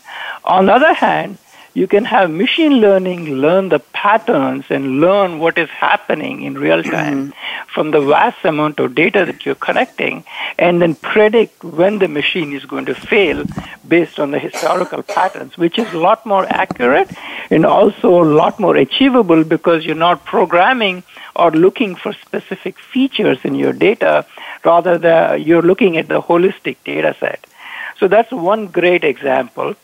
On 0.45 0.67
the 0.67 0.73
other 0.73 0.95
hand, 0.95 1.39
you 1.75 1.89
can 1.89 2.05
have 2.05 2.31
machine 2.31 2.75
learning 2.75 3.25
learn 3.35 3.69
the 3.69 3.81
patterns 3.81 4.65
and 4.71 5.01
learn 5.01 5.41
what 5.41 5.59
is 5.59 5.69
happening 5.71 6.43
in 6.43 6.55
real 6.55 6.83
time 6.85 7.33
mm-hmm. 7.33 7.69
from 7.75 7.91
the 7.91 8.01
vast 8.01 8.45
amount 8.45 8.79
of 8.79 8.95
data 8.95 9.25
that 9.27 9.45
you're 9.45 9.57
collecting 9.57 10.25
and 10.57 10.81
then 10.81 10.95
predict 10.95 11.65
when 11.65 11.99
the 11.99 12.07
machine 12.07 12.53
is 12.53 12.65
going 12.65 12.85
to 12.87 12.95
fail 12.95 13.45
based 13.87 14.21
on 14.21 14.31
the 14.31 14.39
historical 14.39 15.03
patterns, 15.03 15.59
which 15.59 15.79
is 15.79 15.93
a 15.93 15.99
lot 15.99 16.25
more 16.25 16.47
accurate 16.47 17.11
and 17.51 17.67
also 17.67 18.23
a 18.23 18.31
lot 18.43 18.61
more 18.61 18.77
achievable 18.77 19.43
because 19.43 19.85
you're 19.85 19.97
not 19.97 20.25
programming 20.25 21.03
or 21.35 21.51
looking 21.51 21.97
for 21.97 22.13
specific 22.13 22.79
features 22.79 23.39
in 23.43 23.57
your 23.57 23.73
data, 23.73 24.25
rather 24.65 24.97
the, 24.97 25.43
you're 25.45 25.63
looking 25.63 25.97
at 25.97 26.07
the 26.07 26.23
holistic 26.23 26.77
data 26.85 27.17
set. 27.19 27.45
So 27.99 28.07
that's 28.07 28.31
one 28.31 28.69
great 28.69 29.03
example. 29.03 29.75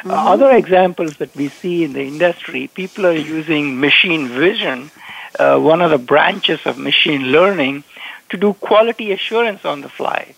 Mm-hmm. 0.00 0.10
Uh, 0.10 0.32
other 0.34 0.50
examples 0.50 1.16
that 1.18 1.34
we 1.34 1.48
see 1.48 1.84
in 1.84 1.92
the 1.92 2.02
industry, 2.02 2.68
people 2.68 3.06
are 3.06 3.12
using 3.12 3.80
machine 3.80 4.28
vision, 4.28 4.90
uh, 5.38 5.58
one 5.58 5.80
of 5.80 5.90
the 5.90 5.98
branches 5.98 6.60
of 6.66 6.78
machine 6.78 7.22
learning, 7.32 7.84
to 8.30 8.36
do 8.36 8.54
quality 8.54 9.12
assurance 9.12 9.64
on 9.64 9.80
the 9.80 9.88
fly. 9.88 10.34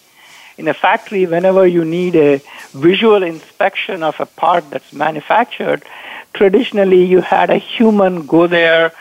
In 0.58 0.68
a 0.68 0.74
factory, 0.74 1.26
whenever 1.26 1.66
you 1.66 1.84
need 1.84 2.16
a 2.16 2.40
visual 2.72 3.22
inspection 3.22 4.02
of 4.02 4.18
a 4.20 4.26
part 4.26 4.70
that's 4.70 4.92
manufactured, 4.92 5.84
traditionally 6.32 7.04
you 7.04 7.20
had 7.20 7.50
a 7.50 7.58
human 7.58 8.26
go 8.26 8.46
there, 8.46 8.92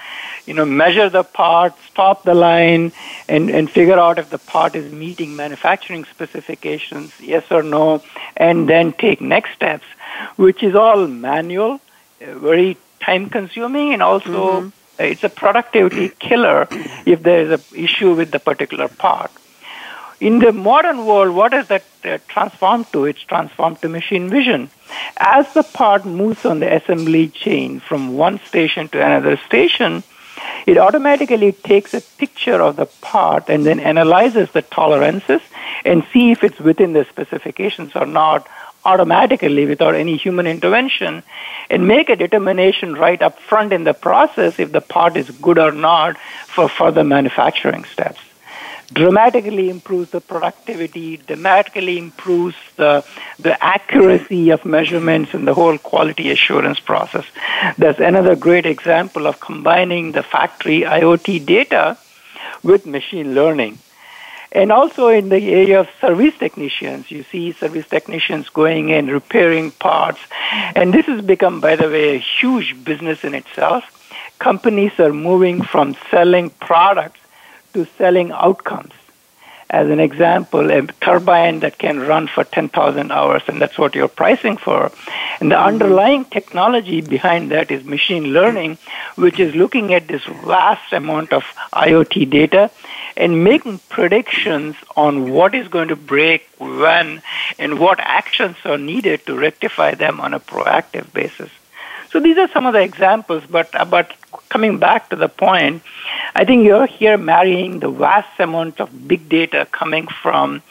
you 0.46 0.54
know, 0.54 0.66
measure 0.66 1.10
the 1.10 1.24
part, 1.24 1.74
stop 1.92 2.24
the 2.24 2.34
line, 2.34 2.92
and, 3.28 3.50
and 3.50 3.70
figure 3.70 4.00
out 4.00 4.20
if 4.20 4.30
the 4.30 4.38
part 4.38 4.76
is 4.76 4.92
meeting 4.92 5.36
manufacturing 5.36 6.06
specifications, 6.06 7.14
yes 7.20 7.44
or 7.52 7.64
no, 7.64 8.04
and 8.38 8.70
then 8.70 8.94
take 8.94 9.22
next 9.22 9.54
steps 9.54 9.86
which 10.36 10.64
is 10.64 10.76
all 10.76 11.08
manual, 11.08 11.80
uh, 12.22 12.40
very 12.40 12.78
time 13.00 13.30
consuming, 13.30 13.94
and 13.94 14.02
also 14.02 14.62
mm-hmm. 14.62 14.70
it's 15.00 15.24
a 15.24 15.30
productivity 15.30 16.10
killer 16.20 16.68
if 17.06 17.24
there 17.24 17.42
is 17.42 17.52
an 17.52 17.78
issue 17.78 18.14
with 18.14 18.32
the 18.32 18.40
particular 18.40 18.88
part. 18.88 19.32
In 20.22 20.40
the 20.40 20.54
modern 20.54 21.06
world, 21.06 21.36
what 21.36 21.54
is 21.54 21.68
that 21.68 21.84
uh, 22.06 22.20
transformed 22.30 22.92
to? 22.94 23.04
It's 23.04 23.22
transformed 23.22 23.82
to 23.82 23.90
machine 23.90 24.30
vision. 24.30 24.70
As 25.18 25.54
the 25.54 25.64
part 25.64 26.06
moves 26.06 26.46
on 26.46 26.62
the 26.62 26.74
assembly 26.74 27.28
chain 27.28 27.82
from 27.82 28.16
one 28.16 28.40
station 28.46 28.88
to 28.90 29.06
another 29.06 29.36
station, 29.46 30.04
it 30.66 30.78
automatically 30.78 31.52
takes 31.52 31.94
a 31.94 32.02
picture 32.02 32.62
of 32.62 32.76
the 32.76 32.86
part 32.86 33.50
and 33.50 33.66
then 33.66 33.80
analyzes 33.80 34.50
the 34.52 34.62
tolerances 34.62 35.42
and 35.84 36.06
see 36.12 36.32
if 36.32 36.44
it's 36.44 36.60
within 36.60 36.94
the 36.94 37.06
specifications 37.06 37.92
or 37.96 38.06
not 38.06 38.48
automatically 38.86 39.66
without 39.66 39.96
any 39.96 40.16
human 40.16 40.46
intervention 40.46 41.24
and 41.70 41.88
make 41.88 42.10
a 42.10 42.16
determination 42.16 42.94
right 42.94 43.22
up 43.22 43.40
front 43.40 43.74
in 43.74 43.84
the 43.84 43.94
process 43.94 44.60
if 44.60 44.72
the 44.72 44.82
part 44.82 45.18
is 45.18 45.30
good 45.42 45.58
or 45.58 45.72
not 45.72 46.18
for 46.48 46.70
further 46.70 47.04
manufacturing 47.04 47.84
steps. 47.86 48.22
Dramatically 48.94 49.70
improves 49.70 50.12
the 50.12 50.22
productivity, 50.22 51.18
dramatically 51.18 51.98
improves 51.98 52.56
the, 52.76 53.04
the 53.40 53.62
accuracy 53.64 54.52
of 54.52 54.64
measurements 54.64 55.34
and 55.34 55.48
the 55.48 55.54
whole 55.54 55.78
quality 55.78 56.30
assurance 56.30 56.80
process. 56.80 57.26
That's 57.78 58.00
another 58.00 58.36
great 58.36 58.66
example 58.66 59.26
of 59.26 59.40
combining 59.40 60.12
the 60.12 60.22
factory 60.22 60.82
IoT 60.82 61.46
data 61.46 61.98
with 62.64 62.86
machine 62.86 63.34
learning. 63.34 63.80
And 64.52 64.72
also 64.72 65.10
in 65.10 65.30
the 65.30 65.52
area 65.54 65.82
of 65.82 65.90
service 66.00 66.38
technicians, 66.38 67.12
you 67.12 67.24
see 67.24 67.52
service 67.52 67.88
technicians 67.88 68.48
going 68.48 68.90
in, 68.90 69.08
repairing 69.08 69.72
parts. 69.72 70.20
And 70.76 70.94
this 70.94 71.08
has 71.08 71.26
become, 71.26 71.60
by 71.60 71.76
the 71.76 71.90
way, 71.90 72.16
a 72.16 72.20
huge 72.20 72.82
business 72.86 73.26
in 73.26 73.34
itself. 73.34 73.84
Companies 74.40 74.98
are 75.00 75.12
moving 75.12 75.62
from 75.62 75.98
selling 76.10 76.52
products 76.52 77.20
to 77.76 77.86
selling 77.98 78.32
outcomes. 78.32 78.94
As 79.70 79.90
an 79.90 80.00
example, 80.00 80.72
a 80.72 80.84
turbine 81.02 81.60
that 81.60 81.78
can 81.78 82.00
run 82.00 82.28
for 82.28 82.44
10,000 82.44 83.12
hours, 83.12 83.42
and 83.48 83.60
that's 83.60 83.78
what 83.78 83.96
you're 83.96 84.08
pricing 84.08 84.58
for. 84.58 84.92
And 85.40 85.52
the 85.52 85.60
underlying 85.60 86.24
technology 86.26 87.02
behind 87.02 87.52
that 87.52 87.72
is 87.72 87.84
machine 87.84 88.26
learning, 88.26 88.78
which 89.16 89.40
is 89.40 89.54
looking 89.56 89.94
at 89.94 90.08
this 90.08 90.24
vast 90.24 90.94
amount 90.94 91.34
of 91.34 91.44
IoT 91.74 92.30
data 92.30 92.72
and 93.18 93.44
making 93.44 93.80
predictions 93.90 94.76
on 94.96 95.32
what 95.32 95.56
is 95.56 95.68
going 95.68 95.90
to 95.90 95.96
break 95.96 96.48
when 96.60 97.22
and 97.60 97.80
what 97.80 98.00
actions 98.00 98.58
are 98.66 98.78
needed 98.78 99.26
to 99.26 99.38
rectify 99.38 99.96
them 99.96 100.22
on 100.22 100.34
a 100.34 100.40
proactive 100.40 101.12
basis. 101.12 101.50
So 102.16 102.22
these 102.22 102.38
are 102.38 102.48
some 102.54 102.66
of 102.66 102.72
the 102.72 102.80
examples, 102.80 103.44
but, 103.50 103.76
uh, 103.76 103.84
but 103.84 104.14
coming 104.48 104.80
back 104.80 105.10
to 105.10 105.18
the 105.18 105.28
point, 105.28 105.84
I 106.34 106.46
think 106.46 106.64
you're 106.64 106.86
here 106.86 107.18
marrying 107.18 107.80
the 107.82 107.90
vast 107.90 108.40
amount 108.40 108.80
of 108.80 109.06
big 109.06 109.28
data 109.28 109.68
coming 109.74 110.08
from 110.08 110.62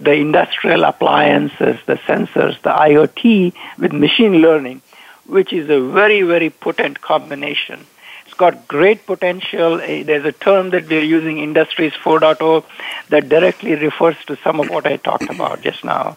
the 0.00 0.14
industrial 0.14 0.82
appliances, 0.82 1.78
the 1.86 1.98
sensors, 2.08 2.60
the 2.62 2.70
IoT 2.70 3.52
with 3.78 3.92
machine 3.92 4.42
learning, 4.42 4.82
which 5.26 5.52
is 5.52 5.70
a 5.70 5.80
very, 5.80 6.22
very 6.22 6.50
potent 6.50 7.00
combination 7.00 7.86
It's 8.26 8.34
got 8.34 8.66
great 8.66 9.06
potential. 9.06 9.80
Eh, 9.80 10.02
there's 10.02 10.24
a 10.24 10.32
term 10.32 10.70
that 10.70 10.88
we're 10.88 11.04
using, 11.04 11.38
Industries 11.38 11.92
4.0, 11.92 12.64
that 13.10 13.28
directly 13.28 13.76
refers 13.76 14.16
to 14.26 14.36
some 14.42 14.58
of 14.58 14.68
what 14.68 14.84
I 14.84 14.96
talked 14.96 15.30
about 15.30 15.62
just 15.62 15.84
now. 15.84 16.16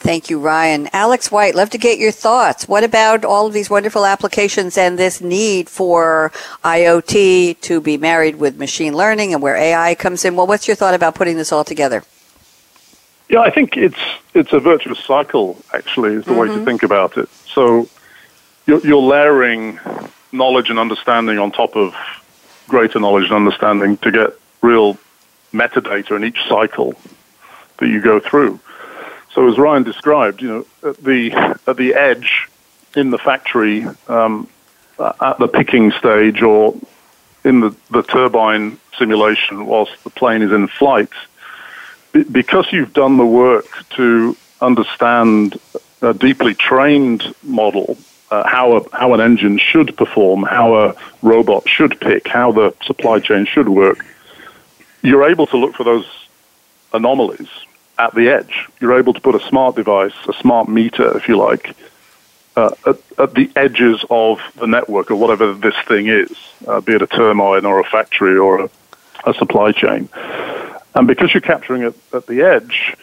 Thank 0.00 0.30
you, 0.30 0.38
Ryan. 0.38 0.88
Alex 0.92 1.32
White, 1.32 1.56
love 1.56 1.70
to 1.70 1.78
get 1.78 1.98
your 1.98 2.12
thoughts. 2.12 2.68
What 2.68 2.84
about 2.84 3.24
all 3.24 3.48
of 3.48 3.52
these 3.52 3.68
wonderful 3.68 4.06
applications 4.06 4.78
and 4.78 4.96
this 4.96 5.20
need 5.20 5.68
for 5.68 6.30
IoT 6.64 7.60
to 7.62 7.80
be 7.80 7.96
married 7.98 8.36
with 8.36 8.58
machine 8.58 8.96
learning 8.96 9.34
and 9.34 9.42
where 9.42 9.56
AI 9.56 9.96
comes 9.96 10.24
in? 10.24 10.36
Well, 10.36 10.46
what's 10.46 10.68
your 10.68 10.76
thought 10.76 10.94
about 10.94 11.16
putting 11.16 11.36
this 11.36 11.50
all 11.50 11.64
together? 11.64 12.04
Yeah, 13.28 13.40
I 13.40 13.50
think 13.50 13.76
it's 13.76 13.98
it's 14.34 14.52
a 14.52 14.60
virtuous 14.60 15.00
cycle. 15.00 15.58
Actually, 15.74 16.14
is 16.14 16.24
the 16.24 16.30
mm-hmm. 16.30 16.40
way 16.40 16.46
to 16.46 16.54
mm-hmm. 16.54 16.64
think 16.64 16.82
about 16.84 17.18
it. 17.18 17.28
So 17.46 17.88
you're, 18.66 18.80
you're 18.86 19.02
layering 19.02 19.80
knowledge 20.30 20.70
and 20.70 20.78
understanding 20.78 21.38
on 21.38 21.50
top 21.50 21.76
of 21.76 21.94
greater 22.68 23.00
knowledge 23.00 23.24
and 23.24 23.34
understanding 23.34 23.96
to 23.98 24.12
get 24.12 24.38
real 24.62 24.96
metadata 25.52 26.16
in 26.16 26.24
each 26.24 26.38
cycle 26.48 26.94
that 27.78 27.88
you 27.88 28.00
go 28.00 28.20
through. 28.20 28.60
So 29.38 29.46
as 29.46 29.56
Ryan 29.56 29.84
described, 29.84 30.42
you 30.42 30.48
know, 30.48 30.90
at 30.90 30.96
the 30.96 31.30
at 31.68 31.76
the 31.76 31.94
edge 31.94 32.48
in 32.96 33.10
the 33.10 33.18
factory, 33.18 33.86
um, 34.08 34.48
at 34.98 35.38
the 35.38 35.46
picking 35.46 35.92
stage, 35.92 36.42
or 36.42 36.74
in 37.44 37.60
the, 37.60 37.72
the 37.92 38.02
turbine 38.02 38.80
simulation 38.98 39.66
whilst 39.66 39.92
the 40.02 40.10
plane 40.10 40.42
is 40.42 40.50
in 40.50 40.66
flight, 40.66 41.12
because 42.32 42.66
you've 42.72 42.92
done 42.92 43.16
the 43.16 43.24
work 43.24 43.68
to 43.90 44.36
understand 44.60 45.60
a 46.02 46.12
deeply 46.12 46.54
trained 46.54 47.32
model 47.44 47.96
uh, 48.32 48.42
how 48.44 48.78
a, 48.78 48.96
how 48.96 49.14
an 49.14 49.20
engine 49.20 49.56
should 49.56 49.96
perform, 49.96 50.42
how 50.42 50.74
a 50.74 50.96
robot 51.22 51.68
should 51.68 52.00
pick, 52.00 52.26
how 52.26 52.50
the 52.50 52.74
supply 52.82 53.20
chain 53.20 53.46
should 53.46 53.68
work, 53.68 54.04
you're 55.02 55.30
able 55.30 55.46
to 55.46 55.56
look 55.56 55.76
for 55.76 55.84
those 55.84 56.06
anomalies 56.92 57.48
at 57.98 58.14
the 58.14 58.28
edge. 58.28 58.68
You're 58.80 58.98
able 58.98 59.12
to 59.12 59.20
put 59.20 59.34
a 59.34 59.40
smart 59.48 59.76
device, 59.76 60.14
a 60.28 60.32
smart 60.34 60.68
meter, 60.68 61.16
if 61.16 61.28
you 61.28 61.36
like, 61.36 61.76
uh, 62.56 62.70
at, 62.86 62.98
at, 63.18 63.34
the 63.34 63.50
edges 63.56 64.04
of 64.10 64.40
the 64.56 64.66
network 64.66 65.10
or 65.10 65.16
whatever 65.16 65.52
this 65.54 65.76
thing 65.86 66.06
is, 66.08 66.30
uh, 66.66 66.80
be 66.80 66.94
it 66.94 67.02
a 67.02 67.06
turbine 67.06 67.64
or 67.64 67.80
a 67.80 67.84
factory 67.84 68.36
or 68.36 68.62
a, 68.62 68.70
a 69.26 69.34
supply 69.34 69.72
chain. 69.72 70.08
And 70.94 71.06
because 71.06 71.32
you're 71.32 71.40
capturing 71.40 71.82
it 71.82 71.94
at 72.12 72.26
the 72.26 72.42
edge, 72.42 72.96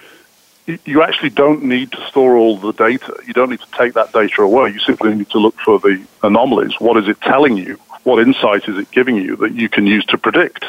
you 0.65 1.03
actually 1.03 1.29
don't 1.29 1.63
need 1.63 1.91
to 1.91 2.07
store 2.07 2.35
all 2.35 2.57
the 2.57 2.73
data. 2.73 3.15
You 3.25 3.33
don't 3.33 3.49
need 3.49 3.61
to 3.61 3.71
take 3.77 3.93
that 3.93 4.11
data 4.11 4.41
away. 4.41 4.71
You 4.71 4.79
simply 4.79 5.13
need 5.13 5.29
to 5.29 5.37
look 5.37 5.55
for 5.59 5.79
the 5.79 6.03
anomalies. 6.23 6.73
What 6.79 6.97
is 6.97 7.07
it 7.07 7.21
telling 7.21 7.55
you? 7.55 7.75
What 8.03 8.19
insight 8.19 8.67
is 8.67 8.77
it 8.77 8.91
giving 8.91 9.15
you 9.15 9.35
that 9.37 9.53
you 9.53 9.69
can 9.69 9.85
use 9.85 10.05
to 10.07 10.17
predict 10.17 10.65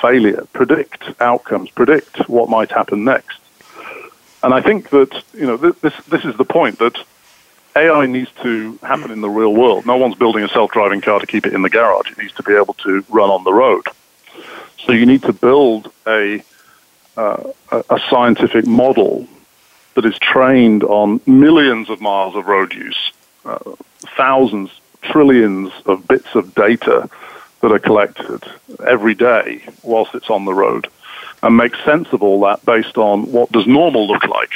failure, 0.00 0.46
predict 0.52 1.02
outcomes, 1.20 1.70
predict 1.70 2.28
what 2.28 2.48
might 2.48 2.70
happen 2.70 3.04
next? 3.04 3.41
And 4.42 4.52
I 4.52 4.60
think 4.60 4.90
that 4.90 5.22
you 5.34 5.46
know 5.46 5.56
this 5.56 5.94
this 6.06 6.24
is 6.24 6.36
the 6.36 6.44
point 6.44 6.78
that 6.78 6.96
AI 7.76 8.06
needs 8.06 8.30
to 8.42 8.78
happen 8.82 9.10
in 9.10 9.20
the 9.20 9.30
real 9.30 9.54
world. 9.54 9.86
No 9.86 9.96
one's 9.96 10.16
building 10.16 10.44
a 10.44 10.48
self-driving 10.48 11.00
car 11.00 11.20
to 11.20 11.26
keep 11.26 11.46
it 11.46 11.54
in 11.54 11.62
the 11.62 11.70
garage. 11.70 12.10
It 12.10 12.18
needs 12.18 12.34
to 12.34 12.42
be 12.42 12.54
able 12.54 12.74
to 12.74 13.04
run 13.08 13.30
on 13.30 13.44
the 13.44 13.52
road. 13.52 13.86
So 14.84 14.92
you 14.92 15.06
need 15.06 15.22
to 15.22 15.32
build 15.32 15.92
a 16.06 16.42
uh, 17.16 17.52
a 17.70 18.00
scientific 18.10 18.66
model 18.66 19.26
that 19.94 20.04
is 20.04 20.18
trained 20.18 20.82
on 20.84 21.20
millions 21.26 21.90
of 21.90 22.00
miles 22.00 22.34
of 22.34 22.46
road 22.46 22.74
use, 22.74 23.12
uh, 23.44 23.58
thousands, 24.16 24.70
trillions 25.02 25.72
of 25.86 26.06
bits 26.08 26.34
of 26.34 26.54
data 26.54 27.08
that 27.60 27.72
are 27.72 27.78
collected 27.78 28.42
every 28.86 29.14
day 29.14 29.62
whilst 29.82 30.14
it's 30.14 30.30
on 30.30 30.44
the 30.44 30.54
road, 30.54 30.88
and 31.42 31.56
make 31.56 31.74
sense 31.76 32.08
of 32.12 32.22
all 32.22 32.40
that 32.42 32.64
based 32.64 32.96
on 32.96 33.30
what 33.32 33.50
does 33.52 33.66
normal 33.66 34.06
look 34.06 34.24
like. 34.26 34.52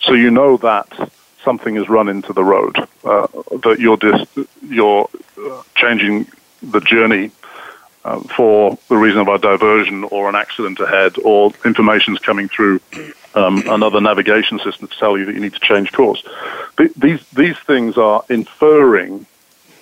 So 0.00 0.12
you 0.12 0.30
know 0.30 0.56
that 0.58 0.88
something 1.44 1.76
is 1.76 1.88
run 1.88 2.08
into 2.08 2.32
the 2.32 2.44
road, 2.44 2.76
uh, 3.04 3.26
that 3.62 3.76
you're 3.78 3.96
just 3.96 4.26
you're 4.62 5.08
uh, 5.38 5.62
changing 5.74 6.26
the 6.62 6.80
journey 6.80 7.30
uh, 8.04 8.20
for 8.20 8.78
the 8.88 8.96
reason 8.96 9.20
of 9.20 9.28
a 9.28 9.38
diversion 9.38 10.04
or 10.04 10.28
an 10.28 10.34
accident 10.34 10.80
ahead, 10.80 11.16
or 11.24 11.52
information 11.64 12.14
is 12.14 12.20
coming 12.20 12.48
through 12.48 12.80
um, 13.34 13.62
another 13.68 14.00
navigation 14.00 14.58
system 14.58 14.88
to 14.88 14.98
tell 14.98 15.16
you 15.16 15.24
that 15.26 15.34
you 15.34 15.40
need 15.40 15.54
to 15.54 15.60
change 15.60 15.92
course. 15.92 16.22
these 16.96 17.26
these 17.30 17.56
things 17.58 17.96
are 17.96 18.24
inferring 18.28 19.26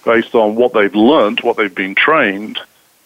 based 0.05 0.35
on 0.35 0.57
what 0.57 0.73
they've 0.73 0.95
learned, 0.95 1.41
what 1.41 1.57
they've 1.57 1.75
been 1.75 1.95
trained, 1.95 2.59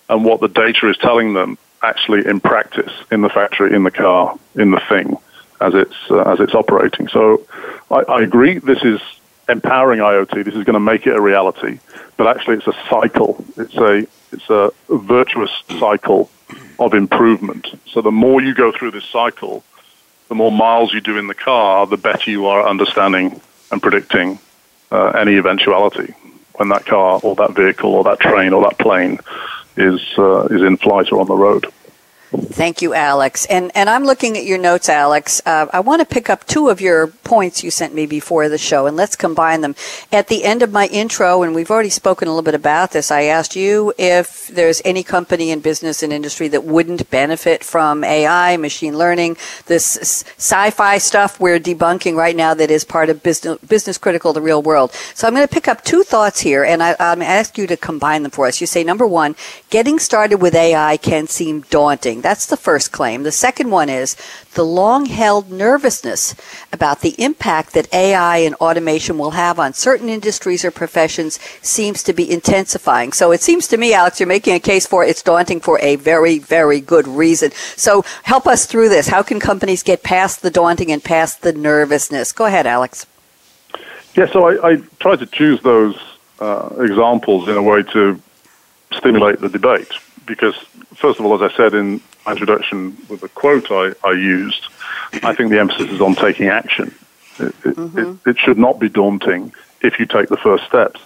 and 0.09 0.25
what 0.25 0.41
the 0.41 0.49
data 0.49 0.89
is 0.89 0.97
telling 0.99 1.35
them 1.35 1.59
actually 1.87 2.27
in 2.27 2.41
practice 2.41 2.93
in 3.11 3.21
the 3.23 3.29
factory, 3.29 3.75
in 3.75 3.83
the 3.85 3.91
car, 3.91 4.39
in 4.55 4.71
the 4.71 4.81
thing 4.89 5.17
as 5.61 5.75
it's 5.75 5.97
uh, 6.11 6.23
as 6.33 6.41
it's 6.41 6.55
operating. 6.55 7.09
So 7.09 7.47
I, 7.91 8.01
I 8.19 8.23
agree. 8.23 8.59
This 8.59 8.83
is 8.83 9.01
empowering 9.49 10.01
IoT. 10.01 10.45
This 10.45 10.55
is 10.55 10.65
going 10.65 10.75
to 10.75 10.81
make 10.81 11.07
it 11.07 11.15
a 11.15 11.21
reality. 11.21 11.79
But 12.17 12.27
actually, 12.27 12.57
it's 12.57 12.67
a 12.67 12.77
cycle. 12.91 13.45
It's 13.57 13.77
a 13.77 14.07
it's 14.33 14.51
a 14.51 14.73
virtuous 14.89 15.53
cycle 15.79 16.31
of 16.79 16.95
improvement. 16.95 17.69
So 17.87 18.03
the 18.03 18.11
more 18.11 18.43
you 18.43 18.55
go 18.55 18.73
through 18.73 18.93
this 18.93 19.05
cycle, 19.07 19.65
the 20.29 20.35
more 20.35 20.53
miles 20.53 20.93
you 20.93 21.01
do 21.01 21.17
in 21.17 21.27
the 21.27 21.35
car, 21.35 21.87
the 21.87 21.97
better 21.97 22.31
you 22.31 22.47
are 22.47 22.67
understanding 22.67 23.41
and 23.71 23.81
predicting 23.81 24.39
uh, 24.91 25.09
any 25.09 25.37
eventuality 25.37 26.15
when 26.55 26.69
that 26.71 26.87
car 26.87 27.21
or 27.23 27.35
that 27.37 27.53
vehicle 27.55 27.95
or 27.95 28.05
that 28.05 28.21
train 28.21 28.53
or 28.53 28.63
that 28.63 28.79
plane 28.79 29.19
is 29.77 30.01
uh, 30.19 30.45
is 30.47 30.63
in 30.63 30.77
flight 30.77 31.13
or 31.13 31.21
on 31.21 31.27
the 31.27 31.35
road. 31.35 31.67
Thank 32.39 32.83
you, 32.83 32.95
Alex. 32.95 33.47
And 33.47 33.71
and 33.75 33.89
I'm 33.89 34.05
looking 34.05 34.37
at 34.37 34.45
your 34.45 34.59
notes, 34.59 34.89
Alex. 34.89 35.41
Uh, 35.47 35.67
I 35.73 35.81
want 35.81 36.01
to 36.01 36.07
pick 36.07 36.29
up 36.29 36.47
two 36.47 36.69
of 36.69 36.81
your 36.81 37.09
points 37.09 37.63
you 37.63 37.71
sent 37.71 37.95
me 37.95 38.07
before 38.07 38.49
the 38.49 38.59
show, 38.59 38.87
and 38.87 38.97
let's 38.97 39.17
combine 39.17 39.63
them. 39.63 39.75
At 40.13 40.29
the 40.29 40.45
end 40.45 40.63
of 40.63 40.73
my 40.73 40.87
intro, 40.89 41.43
and 41.43 41.55
we've 41.55 41.71
already 41.71 41.91
spoken 41.91 42.29
a 42.29 42.31
little 42.31 42.43
bit 42.43 42.55
about 42.55 42.93
this, 42.93 43.11
I 43.11 43.23
asked 43.23 43.57
you 43.57 43.93
if 43.99 44.49
there's 44.49 44.83
any 44.85 45.03
company 45.03 45.51
in 45.51 45.61
business 45.61 46.03
and 46.03 46.13
industry 46.13 46.49
that 46.49 46.65
wouldn't 46.65 47.11
benefit 47.11 47.65
from 47.65 48.05
AI, 48.05 48.57
machine 48.57 48.99
learning, 48.99 49.37
this 49.67 49.97
sci-fi 50.39 50.99
stuff 50.99 51.41
we're 51.41 51.61
debunking 51.61 52.17
right 52.17 52.37
now 52.37 52.55
that 52.55 52.71
is 52.71 52.85
part 52.85 53.09
of 53.09 53.23
business 53.23 53.59
business 53.59 53.99
critical 53.99 54.33
the 54.33 54.43
real 54.43 54.63
world. 54.63 54.93
So 55.15 55.27
I'm 55.27 55.35
going 55.35 55.47
to 55.47 55.55
pick 55.55 55.69
up 55.69 55.85
two 55.85 56.03
thoughts 56.03 56.41
here, 56.41 56.65
and 56.65 56.83
I, 56.83 56.97
I'm 57.01 57.23
ask 57.23 57.57
you 57.57 57.67
to 57.67 57.77
combine 57.77 58.23
them 58.23 58.31
for 58.31 58.47
us. 58.47 58.61
You 58.61 58.67
say 58.67 58.85
number 58.85 59.07
one, 59.07 59.37
getting 59.71 59.99
started 59.99 60.43
with 60.43 60.55
AI 60.55 60.97
can 60.99 61.27
seem 61.27 61.63
daunting. 61.71 62.23
That's 62.27 62.47
the 62.47 62.57
first 62.57 62.91
claim. 62.91 63.23
The 63.23 63.31
second 63.31 63.71
one 63.71 63.89
is 63.89 64.17
the 64.55 64.65
long 64.65 65.07
held 65.07 65.49
nervousness 65.49 66.35
about 66.73 67.01
the 67.01 67.15
impact 67.23 67.73
that 67.75 67.87
AI 67.95 68.39
and 68.39 68.57
automation 68.57 69.17
will 69.17 69.31
have 69.31 69.61
on 69.61 69.75
certain 69.75 70.09
industries 70.09 70.65
or 70.65 70.73
professions 70.73 71.39
seems 71.63 72.03
to 72.03 72.13
be 72.13 72.29
intensifying. 72.29 73.13
So 73.13 73.31
it 73.31 73.43
seems 73.43 73.69
to 73.69 73.77
me, 73.77 73.95
Alex, 73.95 74.19
you're 74.19 74.27
making 74.27 74.55
a 74.57 74.59
case 74.59 74.89
for 74.89 75.05
it's 75.05 75.23
daunting 75.23 75.61
for 75.61 75.79
a 75.81 75.95
very, 75.95 76.41
very 76.41 76.81
good 76.81 77.07
reason. 77.07 77.53
So 77.77 78.03
help 78.25 78.49
us 78.49 78.67
through 78.67 78.89
this. 78.89 79.07
How 79.07 79.23
can 79.23 79.39
companies 79.39 79.85
get 79.85 80.03
past 80.03 80.43
the 80.43 80.51
daunting 80.51 80.91
and 80.91 81.05
past 81.05 81.43
the 81.43 81.53
nervousness? 81.53 82.33
Go 82.33 82.47
ahead, 82.47 82.67
Alex. 82.67 83.07
Yeah, 84.17 84.27
so 84.33 84.49
I, 84.49 84.73
I 84.73 84.77
tried 84.99 85.21
to 85.21 85.27
choose 85.27 85.63
those 85.63 85.97
uh, 86.41 86.71
examples 86.81 87.49
in 87.49 87.57
a 87.57 87.63
way 87.63 87.85
to 87.85 88.21
stimulate 88.91 89.39
the 89.39 89.49
debate 89.49 89.93
because, 90.27 90.57
first 90.97 91.21
of 91.21 91.25
all, 91.25 91.41
as 91.41 91.53
I 91.53 91.57
said 91.57 91.73
in 91.73 92.01
introduction 92.33 92.97
with 93.09 93.21
the 93.21 93.29
quote 93.29 93.71
I, 93.71 93.93
I 94.05 94.13
used, 94.13 94.67
I 95.23 95.35
think 95.35 95.51
the 95.51 95.61
emphasis 95.61 95.91
is 95.91 96.01
on 96.01 96.15
taking 96.15 96.49
action. 96.49 96.95
It, 97.39 97.55
it, 97.65 97.77
mm-hmm. 97.77 97.99
it, 97.99 98.31
it, 98.31 98.39
should 98.39 98.59
not 98.59 98.79
be 98.79 98.89
daunting 98.89 99.53
if 99.83 99.99
you 99.99 100.07
take 100.07 100.29
the 100.29 100.37
first 100.37 100.65
steps. 100.65 101.01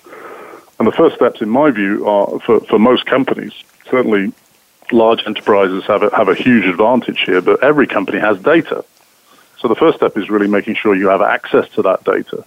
And 0.78 0.86
the 0.86 0.92
first 0.92 1.16
steps, 1.16 1.42
in 1.42 1.50
my 1.50 1.70
view, 1.70 2.06
are 2.06 2.40
for, 2.40 2.60
for 2.60 2.78
most 2.78 3.04
companies, 3.06 3.52
certainly 3.90 4.32
large 4.92 5.26
enterprises 5.26 5.84
have 5.84 6.02
a, 6.02 6.14
have 6.16 6.28
a 6.28 6.34
huge 6.34 6.64
advantage 6.64 7.20
here, 7.20 7.40
but 7.40 7.62
every 7.62 7.86
company 7.86 8.18
has 8.18 8.40
data. 8.40 8.84
So 9.58 9.68
the 9.68 9.74
first 9.74 9.98
step 9.98 10.16
is 10.16 10.30
really 10.30 10.48
making 10.48 10.76
sure 10.76 10.94
you 10.94 11.08
have 11.08 11.20
access 11.20 11.68
to 11.70 11.82
that 11.82 12.04
data. 12.04 12.44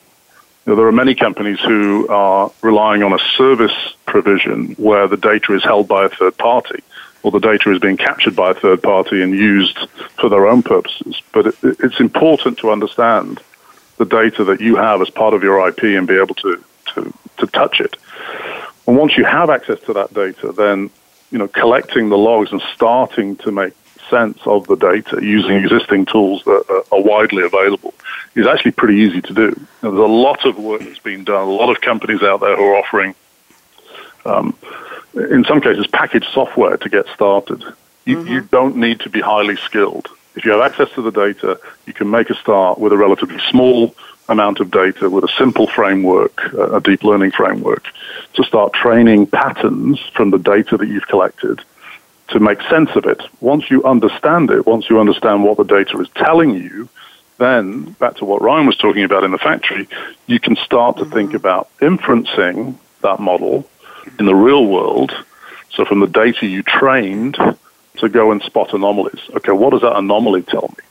You 0.65 0.71
know, 0.71 0.75
there 0.75 0.87
are 0.87 0.93
many 0.93 1.13
companies 1.13 1.59
who 1.59 2.07
are 2.07 2.51
relying 2.61 3.03
on 3.03 3.13
a 3.13 3.19
service 3.37 3.93
provision 4.05 4.73
where 4.75 5.07
the 5.07 5.17
data 5.17 5.53
is 5.53 5.63
held 5.63 5.87
by 5.87 6.05
a 6.05 6.09
third 6.09 6.37
party 6.37 6.81
or 7.23 7.31
the 7.31 7.39
data 7.39 7.71
is 7.71 7.79
being 7.79 7.97
captured 7.97 8.35
by 8.35 8.51
a 8.51 8.53
third 8.53 8.83
party 8.83 9.21
and 9.21 9.33
used 9.33 9.77
for 10.19 10.29
their 10.29 10.47
own 10.47 10.61
purposes. 10.61 11.21
But 11.31 11.47
it, 11.47 11.55
it's 11.63 11.99
important 11.99 12.59
to 12.59 12.71
understand 12.71 13.41
the 13.97 14.05
data 14.05 14.43
that 14.43 14.61
you 14.61 14.75
have 14.75 15.01
as 15.01 15.09
part 15.09 15.33
of 15.33 15.43
your 15.43 15.67
IP 15.67 15.83
and 15.83 16.07
be 16.07 16.17
able 16.17 16.35
to, 16.35 16.63
to, 16.93 17.13
to 17.37 17.47
touch 17.47 17.79
it. 17.79 17.95
And 18.87 18.97
once 18.97 19.17
you 19.17 19.23
have 19.23 19.49
access 19.49 19.79
to 19.81 19.93
that 19.93 20.13
data, 20.13 20.51
then 20.51 20.89
you 21.31 21.37
know 21.37 21.47
collecting 21.47 22.09
the 22.09 22.17
logs 22.17 22.51
and 22.51 22.61
starting 22.73 23.37
to 23.37 23.51
make 23.51 23.73
sense 24.09 24.39
of 24.45 24.67
the 24.67 24.75
data 24.75 25.19
using 25.21 25.55
existing 25.55 26.05
tools 26.05 26.43
that 26.43 26.83
are 26.91 27.01
widely 27.01 27.43
available 27.43 27.93
is 28.35 28.45
actually 28.45 28.71
pretty 28.71 28.97
easy 28.97 29.21
to 29.21 29.33
do. 29.33 29.49
There's 29.81 29.93
a 29.93 30.13
lot 30.27 30.45
of 30.45 30.57
work 30.57 30.81
that's 30.81 30.99
been 30.99 31.23
done, 31.23 31.47
a 31.47 31.51
lot 31.51 31.69
of 31.69 31.81
companies 31.81 32.21
out 32.21 32.41
there 32.41 32.55
who 32.55 32.63
are 32.63 32.77
offering 32.77 33.15
um, 34.25 34.57
in 35.13 35.43
some 35.45 35.61
cases, 35.61 35.87
packaged 35.87 36.27
software 36.33 36.77
to 36.77 36.89
get 36.89 37.07
started. 37.13 37.63
You, 38.05 38.17
mm-hmm. 38.17 38.27
you 38.27 38.41
don't 38.41 38.77
need 38.77 38.99
to 39.01 39.09
be 39.09 39.21
highly 39.21 39.55
skilled. 39.57 40.07
If 40.35 40.45
you 40.45 40.51
have 40.51 40.61
access 40.61 40.89
to 40.95 41.01
the 41.01 41.11
data, 41.11 41.59
you 41.85 41.93
can 41.93 42.09
make 42.09 42.29
a 42.29 42.35
start 42.35 42.79
with 42.79 42.91
a 42.91 42.97
relatively 42.97 43.39
small 43.49 43.95
amount 44.29 44.59
of 44.59 44.71
data 44.71 45.09
with 45.09 45.23
a 45.23 45.31
simple 45.37 45.67
framework, 45.67 46.41
a 46.53 46.79
deep 46.79 47.03
learning 47.03 47.31
framework, 47.31 47.85
to 48.33 48.43
start 48.43 48.73
training 48.73 49.27
patterns 49.27 49.99
from 50.15 50.31
the 50.31 50.39
data 50.39 50.77
that 50.77 50.87
you've 50.87 51.07
collected 51.07 51.61
to 52.29 52.39
make 52.39 52.61
sense 52.63 52.89
of 52.95 53.05
it. 53.05 53.21
Once 53.41 53.69
you 53.69 53.83
understand 53.83 54.49
it, 54.49 54.65
once 54.65 54.89
you 54.89 54.99
understand 54.99 55.43
what 55.43 55.57
the 55.57 55.63
data 55.63 55.99
is 55.99 56.09
telling 56.15 56.55
you, 56.55 56.89
then 57.37 57.91
back 57.93 58.15
to 58.15 58.25
what 58.25 58.41
Ryan 58.41 58.65
was 58.65 58.77
talking 58.77 59.03
about 59.03 59.23
in 59.23 59.31
the 59.31 59.37
factory, 59.37 59.87
you 60.27 60.39
can 60.39 60.55
start 60.55 60.97
to 60.97 61.03
mm-hmm. 61.03 61.13
think 61.13 61.33
about 61.33 61.69
inferencing 61.79 62.75
that 63.01 63.19
model 63.19 63.67
in 64.19 64.25
the 64.25 64.35
real 64.35 64.65
world, 64.65 65.11
so 65.71 65.85
from 65.85 65.99
the 65.99 66.07
data 66.07 66.45
you 66.45 66.63
trained 66.63 67.37
to 67.97 68.09
go 68.09 68.31
and 68.31 68.41
spot 68.41 68.73
anomalies. 68.73 69.21
Okay, 69.35 69.51
what 69.51 69.71
does 69.71 69.81
that 69.81 69.95
anomaly 69.95 70.43
tell 70.43 70.73
me? 70.77 70.83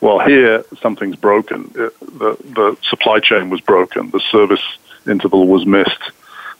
Well, 0.00 0.18
here 0.18 0.64
something's 0.80 1.16
broken. 1.16 1.70
It, 1.74 1.98
the, 2.00 2.36
the 2.42 2.76
supply 2.82 3.20
chain 3.20 3.50
was 3.50 3.60
broken. 3.60 4.10
The 4.10 4.20
service 4.20 4.62
interval 5.06 5.46
was 5.46 5.64
missed. 5.64 6.10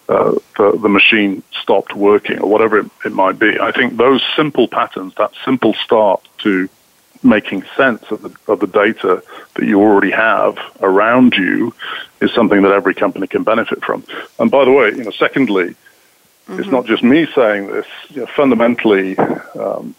Uh, 0.08 0.32
the, 0.56 0.78
the 0.80 0.88
machine 0.88 1.42
stopped 1.60 1.94
working, 1.94 2.38
or 2.40 2.48
whatever 2.48 2.78
it, 2.78 2.90
it 3.04 3.12
might 3.12 3.38
be. 3.38 3.58
I 3.58 3.72
think 3.72 3.96
those 3.96 4.22
simple 4.36 4.68
patterns, 4.68 5.14
that 5.16 5.32
simple 5.44 5.74
start 5.74 6.26
to 6.38 6.68
making 7.24 7.64
sense 7.76 8.02
of 8.10 8.22
the, 8.22 8.52
of 8.52 8.60
the 8.60 8.66
data 8.66 9.22
that 9.54 9.64
you 9.64 9.80
already 9.80 10.10
have 10.10 10.58
around 10.80 11.34
you 11.34 11.72
is 12.20 12.32
something 12.32 12.62
that 12.62 12.72
every 12.72 12.94
company 12.94 13.26
can 13.26 13.44
benefit 13.44 13.84
from. 13.84 14.04
And 14.38 14.50
by 14.50 14.64
the 14.64 14.72
way, 14.72 14.88
you 14.88 15.04
know, 15.04 15.10
secondly, 15.12 15.76
Mm-hmm. 16.46 16.60
It's 16.60 16.68
not 16.68 16.86
just 16.86 17.02
me 17.02 17.26
saying 17.34 17.68
this. 17.68 17.86
You 18.10 18.22
know, 18.22 18.26
fundamentally, 18.26 19.16
um, 19.18 19.94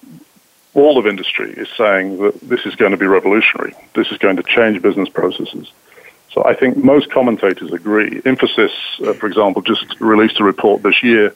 all 0.74 0.98
of 0.98 1.08
industry 1.08 1.52
is 1.52 1.70
saying 1.78 2.18
that 2.18 2.40
this 2.42 2.66
is 2.66 2.76
going 2.76 2.92
to 2.92 2.98
be 2.98 3.06
revolutionary. 3.06 3.74
This 3.96 4.12
is 4.12 4.18
going 4.18 4.38
to 4.38 4.44
change 4.44 4.82
business 4.82 5.10
processes. 5.10 5.72
So 6.34 6.44
I 6.44 6.56
think 6.56 6.78
most 6.78 7.12
commentators 7.12 7.72
agree. 7.72 8.22
Infosys, 8.22 8.72
uh, 9.06 9.14
for 9.14 9.28
example, 9.28 9.62
just 9.62 10.00
released 10.00 10.40
a 10.40 10.44
report 10.44 10.82
this 10.82 11.04
year. 11.04 11.34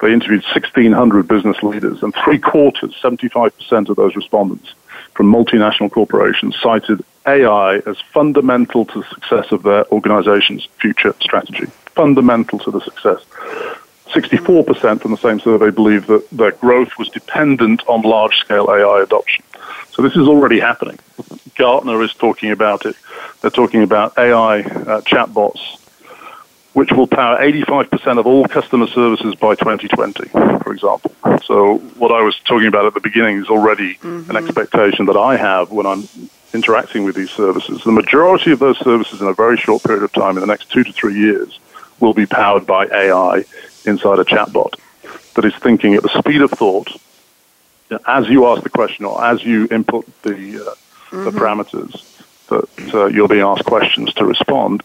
They 0.00 0.12
interviewed 0.12 0.42
1,600 0.44 1.28
business 1.28 1.62
leaders, 1.62 2.02
and 2.02 2.14
three 2.24 2.38
quarters, 2.38 2.94
75% 3.02 3.90
of 3.90 3.96
those 3.96 4.16
respondents 4.16 4.72
from 5.14 5.30
multinational 5.30 5.90
corporations, 5.90 6.56
cited 6.62 7.04
AI 7.26 7.76
as 7.78 7.98
fundamental 8.12 8.86
to 8.86 9.02
the 9.02 9.08
success 9.08 9.52
of 9.52 9.64
their 9.64 9.86
organization's 9.92 10.66
future 10.80 11.14
strategy. 11.20 11.66
Fundamental 11.94 12.58
to 12.60 12.70
the 12.70 12.80
success. 12.80 13.20
64% 14.08 15.00
from 15.00 15.10
the 15.10 15.16
same 15.18 15.40
survey 15.40 15.70
believe 15.70 16.06
that 16.06 16.28
their 16.30 16.52
growth 16.52 16.90
was 16.98 17.08
dependent 17.08 17.86
on 17.88 18.02
large 18.02 18.36
scale 18.38 18.68
AI 18.70 19.02
adoption. 19.02 19.44
So 19.90 20.02
this 20.02 20.16
is 20.16 20.28
already 20.28 20.60
happening. 20.60 20.98
Gartner 21.56 22.02
is 22.02 22.14
talking 22.14 22.50
about 22.50 22.86
it. 22.86 22.96
They're 23.40 23.50
talking 23.50 23.82
about 23.82 24.16
AI 24.16 24.60
uh, 24.60 25.00
chatbots 25.02 25.78
which 26.78 26.92
will 26.92 27.08
power 27.08 27.36
85% 27.40 28.20
of 28.20 28.26
all 28.28 28.46
customer 28.46 28.86
services 28.86 29.34
by 29.34 29.56
2020, 29.56 30.28
for 30.28 30.72
example. 30.72 31.12
So 31.42 31.78
what 31.96 32.12
I 32.12 32.22
was 32.22 32.38
talking 32.40 32.68
about 32.68 32.86
at 32.86 32.94
the 32.94 33.00
beginning 33.00 33.38
is 33.38 33.48
already 33.48 33.94
mm-hmm. 33.96 34.30
an 34.30 34.36
expectation 34.36 35.06
that 35.06 35.16
I 35.16 35.36
have 35.36 35.72
when 35.72 35.86
I'm 35.86 36.08
interacting 36.54 37.02
with 37.02 37.16
these 37.16 37.32
services. 37.32 37.82
The 37.82 37.90
majority 37.90 38.52
of 38.52 38.60
those 38.60 38.78
services 38.78 39.20
in 39.20 39.26
a 39.26 39.32
very 39.32 39.56
short 39.56 39.82
period 39.82 40.04
of 40.04 40.12
time, 40.12 40.36
in 40.36 40.40
the 40.40 40.46
next 40.46 40.70
two 40.70 40.84
to 40.84 40.92
three 40.92 41.18
years, 41.18 41.58
will 41.98 42.14
be 42.14 42.26
powered 42.26 42.64
by 42.64 42.86
AI 42.86 43.44
inside 43.88 44.18
a 44.18 44.24
chatbot 44.24 44.74
that 45.34 45.44
is 45.44 45.54
thinking 45.56 45.94
at 45.94 46.02
the 46.02 46.18
speed 46.20 46.42
of 46.42 46.50
thought 46.50 46.88
as 48.06 48.28
you 48.28 48.46
ask 48.46 48.62
the 48.62 48.70
question 48.70 49.04
or 49.04 49.22
as 49.24 49.42
you 49.44 49.68
input 49.70 50.06
the, 50.22 50.32
uh, 50.32 50.34
mm-hmm. 50.36 51.24
the 51.24 51.30
parameters 51.30 52.04
that 52.48 52.94
uh, 52.94 53.06
you're 53.06 53.28
being 53.28 53.42
asked 53.42 53.64
questions 53.64 54.12
to 54.14 54.24
respond, 54.24 54.82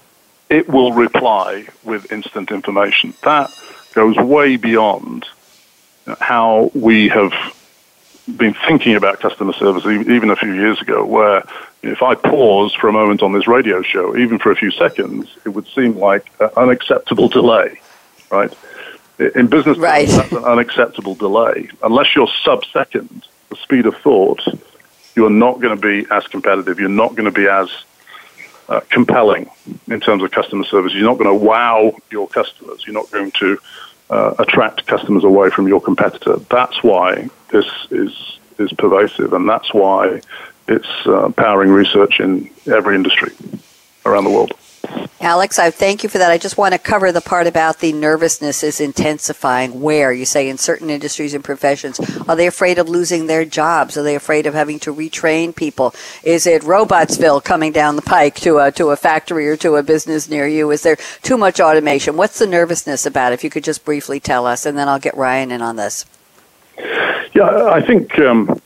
it 0.49 0.67
will 0.69 0.93
reply 0.93 1.65
with 1.83 2.11
instant 2.11 2.51
information. 2.51 3.13
That 3.23 3.51
goes 3.93 4.17
way 4.17 4.57
beyond 4.57 5.25
how 6.19 6.71
we 6.73 7.07
have 7.09 7.33
been 8.37 8.55
thinking 8.67 8.95
about 8.95 9.19
customer 9.19 9.53
service 9.53 9.85
even 9.85 10.29
a 10.29 10.35
few 10.35 10.53
years 10.53 10.81
ago, 10.81 11.05
where 11.05 11.43
if 11.81 12.01
I 12.01 12.15
pause 12.15 12.73
for 12.73 12.87
a 12.87 12.93
moment 12.93 13.21
on 13.21 13.33
this 13.33 13.47
radio 13.47 13.81
show, 13.81 14.15
even 14.15 14.39
for 14.39 14.51
a 14.51 14.55
few 14.55 14.71
seconds, 14.71 15.29
it 15.45 15.49
would 15.49 15.67
seem 15.67 15.97
like 15.97 16.31
an 16.39 16.49
unacceptable 16.55 17.27
delay, 17.27 17.79
right? 18.29 18.53
In 19.19 19.47
business, 19.47 19.77
right. 19.77 20.07
that's 20.07 20.31
an 20.31 20.43
unacceptable 20.43 21.15
delay. 21.15 21.69
Unless 21.83 22.15
you're 22.15 22.27
sub-second, 22.43 23.27
the 23.49 23.55
speed 23.57 23.85
of 23.85 23.95
thought, 23.97 24.41
you 25.15 25.25
are 25.25 25.29
not 25.29 25.61
going 25.61 25.75
to 25.75 25.81
be 25.81 26.07
as 26.11 26.25
competitive. 26.27 26.79
You're 26.79 26.89
not 26.89 27.11
going 27.15 27.25
to 27.25 27.31
be 27.31 27.47
as 27.47 27.69
uh, 28.69 28.81
compelling 28.89 29.49
in 29.87 29.99
terms 29.99 30.23
of 30.23 30.31
customer 30.31 30.63
service. 30.63 30.93
You're 30.93 31.05
not 31.05 31.19
going 31.19 31.29
to 31.29 31.45
wow 31.45 31.95
your 32.09 32.27
customers. 32.27 32.83
You're 32.85 32.95
not 32.95 33.11
going 33.11 33.31
to 33.31 33.59
uh, 34.09 34.33
attract 34.39 34.87
customers 34.87 35.23
away 35.23 35.49
from 35.49 35.67
your 35.67 35.81
competitor. 35.81 36.37
That's 36.49 36.83
why 36.83 37.29
this 37.49 37.65
is 37.91 38.39
is 38.59 38.71
pervasive, 38.73 39.33
and 39.33 39.49
that's 39.49 39.73
why 39.73 40.21
it's 40.67 41.07
uh, 41.07 41.29
powering 41.35 41.71
research 41.71 42.19
in 42.19 42.49
every 42.67 42.95
industry 42.95 43.31
around 44.05 44.25
the 44.25 44.29
world. 44.29 44.53
Alex, 45.23 45.57
I 45.57 45.71
thank 45.71 46.03
you 46.03 46.09
for 46.09 46.17
that. 46.17 46.31
I 46.31 46.37
just 46.37 46.57
want 46.57 46.73
to 46.73 46.77
cover 46.77 47.13
the 47.13 47.21
part 47.21 47.47
about 47.47 47.79
the 47.79 47.93
nervousness 47.93 48.61
is 48.61 48.81
intensifying. 48.81 49.79
Where 49.79 50.11
you 50.11 50.25
say 50.25 50.49
in 50.49 50.57
certain 50.57 50.89
industries 50.89 51.33
and 51.33 51.41
professions, 51.41 51.97
are 52.27 52.35
they 52.35 52.45
afraid 52.45 52.77
of 52.77 52.89
losing 52.89 53.27
their 53.27 53.45
jobs? 53.45 53.95
Are 53.95 54.03
they 54.03 54.15
afraid 54.15 54.45
of 54.47 54.53
having 54.53 54.79
to 54.79 54.93
retrain 54.93 55.55
people? 55.55 55.95
Is 56.23 56.45
it 56.45 56.61
Robotsville 56.63 57.39
coming 57.39 57.71
down 57.71 57.95
the 57.95 58.01
pike 58.01 58.35
to 58.41 58.57
a 58.57 58.69
to 58.73 58.89
a 58.89 58.97
factory 58.97 59.47
or 59.47 59.55
to 59.57 59.77
a 59.77 59.83
business 59.83 60.27
near 60.27 60.45
you? 60.45 60.69
Is 60.71 60.83
there 60.83 60.97
too 61.21 61.37
much 61.37 61.61
automation? 61.61 62.17
What's 62.17 62.39
the 62.39 62.47
nervousness 62.47 63.05
about? 63.05 63.31
If 63.31 63.45
you 63.45 63.49
could 63.49 63.63
just 63.63 63.85
briefly 63.85 64.19
tell 64.19 64.45
us, 64.45 64.65
and 64.65 64.77
then 64.77 64.89
I'll 64.89 64.99
get 64.99 65.15
Ryan 65.15 65.51
in 65.51 65.61
on 65.61 65.77
this. 65.77 66.05
Yeah, 67.33 67.69
I 67.71 67.81
think 67.81 68.19
um, 68.19 68.61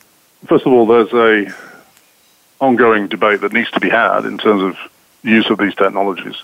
first 0.47 0.65
of 0.65 0.74
all, 0.74 0.88
there's 0.88 1.13
a 1.13 1.53
ongoing 2.59 3.07
debate 3.07 3.41
that 3.41 3.53
needs 3.53 3.70
to 3.72 3.80
be 3.80 3.89
had 3.89 4.26
in 4.26 4.39
terms 4.39 4.63
of 4.63 4.91
use 5.28 5.49
of 5.49 5.57
these 5.57 5.75
technologies 5.75 6.36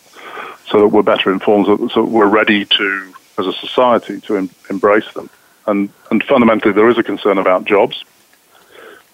so 0.67 0.79
that 0.79 0.87
we're 0.87 1.03
better 1.03 1.31
informed, 1.31 1.65
so, 1.65 1.77
that 1.77 2.09
we're 2.09 2.27
ready 2.27 2.65
to, 2.65 3.13
as 3.37 3.47
a 3.47 3.53
society, 3.53 4.19
to 4.21 4.37
em- 4.37 4.49
embrace 4.69 5.11
them. 5.13 5.29
And, 5.65 5.89
and 6.11 6.23
fundamentally, 6.23 6.73
there 6.73 6.89
is 6.89 6.97
a 6.97 7.03
concern 7.03 7.37
about 7.37 7.65
jobs. 7.65 8.03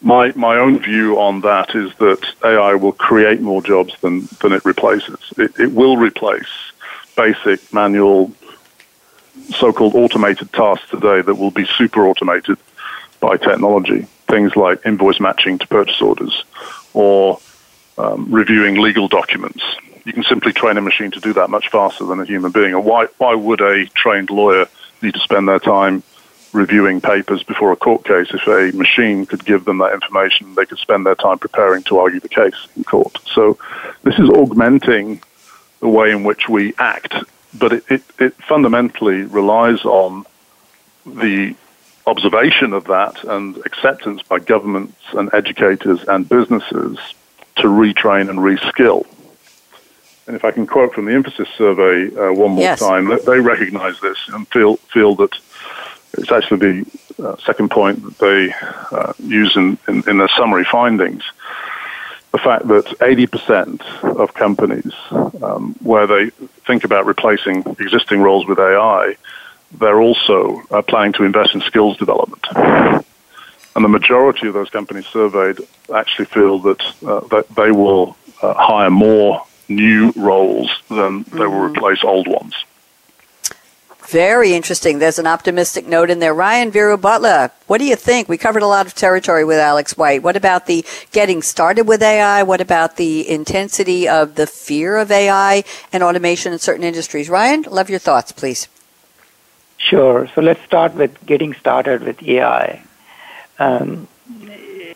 My, 0.01 0.31
my 0.35 0.57
own 0.57 0.79
view 0.79 1.19
on 1.19 1.41
that 1.41 1.75
is 1.75 1.93
that 1.95 2.25
AI 2.43 2.75
will 2.75 2.93
create 2.93 3.41
more 3.41 3.61
jobs 3.61 3.93
than, 4.01 4.27
than 4.41 4.53
it 4.53 4.63
replaces. 4.63 5.19
It, 5.37 5.59
it 5.59 5.73
will 5.73 5.97
replace 5.97 6.47
basic 7.15 7.73
manual, 7.73 8.31
so 9.49 9.73
called 9.73 9.95
automated 9.95 10.53
tasks 10.53 10.89
today 10.89 11.21
that 11.21 11.35
will 11.35 11.51
be 11.51 11.65
super 11.65 12.07
automated 12.07 12.57
by 13.19 13.35
technology. 13.35 14.07
Things 14.29 14.55
like 14.55 14.85
invoice 14.85 15.19
matching 15.19 15.57
to 15.59 15.67
purchase 15.67 16.01
orders 16.01 16.45
or 16.93 17.39
um, 17.99 18.27
reviewing 18.31 18.75
legal 18.75 19.07
documents. 19.07 19.61
You 20.05 20.13
can 20.13 20.23
simply 20.23 20.53
train 20.53 20.77
a 20.77 20.81
machine 20.81 21.11
to 21.11 21.19
do 21.19 21.33
that 21.33 21.49
much 21.49 21.69
faster 21.69 22.05
than 22.05 22.19
a 22.19 22.25
human 22.25 22.51
being. 22.51 22.73
And 22.73 22.85
why, 22.85 23.07
why 23.17 23.35
would 23.35 23.61
a 23.61 23.85
trained 23.87 24.29
lawyer 24.29 24.67
need 25.01 25.13
to 25.13 25.19
spend 25.19 25.47
their 25.47 25.59
time 25.59 26.01
reviewing 26.53 26.99
papers 27.01 27.43
before 27.43 27.71
a 27.71 27.75
court 27.75 28.05
case 28.05 28.27
if 28.33 28.47
a 28.47 28.75
machine 28.75 29.25
could 29.25 29.43
give 29.45 29.65
them 29.65 29.79
that 29.79 29.93
information? 29.93 30.55
They 30.55 30.65
could 30.65 30.79
spend 30.79 31.05
their 31.05 31.15
time 31.15 31.39
preparing 31.39 31.83
to 31.83 31.99
argue 31.99 32.21
the 32.21 32.29
case 32.29 32.55
in 32.75 32.85
court. 32.85 33.17
So 33.25 33.57
this 34.03 34.17
is 34.17 34.29
augmenting 34.29 35.21
the 35.81 35.89
way 35.89 36.11
in 36.11 36.23
which 36.23 36.47
we 36.47 36.73
act, 36.79 37.13
but 37.53 37.73
it, 37.73 37.83
it, 37.89 38.03
it 38.17 38.33
fundamentally 38.35 39.23
relies 39.23 39.83
on 39.83 40.25
the 41.05 41.55
observation 42.07 42.73
of 42.73 42.85
that 42.85 43.23
and 43.25 43.57
acceptance 43.65 44.21
by 44.23 44.39
governments 44.39 44.97
and 45.13 45.29
educators 45.33 46.03
and 46.05 46.27
businesses 46.27 46.97
to 47.57 47.63
retrain 47.63 48.29
and 48.29 48.39
reskill. 48.39 49.05
And 50.27 50.35
if 50.35 50.45
I 50.45 50.51
can 50.51 50.67
quote 50.67 50.93
from 50.93 51.05
the 51.05 51.11
Infosys 51.11 51.47
survey 51.57 52.15
uh, 52.15 52.31
one 52.31 52.51
more 52.51 52.61
yes. 52.61 52.79
time, 52.79 53.07
they 53.25 53.39
recognize 53.39 53.99
this 53.99 54.17
and 54.27 54.47
feel, 54.49 54.77
feel 54.93 55.15
that 55.15 55.33
it's 56.13 56.31
actually 56.31 56.59
the 56.59 57.27
uh, 57.27 57.37
second 57.37 57.71
point 57.71 58.03
that 58.03 58.17
they 58.19 58.53
uh, 58.95 59.13
use 59.17 59.55
in, 59.55 59.77
in, 59.87 60.07
in, 60.07 60.17
their 60.17 60.29
summary 60.29 60.65
findings. 60.65 61.23
The 62.31 62.37
fact 62.37 62.67
that 62.67 62.85
80% 62.99 63.81
of 64.03 64.33
companies, 64.33 64.93
um, 65.41 65.75
where 65.81 66.05
they 66.05 66.29
think 66.67 66.83
about 66.83 67.05
replacing 67.05 67.63
existing 67.79 68.21
roles 68.21 68.45
with 68.45 68.59
AI, 68.59 69.15
they're 69.79 70.01
also 70.01 70.61
uh, 70.71 70.81
planning 70.81 71.13
to 71.13 71.23
invest 71.23 71.55
in 71.55 71.61
skills 71.61 71.97
development. 71.97 72.45
And 73.79 73.85
the 73.85 73.97
majority 73.97 74.45
of 74.45 74.53
those 74.53 74.69
companies 74.69 75.07
surveyed 75.07 75.57
actually 75.95 76.25
feel 76.25 76.59
that, 76.59 76.81
uh, 77.01 77.21
that 77.29 77.47
they 77.55 77.71
will 77.71 78.17
uh, 78.41 78.53
hire 78.53 78.89
more 78.89 79.45
new 79.69 80.11
roles 80.17 80.69
than 80.89 81.23
they 81.23 81.47
will 81.47 81.69
mm-hmm. 81.69 81.77
replace 81.77 82.03
old 82.03 82.27
ones. 82.27 82.55
Very 84.09 84.53
interesting. 84.53 84.99
There's 84.99 85.17
an 85.17 85.27
optimistic 85.27 85.87
note 85.87 86.09
in 86.09 86.19
there. 86.19 86.33
Ryan 86.33 86.73
Veerubhotla, 86.73 87.51
what 87.67 87.77
do 87.77 87.85
you 87.85 87.95
think? 87.95 88.27
We 88.27 88.37
covered 88.37 88.63
a 88.63 88.67
lot 88.67 88.85
of 88.85 88.95
territory 88.95 89.45
with 89.45 89.59
Alex 89.59 89.95
White. 89.95 90.23
What 90.23 90.35
about 90.35 90.65
the 90.65 90.85
getting 91.13 91.41
started 91.41 91.87
with 91.87 92.03
AI? 92.03 92.43
What 92.43 92.59
about 92.59 92.97
the 92.97 93.29
intensity 93.29 94.09
of 94.09 94.35
the 94.35 94.45
fear 94.45 94.97
of 94.97 95.09
AI 95.09 95.63
and 95.93 96.03
automation 96.03 96.51
in 96.51 96.59
certain 96.59 96.83
industries? 96.83 97.29
Ryan, 97.29 97.61
love 97.61 97.89
your 97.89 97.99
thoughts, 97.99 98.33
please. 98.33 98.67
Sure. 99.77 100.27
So 100.35 100.41
let's 100.41 100.61
start 100.63 100.95
with 100.95 101.25
getting 101.25 101.53
started 101.53 102.03
with 102.03 102.21
AI. 102.23 102.83
Um, 103.59 104.07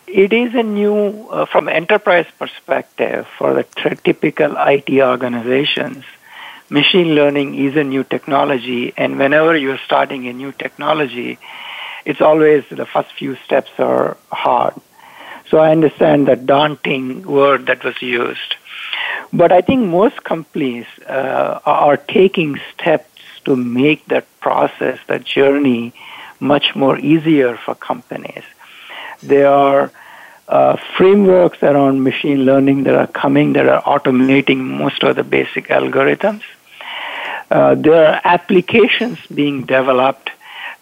it 0.06 0.32
is 0.32 0.54
a 0.54 0.62
new, 0.62 1.28
uh, 1.28 1.46
from 1.46 1.68
enterprise 1.68 2.26
perspective, 2.38 3.26
for 3.38 3.52
the 3.54 3.64
t- 3.64 3.96
typical 4.04 4.54
IT 4.56 4.90
organizations, 5.02 6.04
machine 6.70 7.14
learning 7.14 7.54
is 7.54 7.76
a 7.76 7.84
new 7.84 8.04
technology, 8.04 8.92
and 8.96 9.18
whenever 9.18 9.56
you're 9.56 9.80
starting 9.84 10.26
a 10.28 10.32
new 10.32 10.52
technology, 10.52 11.38
it's 12.04 12.20
always 12.20 12.64
the 12.70 12.86
first 12.86 13.12
few 13.12 13.36
steps 13.44 13.70
are 13.78 14.16
hard. 14.32 14.74
So 15.50 15.58
I 15.58 15.70
understand 15.70 16.26
the 16.26 16.36
daunting 16.36 17.22
word 17.22 17.66
that 17.66 17.84
was 17.84 18.00
used. 18.00 18.56
But 19.32 19.52
I 19.52 19.60
think 19.60 19.86
most 19.86 20.24
companies 20.24 20.86
uh, 21.06 21.60
are 21.66 21.96
taking 21.96 22.58
steps 22.72 23.10
to 23.44 23.56
make 23.56 24.06
that 24.06 24.26
process, 24.40 24.98
that 25.06 25.24
journey, 25.24 25.92
much 26.40 26.74
more 26.74 26.98
easier 26.98 27.56
for 27.56 27.74
companies. 27.74 28.44
There 29.22 29.48
are 29.48 29.90
uh, 30.48 30.76
frameworks 30.96 31.62
around 31.62 32.02
machine 32.02 32.44
learning 32.44 32.84
that 32.84 32.94
are 32.94 33.06
coming 33.06 33.54
that 33.54 33.68
are 33.68 33.82
automating 33.82 34.58
most 34.58 35.02
of 35.02 35.16
the 35.16 35.24
basic 35.24 35.68
algorithms. 35.68 36.42
Uh, 37.50 37.74
there 37.74 38.06
are 38.06 38.20
applications 38.24 39.18
being 39.32 39.64
developed 39.64 40.30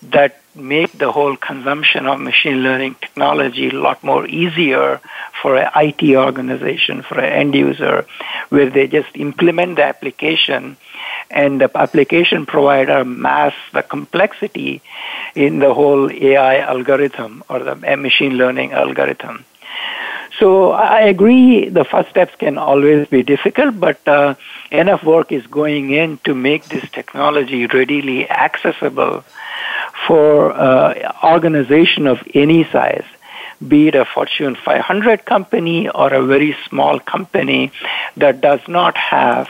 that 0.02 0.40
make 0.54 0.92
the 0.92 1.10
whole 1.10 1.36
consumption 1.36 2.06
of 2.06 2.20
machine 2.20 2.62
learning 2.62 2.94
technology 3.00 3.68
a 3.68 3.72
lot 3.72 4.02
more 4.02 4.26
easier 4.26 5.00
for 5.40 5.56
an 5.56 5.70
IT 5.76 6.16
organization, 6.16 7.02
for 7.02 7.18
an 7.18 7.32
end 7.32 7.54
user, 7.54 8.04
where 8.50 8.68
they 8.68 8.86
just 8.86 9.08
implement 9.16 9.76
the 9.76 9.84
application 9.84 10.76
and 11.32 11.60
the 11.60 11.70
application 11.76 12.46
provider 12.46 13.04
masks 13.04 13.58
the 13.72 13.82
complexity 13.82 14.82
in 15.34 15.58
the 15.58 15.72
whole 15.72 16.10
AI 16.10 16.58
algorithm 16.58 17.42
or 17.48 17.60
the 17.60 17.74
machine 17.96 18.34
learning 18.34 18.72
algorithm. 18.72 19.44
So 20.38 20.72
I 20.72 21.02
agree 21.02 21.68
the 21.68 21.84
first 21.84 22.10
steps 22.10 22.34
can 22.36 22.58
always 22.58 23.06
be 23.06 23.22
difficult, 23.22 23.78
but 23.78 24.06
uh, 24.08 24.34
enough 24.70 25.04
work 25.04 25.30
is 25.30 25.46
going 25.46 25.90
in 25.90 26.18
to 26.24 26.34
make 26.34 26.64
this 26.64 26.88
technology 26.90 27.66
readily 27.66 28.28
accessible 28.28 29.24
for 30.06 30.52
uh, 30.52 31.12
organization 31.22 32.06
of 32.06 32.18
any 32.34 32.64
size 32.64 33.04
be 33.66 33.88
it 33.88 33.94
a 33.94 34.04
Fortune 34.04 34.56
500 34.56 35.24
company 35.24 35.88
or 35.88 36.12
a 36.12 36.24
very 36.26 36.56
small 36.68 36.98
company 36.98 37.70
that 38.16 38.40
does 38.40 38.60
not 38.66 38.96
have 38.96 39.48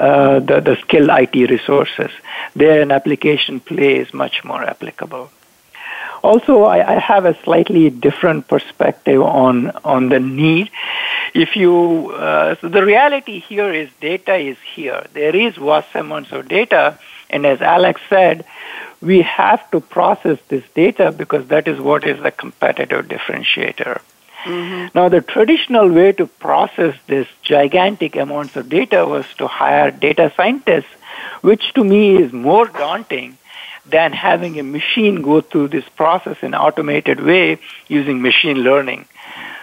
uh, 0.00 0.40
the, 0.40 0.60
the 0.60 0.76
skilled 0.76 1.10
IT 1.12 1.50
resources. 1.50 2.10
There, 2.56 2.80
an 2.80 2.90
application 2.90 3.60
play 3.60 3.96
is 3.98 4.14
much 4.14 4.42
more 4.44 4.62
applicable. 4.64 5.30
Also, 6.22 6.64
I, 6.64 6.96
I 6.96 6.98
have 6.98 7.26
a 7.26 7.34
slightly 7.42 7.90
different 7.90 8.48
perspective 8.48 9.20
on, 9.20 9.70
on 9.84 10.08
the 10.08 10.18
need. 10.18 10.70
If 11.34 11.54
you, 11.54 12.12
uh, 12.12 12.56
so 12.60 12.68
the 12.68 12.82
reality 12.84 13.40
here 13.40 13.72
is 13.72 13.90
data 14.00 14.36
is 14.36 14.56
here. 14.74 15.06
There 15.12 15.36
is 15.36 15.56
vast 15.56 15.94
amounts 15.94 16.32
of 16.32 16.48
data, 16.48 16.98
and 17.28 17.44
as 17.44 17.60
Alex 17.60 18.00
said, 18.08 18.46
we 19.02 19.20
have 19.22 19.70
to 19.70 19.80
process 19.80 20.38
this 20.48 20.64
data 20.74 21.12
because 21.12 21.46
that 21.48 21.68
is 21.68 21.78
what 21.78 22.04
is 22.04 22.22
the 22.22 22.30
competitive 22.30 23.06
differentiator. 23.06 24.00
Mm-hmm. 24.44 24.98
Now, 24.98 25.08
the 25.08 25.20
traditional 25.20 25.90
way 25.90 26.12
to 26.12 26.26
process 26.26 26.96
this 27.06 27.28
gigantic 27.42 28.16
amounts 28.16 28.56
of 28.56 28.68
data 28.68 29.06
was 29.06 29.26
to 29.38 29.46
hire 29.46 29.90
data 29.90 30.32
scientists, 30.36 30.92
which 31.42 31.74
to 31.74 31.84
me 31.84 32.16
is 32.16 32.32
more 32.32 32.66
daunting 32.66 33.36
than 33.86 34.12
having 34.12 34.58
a 34.58 34.62
machine 34.62 35.22
go 35.22 35.40
through 35.40 35.68
this 35.68 35.88
process 35.90 36.38
in 36.42 36.54
an 36.54 36.60
automated 36.60 37.20
way 37.20 37.58
using 37.88 38.22
machine 38.22 38.58
learning. 38.58 39.06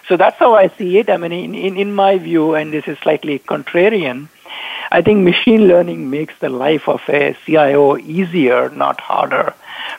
So 0.08 0.16
that's 0.16 0.38
how 0.38 0.54
I 0.56 0.70
see 0.78 0.98
it. 1.00 1.10
I 1.10 1.18
mean, 1.18 1.32
in, 1.32 1.56
in, 1.56 1.78
in 1.78 1.94
my 1.94 2.18
view, 2.18 2.56
and 2.56 2.72
this 2.72 2.88
is 2.88 2.98
slightly 3.00 3.40
contrarian, 3.40 4.30
I 4.90 5.02
think 5.02 5.24
machine 5.24 5.68
learning 5.68 6.10
makes 6.10 6.34
the 6.40 6.50
life 6.50 6.88
of 6.88 7.02
a 7.10 7.36
CIO 7.46 7.98
easier, 7.98 8.70
not 8.70 9.02
harder, 9.02 9.54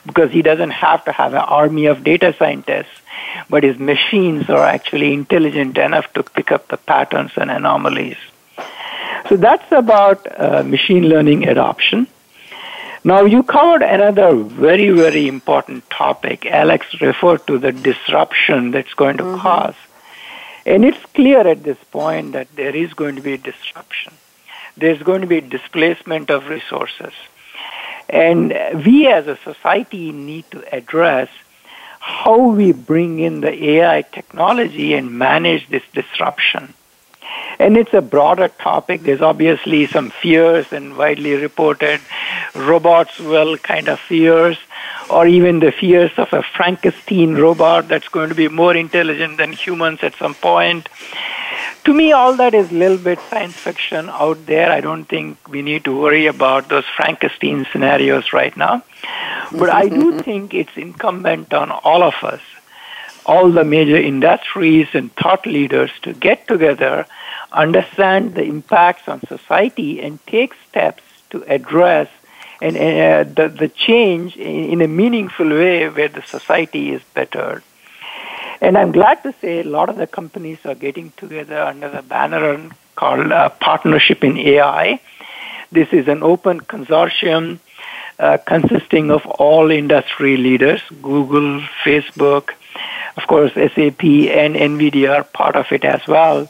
because 0.05 0.31
he 0.31 0.41
doesn't 0.41 0.71
have 0.71 1.05
to 1.05 1.11
have 1.11 1.33
an 1.33 1.41
army 1.41 1.85
of 1.85 2.03
data 2.03 2.33
scientists, 2.37 3.01
but 3.49 3.63
his 3.63 3.77
machines 3.77 4.49
are 4.49 4.65
actually 4.65 5.13
intelligent 5.13 5.77
enough 5.77 6.11
to 6.13 6.23
pick 6.23 6.51
up 6.51 6.67
the 6.67 6.77
patterns 6.77 7.31
and 7.35 7.49
anomalies. 7.49 8.17
So 9.27 9.37
that's 9.37 9.71
about 9.71 10.25
uh, 10.39 10.63
machine 10.63 11.03
learning 11.03 11.47
adoption. 11.47 12.07
Now, 13.03 13.23
you 13.23 13.43
covered 13.43 13.81
another 13.81 14.35
very, 14.35 14.89
very 14.89 15.27
important 15.27 15.89
topic. 15.89 16.45
Alex 16.45 16.99
referred 16.99 17.47
to 17.47 17.57
the 17.57 17.71
disruption 17.71 18.71
that's 18.71 18.93
going 18.93 19.17
to 19.17 19.23
mm-hmm. 19.23 19.41
cause. 19.41 19.75
And 20.65 20.83
it's 20.83 21.03
clear 21.13 21.47
at 21.47 21.63
this 21.63 21.77
point 21.91 22.33
that 22.33 22.53
there 22.55 22.75
is 22.75 22.93
going 22.93 23.15
to 23.15 23.21
be 23.21 23.37
disruption. 23.37 24.13
There's 24.75 25.01
going 25.01 25.21
to 25.21 25.27
be 25.27 25.41
displacement 25.41 26.29
of 26.29 26.47
resources. 26.47 27.13
And 28.09 28.53
we 28.85 29.07
as 29.07 29.27
a 29.27 29.37
society 29.37 30.11
need 30.11 30.45
to 30.51 30.75
address 30.75 31.29
how 31.99 32.49
we 32.49 32.71
bring 32.71 33.19
in 33.19 33.41
the 33.41 33.69
AI 33.71 34.01
technology 34.01 34.93
and 34.93 35.11
manage 35.17 35.67
this 35.69 35.83
disruption. 35.93 36.73
And 37.59 37.77
it's 37.77 37.93
a 37.93 38.01
broader 38.01 38.47
topic. 38.47 39.01
There's 39.01 39.21
obviously 39.21 39.85
some 39.85 40.09
fears 40.09 40.71
and 40.71 40.97
widely 40.97 41.33
reported 41.33 41.99
robots 42.55 43.19
will 43.19 43.57
kind 43.57 43.89
of 43.89 43.99
fears, 43.99 44.57
or 45.09 45.27
even 45.27 45.59
the 45.59 45.71
fears 45.71 46.11
of 46.17 46.31
a 46.31 46.41
Frankenstein 46.41 47.35
robot 47.35 47.87
that's 47.87 48.07
going 48.07 48.29
to 48.29 48.35
be 48.35 48.47
more 48.47 48.75
intelligent 48.75 49.37
than 49.37 49.51
humans 49.51 49.99
at 50.03 50.15
some 50.15 50.35
point. 50.35 50.87
To 51.85 51.93
me, 51.93 52.11
all 52.11 52.35
that 52.35 52.53
is 52.53 52.71
a 52.71 52.75
little 52.75 52.97
bit 52.97 53.19
science 53.29 53.55
fiction 53.55 54.09
out 54.09 54.45
there. 54.45 54.71
I 54.71 54.81
don't 54.81 55.05
think 55.05 55.47
we 55.47 55.61
need 55.61 55.85
to 55.85 55.99
worry 55.99 56.27
about 56.27 56.69
those 56.69 56.85
Frankenstein 56.95 57.65
scenarios 57.71 58.31
right 58.33 58.55
now. 58.55 58.83
But 59.51 59.69
I 59.69 59.87
do 59.87 60.19
think 60.27 60.53
it's 60.53 60.75
incumbent 60.75 61.53
on 61.53 61.71
all 61.71 62.03
of 62.03 62.15
us, 62.23 62.41
all 63.25 63.51
the 63.51 63.63
major 63.63 63.97
industries 63.97 64.87
and 64.93 65.13
thought 65.15 65.45
leaders 65.45 65.91
to 66.03 66.13
get 66.13 66.47
together 66.47 67.05
understand 67.51 68.35
the 68.35 68.43
impacts 68.43 69.07
on 69.07 69.21
society 69.21 70.01
and 70.01 70.19
take 70.27 70.53
steps 70.69 71.03
to 71.31 71.43
address 71.47 72.09
and 72.61 72.75
uh, 72.75 73.23
the, 73.23 73.47
the 73.47 73.69
change 73.69 74.35
in, 74.35 74.65
in, 74.71 74.81
a 74.81 74.87
meaningful 74.87 75.47
way 75.47 75.87
where 75.87 76.09
the 76.09 76.21
society 76.23 76.91
is 76.91 77.01
better. 77.13 77.63
And 78.59 78.77
I'm 78.77 78.91
glad 78.91 79.23
to 79.23 79.33
say 79.39 79.61
a 79.61 79.63
lot 79.63 79.87
of 79.87 79.95
the 79.95 80.07
companies 80.07 80.57
are 80.65 80.75
getting 80.75 81.11
together 81.15 81.61
under 81.61 81.89
the 81.89 82.01
banner 82.01 82.69
called 82.95 83.31
uh, 83.31 83.49
Partnership 83.49 84.25
in 84.25 84.37
AI. 84.37 84.99
This 85.71 85.87
is 85.93 86.09
an 86.09 86.21
open 86.21 86.59
consortium 86.59 87.59
uh, 88.19 88.37
consisting 88.45 89.11
of 89.11 89.25
all 89.25 89.71
industry 89.71 90.37
leaders, 90.37 90.81
Google, 91.01 91.61
Facebook, 91.83 92.49
of 93.17 93.27
course, 93.27 93.53
SAP 93.53 94.03
and 94.03 94.55
NVIDIA 94.55 95.17
are 95.17 95.23
part 95.23 95.55
of 95.55 95.71
it 95.71 95.83
as 95.83 96.05
well 96.07 96.47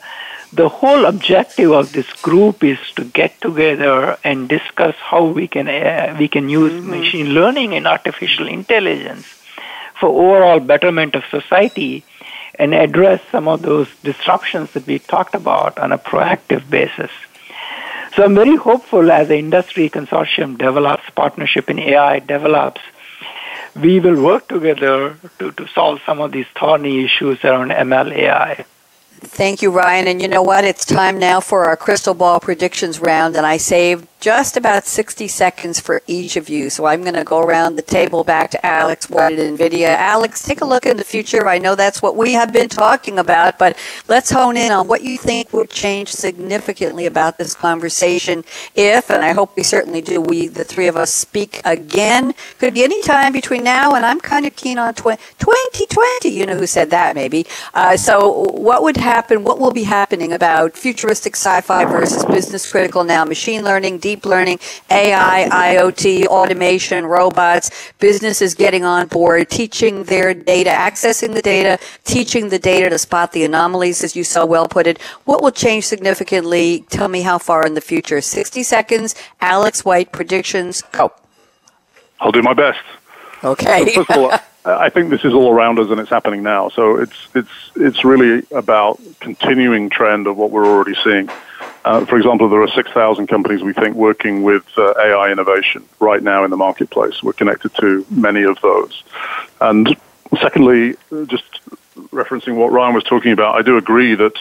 the 0.52 0.70
whole 0.70 1.06
objective 1.06 1.72
of 1.72 1.92
this 1.92 2.12
group 2.22 2.64
is 2.64 2.80
to 2.96 3.04
get 3.06 3.40
together 3.40 4.18
and 4.24 4.50
discuss 4.50 4.96
how 4.96 5.24
we 5.26 5.48
can 5.48 5.68
uh, 5.68 6.16
we 6.18 6.28
can 6.28 6.50
use 6.50 6.74
mm-hmm. 6.74 6.90
machine 6.90 7.30
learning 7.30 7.74
and 7.74 7.86
artificial 7.88 8.48
intelligence 8.48 9.28
for 10.00 10.10
overall 10.10 10.60
betterment 10.60 11.14
of 11.14 11.24
society 11.30 12.04
and 12.56 12.74
address 12.74 13.22
some 13.32 13.48
of 13.48 13.62
those 13.62 13.88
disruptions 14.04 14.72
that 14.72 14.86
we 14.88 14.98
talked 14.98 15.36
about 15.36 15.78
on 15.78 15.92
a 15.92 15.98
proactive 15.98 16.68
basis. 16.70 17.12
So 18.16 18.24
I'm 18.24 18.36
very 18.36 18.56
hopeful 18.56 19.12
as 19.12 19.28
the 19.28 19.38
industry 19.38 19.90
consortium 19.90 20.58
develops, 20.58 21.10
partnership 21.12 21.70
in 21.70 21.80
AI 21.80 22.20
develops, 22.20 22.82
we 23.76 24.00
will 24.00 24.22
work 24.22 24.48
together 24.48 25.16
to, 25.38 25.52
to 25.52 25.68
solve 25.68 26.02
some 26.06 26.20
of 26.20 26.32
these 26.32 26.48
thorny 26.58 27.06
issues 27.06 27.44
around 27.44 27.70
ML 27.72 28.12
AI. 28.12 28.66
Thank 29.22 29.62
you, 29.62 29.70
Ryan. 29.70 30.08
And 30.08 30.22
you 30.22 30.28
know 30.28 30.42
what? 30.42 30.64
It's 30.64 30.86
time 30.86 31.20
now 31.20 31.40
for 31.40 31.66
our 31.66 31.78
crystal 31.78 32.14
ball 32.14 32.40
predictions 32.40 33.00
round, 33.00 33.36
and 33.36 33.46
I 33.46 33.58
saved 33.58 34.08
just 34.20 34.58
about 34.58 34.86
60 34.86 35.28
seconds 35.28 35.80
for 35.80 36.02
each 36.06 36.36
of 36.36 36.50
you. 36.50 36.70
So 36.70 36.86
I'm 36.86 37.02
going 37.02 37.14
to 37.14 37.24
go 37.24 37.40
around 37.40 37.76
the 37.76 37.82
table 37.82 38.24
back 38.24 38.52
to 38.52 38.66
Alex 38.66 39.10
White 39.10 39.40
at 39.40 39.40
NVIDIA. 39.40 39.88
Alex, 39.88 40.44
take 40.44 40.62
a 40.62 40.66
look 40.66 40.86
in 40.86 40.98
the 40.98 41.04
future. 41.04 41.48
I 41.48 41.58
know 41.58 41.76
that's 41.76 42.02
what 42.02 42.18
we 42.18 42.34
have 42.34 42.52
been 42.52 42.68
talking 42.68 43.18
about, 43.18 43.58
but 43.58 43.78
let's 44.08 44.30
hone 44.30 44.58
in 44.58 44.72
on 44.72 44.88
what 44.88 45.04
you 45.04 45.18
think 45.18 45.54
would 45.54 45.70
change 45.70 46.10
significantly 46.10 47.06
about 47.06 47.38
this 47.38 47.56
conversation 47.56 48.44
if, 48.76 49.10
and 49.10 49.24
I 49.24 49.32
hope 49.32 49.56
we 49.56 49.64
certainly 49.64 50.02
do, 50.02 50.20
we, 50.20 50.48
the 50.48 50.66
three 50.66 50.88
of 50.88 50.98
us, 50.98 51.14
speak 51.14 51.62
again. 51.64 52.34
Could 52.58 52.70
it 52.70 52.74
be 52.74 52.84
any 52.84 53.02
time 53.04 53.32
between 53.32 53.64
now 53.64 53.96
and 53.96 54.06
I'm 54.06 54.20
kind 54.20 54.46
of 54.46 54.56
keen 54.56 54.78
on 54.78 54.94
2020. 54.96 56.30
You 56.30 56.46
know 56.46 56.58
who 56.58 56.68
said 56.68 56.90
that, 56.90 57.16
maybe. 57.16 57.46
Uh, 57.74 57.96
so 57.96 58.50
what 58.52 58.84
would 58.84 58.98
happen? 58.98 59.44
What 59.44 59.60
will 59.60 59.72
be 59.72 59.84
happening 59.84 60.34
about 60.34 60.76
futuristic 60.76 61.36
sci-fi 61.36 61.86
versus 61.86 62.26
business 62.26 62.70
critical 62.70 63.04
now, 63.04 63.24
machine 63.24 63.64
learning, 63.64 64.00
deep 64.10 64.26
learning, 64.26 64.60
AI, 64.90 65.48
IoT, 65.52 66.26
automation, 66.26 67.06
robots, 67.06 67.70
businesses 68.00 68.56
getting 68.56 68.84
on 68.84 69.06
board, 69.08 69.48
teaching 69.52 70.04
their 70.06 70.34
data, 70.34 70.72
accessing 70.72 71.36
the 71.36 71.44
data, 71.44 71.78
teaching 72.06 72.50
the 72.50 72.58
data 72.58 72.90
to 72.90 72.98
spot 72.98 73.32
the 73.34 73.44
anomalies, 73.44 74.04
as 74.04 74.16
you 74.16 74.24
so 74.24 74.48
well 74.48 74.68
put 74.68 74.88
it. 74.88 75.00
What 75.26 75.44
will 75.44 75.52
change 75.52 75.86
significantly? 75.86 76.86
Tell 76.90 77.08
me 77.08 77.22
how 77.22 77.38
far 77.38 77.64
in 77.68 77.76
the 77.76 77.82
future. 77.82 78.20
60 78.20 78.64
seconds. 78.64 79.14
Alex 79.42 79.86
White, 79.86 80.12
predictions, 80.12 80.82
go. 80.92 81.14
I'll 82.20 82.32
do 82.32 82.42
my 82.42 82.56
best. 82.56 82.82
Okay. 83.44 83.94
First 83.94 84.10
of 84.10 84.18
all, 84.18 84.32
I 84.66 84.90
think 84.90 85.12
this 85.12 85.24
is 85.24 85.34
all 85.34 85.54
around 85.54 85.78
us 85.78 85.92
and 85.92 86.00
it's 86.00 86.10
happening 86.10 86.42
now. 86.42 86.70
So 86.70 86.98
it's 86.98 87.28
it's 87.36 87.56
it's 87.76 88.04
really 88.04 88.44
about 88.52 89.00
continuing 89.20 89.90
trend 89.90 90.26
of 90.26 90.36
what 90.36 90.50
we're 90.50 90.66
already 90.66 90.96
seeing. 91.04 91.30
Uh, 91.86 92.06
for 92.06 92.18
example, 92.18 92.50
there 92.50 92.62
are 92.62 92.68
6,000 92.68 93.28
companies 93.28 93.64
we 93.64 93.74
think 93.74 93.96
working 93.96 94.44
with 94.44 94.66
uh, 94.78 94.94
AI 94.98 95.32
innovation 95.32 95.88
right 96.00 96.22
now 96.22 96.44
in 96.44 96.52
the 96.52 96.58
marketplace. 96.58 97.24
We're 97.24 97.34
connected 97.34 97.74
to 97.76 98.06
many 98.10 98.44
of 98.44 98.60
those. 98.62 99.04
And 99.62 99.96
secondly, 100.42 100.96
just 101.28 101.62
referencing 102.12 102.56
what 102.56 102.72
Ryan 102.72 102.94
was 102.94 103.04
talking 103.04 103.32
about, 103.32 103.56
I 103.56 103.62
do 103.62 103.78
agree 103.78 104.16
that 104.16 104.34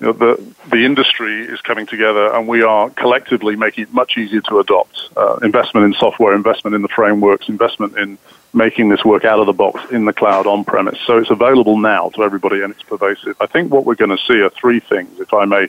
you 0.00 0.06
know, 0.06 0.12
the, 0.12 0.54
the 0.70 0.84
industry 0.84 1.42
is 1.42 1.60
coming 1.60 1.86
together 1.86 2.32
and 2.32 2.48
we 2.48 2.62
are 2.62 2.88
collectively 2.90 3.54
making 3.54 3.84
it 3.84 3.92
much 3.92 4.16
easier 4.16 4.40
to 4.42 4.58
adopt. 4.58 5.10
Uh, 5.16 5.36
investment 5.42 5.84
in 5.84 5.92
software, 5.94 6.34
investment 6.34 6.74
in 6.74 6.82
the 6.82 6.88
frameworks, 6.88 7.48
investment 7.48 7.98
in 7.98 8.16
making 8.54 8.88
this 8.88 9.04
work 9.04 9.24
out 9.24 9.38
of 9.38 9.46
the 9.46 9.52
box 9.52 9.80
in 9.92 10.06
the 10.06 10.12
cloud 10.12 10.46
on 10.46 10.64
premise. 10.64 10.98
So 11.06 11.18
it's 11.18 11.30
available 11.30 11.76
now 11.76 12.08
to 12.10 12.22
everybody 12.22 12.62
and 12.62 12.72
it's 12.72 12.82
pervasive. 12.82 13.36
I 13.40 13.46
think 13.46 13.70
what 13.70 13.84
we're 13.84 13.94
going 13.94 14.16
to 14.16 14.24
see 14.26 14.40
are 14.40 14.50
three 14.50 14.80
things, 14.80 15.20
if 15.20 15.34
I 15.34 15.44
may 15.44 15.68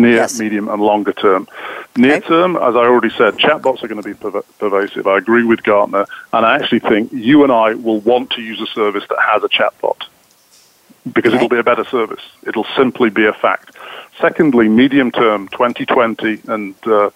near, 0.00 0.16
yes. 0.16 0.38
medium, 0.38 0.68
and 0.68 0.80
longer 0.80 1.12
term. 1.12 1.48
Near 1.96 2.16
okay. 2.16 2.28
term, 2.28 2.56
as 2.56 2.74
I 2.74 2.80
already 2.80 3.10
said, 3.10 3.34
chatbots 3.34 3.82
are 3.82 3.88
going 3.88 4.02
to 4.02 4.08
be 4.08 4.14
perv- 4.14 4.44
pervasive. 4.58 5.06
I 5.06 5.18
agree 5.18 5.44
with 5.44 5.62
Gartner, 5.62 6.06
and 6.32 6.46
I 6.46 6.56
actually 6.56 6.80
think 6.80 7.12
you 7.12 7.42
and 7.42 7.52
I 7.52 7.74
will 7.74 8.00
want 8.00 8.30
to 8.30 8.42
use 8.42 8.60
a 8.60 8.66
service 8.66 9.04
that 9.08 9.18
has 9.20 9.42
a 9.42 9.48
chatbot 9.48 10.02
because 11.12 11.32
okay. 11.32 11.36
it'll 11.36 11.48
be 11.48 11.58
a 11.58 11.64
better 11.64 11.84
service. 11.84 12.22
It'll 12.46 12.66
simply 12.76 13.10
be 13.10 13.26
a 13.26 13.32
fact. 13.32 13.76
Secondly, 14.20 14.68
medium 14.68 15.10
term, 15.10 15.48
2020 15.48 16.40
and 16.48 16.74
uh, 16.86 17.10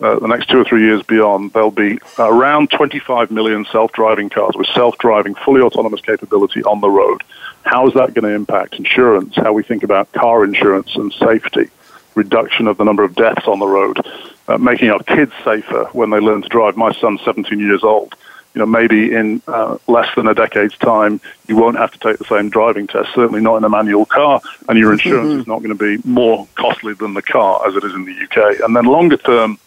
uh, 0.00 0.18
the 0.18 0.26
next 0.26 0.48
two 0.48 0.60
or 0.60 0.64
three 0.64 0.82
years 0.82 1.02
beyond, 1.02 1.52
there'll 1.52 1.70
be 1.70 1.98
around 2.18 2.70
25 2.70 3.30
million 3.30 3.66
self-driving 3.70 4.30
cars 4.30 4.54
with 4.56 4.66
self-driving, 4.68 5.34
fully 5.36 5.60
autonomous 5.60 6.00
capability 6.00 6.62
on 6.64 6.80
the 6.80 6.88
road. 6.88 7.22
How 7.64 7.86
is 7.86 7.94
that 7.94 8.14
going 8.14 8.24
to 8.24 8.34
impact 8.34 8.74
insurance? 8.74 9.34
How 9.36 9.52
we 9.52 9.62
think 9.62 9.82
about 9.82 10.12
car 10.12 10.44
insurance 10.44 10.94
and 10.96 11.12
safety? 11.12 11.70
Reduction 12.16 12.66
of 12.66 12.76
the 12.78 12.84
number 12.84 13.04
of 13.04 13.14
deaths 13.14 13.46
on 13.46 13.60
the 13.60 13.66
road. 13.66 14.04
uh, 14.48 14.58
making 14.58 14.90
our 14.90 15.02
kids 15.02 15.32
safer 15.44 15.84
when 15.92 16.10
they 16.10 16.18
learn 16.18 16.42
to 16.42 16.48
drive. 16.48 16.76
My 16.76 16.92
son's 16.92 17.20
17 17.22 17.58
years 17.58 17.82
old. 17.82 18.14
You 18.54 18.60
know, 18.60 18.66
maybe 18.66 19.12
in 19.12 19.42
uh, 19.46 19.76
less 19.86 20.08
than 20.14 20.26
a 20.28 20.34
decade's 20.34 20.78
time, 20.78 21.20
you 21.46 21.56
won't 21.56 21.76
have 21.76 21.92
to 21.92 21.98
take 21.98 22.16
the 22.18 22.24
same 22.24 22.48
driving 22.48 22.86
test. 22.86 23.10
Certainly 23.14 23.42
not 23.42 23.56
in 23.56 23.64
a 23.64 23.68
manual 23.68 24.06
car, 24.06 24.40
and 24.68 24.78
your 24.78 24.92
insurance 24.92 25.28
mm-hmm. 25.28 25.40
is 25.40 25.46
not 25.46 25.62
going 25.62 25.76
to 25.76 25.98
be 25.98 26.08
more 26.08 26.48
costly 26.54 26.94
than 26.94 27.12
the 27.12 27.20
car 27.20 27.68
as 27.68 27.76
it 27.76 27.84
is 27.84 27.92
in 27.92 28.06
the 28.06 28.12
UK. 28.12 28.60
And 28.60 28.74
then 28.74 28.86
longer 28.86 29.18
term, 29.18 29.58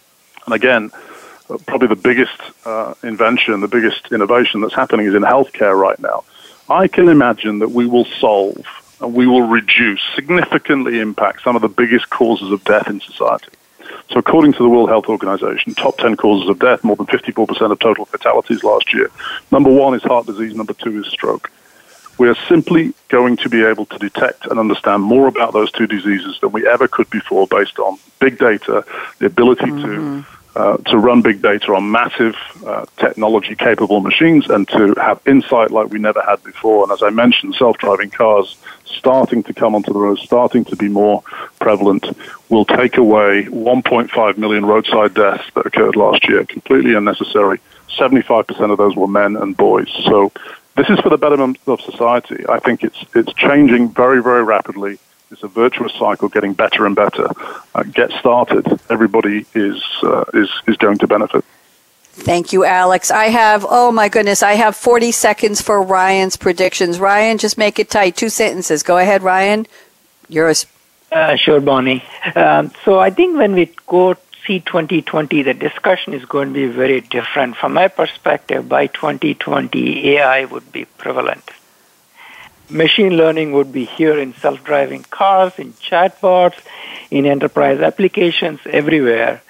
and 0.45 0.55
again, 0.55 0.89
uh, 1.51 1.57
probably 1.67 1.87
the 1.87 1.95
biggest 1.95 2.41
uh, 2.65 2.95
invention, 3.03 3.61
the 3.61 3.67
biggest 3.67 4.11
innovation 4.11 4.61
that's 4.61 4.73
happening 4.73 5.05
is 5.05 5.13
in 5.13 5.21
healthcare 5.21 5.79
right 5.79 5.99
now. 5.99 6.23
I 6.67 6.87
can 6.87 7.09
imagine 7.09 7.59
that 7.59 7.69
we 7.69 7.85
will 7.85 8.05
solve 8.05 8.65
and 9.01 9.13
we 9.13 9.27
will 9.27 9.43
reduce, 9.43 10.01
significantly 10.15 10.99
impact 10.99 11.43
some 11.43 11.55
of 11.55 11.61
the 11.61 11.69
biggest 11.69 12.09
causes 12.09 12.51
of 12.51 12.63
death 12.63 12.87
in 12.89 12.99
society. 12.99 13.49
So, 14.11 14.19
according 14.19 14.53
to 14.53 14.63
the 14.63 14.69
World 14.69 14.89
Health 14.89 15.05
Organization, 15.05 15.73
top 15.75 15.97
10 15.97 16.17
causes 16.17 16.49
of 16.49 16.59
death, 16.59 16.83
more 16.83 16.95
than 16.95 17.05
54% 17.05 17.71
of 17.71 17.79
total 17.79 18.05
fatalities 18.05 18.63
last 18.63 18.93
year. 18.93 19.09
Number 19.51 19.71
one 19.71 19.93
is 19.93 20.03
heart 20.03 20.25
disease, 20.25 20.55
number 20.55 20.73
two 20.73 20.99
is 20.99 21.07
stroke. 21.07 21.51
We 22.17 22.27
are 22.27 22.35
simply 22.47 22.93
going 23.07 23.37
to 23.37 23.49
be 23.49 23.63
able 23.63 23.85
to 23.85 23.97
detect 23.97 24.45
and 24.45 24.59
understand 24.59 25.03
more 25.03 25.27
about 25.27 25.53
those 25.53 25.71
two 25.71 25.87
diseases 25.87 26.37
than 26.41 26.51
we 26.51 26.67
ever 26.67 26.87
could 26.87 27.09
before 27.09 27.47
based 27.47 27.79
on 27.79 27.97
big 28.19 28.37
data, 28.37 28.83
the 29.19 29.27
ability 29.27 29.65
mm-hmm. 29.65 30.21
to 30.21 30.38
uh, 30.59 30.75
to 30.75 30.97
run 30.97 31.21
big 31.21 31.41
data 31.41 31.73
on 31.73 31.89
massive 31.89 32.35
uh, 32.65 32.85
technology 32.97 33.55
capable 33.55 34.01
machines 34.01 34.49
and 34.49 34.67
to 34.67 34.93
have 34.95 35.21
insight 35.25 35.71
like 35.71 35.89
we 35.89 35.99
never 35.99 36.21
had 36.21 36.43
before. 36.43 36.83
And 36.83 36.91
as 36.91 37.01
I 37.01 37.11
mentioned, 37.11 37.55
self 37.55 37.77
driving 37.77 38.09
cars 38.09 38.57
starting 38.83 39.41
to 39.43 39.53
come 39.53 39.73
onto 39.73 39.93
the 39.93 39.99
road, 39.99 40.19
starting 40.19 40.65
to 40.65 40.75
be 40.75 40.89
more 40.89 41.23
prevalent, 41.61 42.05
will 42.49 42.65
take 42.65 42.97
away 42.97 43.45
1.5 43.45 44.37
million 44.37 44.65
roadside 44.65 45.13
deaths 45.13 45.49
that 45.55 45.65
occurred 45.65 45.95
last 45.95 46.27
year, 46.27 46.43
completely 46.43 46.93
unnecessary. 46.93 47.61
75% 47.97 48.71
of 48.71 48.77
those 48.77 48.97
were 48.97 49.07
men 49.07 49.37
and 49.37 49.55
boys. 49.55 49.89
So 50.03 50.33
this 50.75 50.89
is 50.89 50.99
for 50.99 51.09
the 51.09 51.17
betterment 51.17 51.57
of 51.67 51.79
society. 51.79 52.43
I 52.49 52.59
think 52.59 52.83
it's, 52.83 53.01
it's 53.15 53.33
changing 53.33 53.91
very, 53.91 54.21
very 54.21 54.43
rapidly. 54.43 54.99
It's 55.31 55.43
a 55.43 55.47
virtuous 55.47 55.93
cycle, 55.93 56.27
getting 56.27 56.53
better 56.53 56.85
and 56.85 56.95
better. 56.95 57.27
Uh, 57.75 57.83
get 57.83 58.11
started. 58.13 58.79
Everybody 58.89 59.45
is 59.53 59.83
uh, 60.01 60.25
is 60.33 60.49
is 60.67 60.75
going 60.77 60.97
to 60.99 61.07
benefit. 61.07 61.45
Thank 62.11 62.51
you, 62.51 62.65
Alex. 62.65 63.11
I 63.11 63.25
have, 63.25 63.65
oh 63.69 63.91
my 63.91 64.09
goodness, 64.09 64.43
I 64.43 64.53
have 64.53 64.75
40 64.75 65.11
seconds 65.11 65.61
for 65.61 65.81
Ryan's 65.81 66.35
predictions. 66.35 66.99
Ryan, 66.99 67.37
just 67.37 67.57
make 67.57 67.79
it 67.79 67.89
tight. 67.89 68.17
Two 68.17 68.27
sentences. 68.27 68.83
Go 68.83 68.97
ahead, 68.97 69.23
Ryan. 69.23 69.65
Yours. 70.27 70.65
Uh, 71.11 71.37
sure, 71.37 71.61
Bonnie. 71.61 72.03
Um, 72.35 72.71
so 72.83 72.99
I 72.99 73.09
think 73.09 73.37
when 73.37 73.53
we 73.53 73.73
go 73.87 74.15
see 74.45 74.59
2020, 74.59 75.43
the 75.43 75.53
discussion 75.53 76.13
is 76.13 76.25
going 76.25 76.49
to 76.49 76.53
be 76.53 76.67
very 76.67 77.01
different. 77.01 77.55
From 77.55 77.73
my 77.73 77.87
perspective, 77.87 78.67
by 78.67 78.87
2020, 78.87 80.09
AI 80.09 80.43
would 80.45 80.71
be 80.73 80.85
prevalent 80.85 81.49
machine 82.69 83.17
learning 83.17 83.51
would 83.53 83.71
be 83.71 83.85
here 83.85 84.17
in 84.17 84.33
self-driving 84.35 85.03
cars, 85.03 85.53
in 85.57 85.73
chatbots, 85.73 86.59
in 87.11 87.25
enterprise 87.25 87.79
applications, 87.79 88.59
everywhere. 88.65 89.41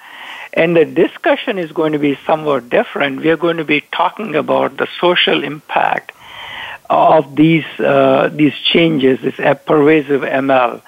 And 0.52 0.76
the 0.76 0.84
discussion 0.84 1.58
is 1.58 1.70
going 1.72 1.92
to 1.92 1.98
be 1.98 2.18
somewhat 2.26 2.70
different. 2.70 3.20
We 3.20 3.30
are 3.30 3.36
going 3.36 3.58
to 3.58 3.64
be 3.64 3.82
talking 3.92 4.34
about 4.34 4.76
the 4.76 4.88
social 5.00 5.44
impact 5.44 6.12
of 6.88 7.36
these 7.36 7.64
uh, 7.78 8.30
these 8.32 8.54
changes, 8.54 9.20
this 9.20 9.36
pervasive 9.36 10.22
ML. 10.22 10.82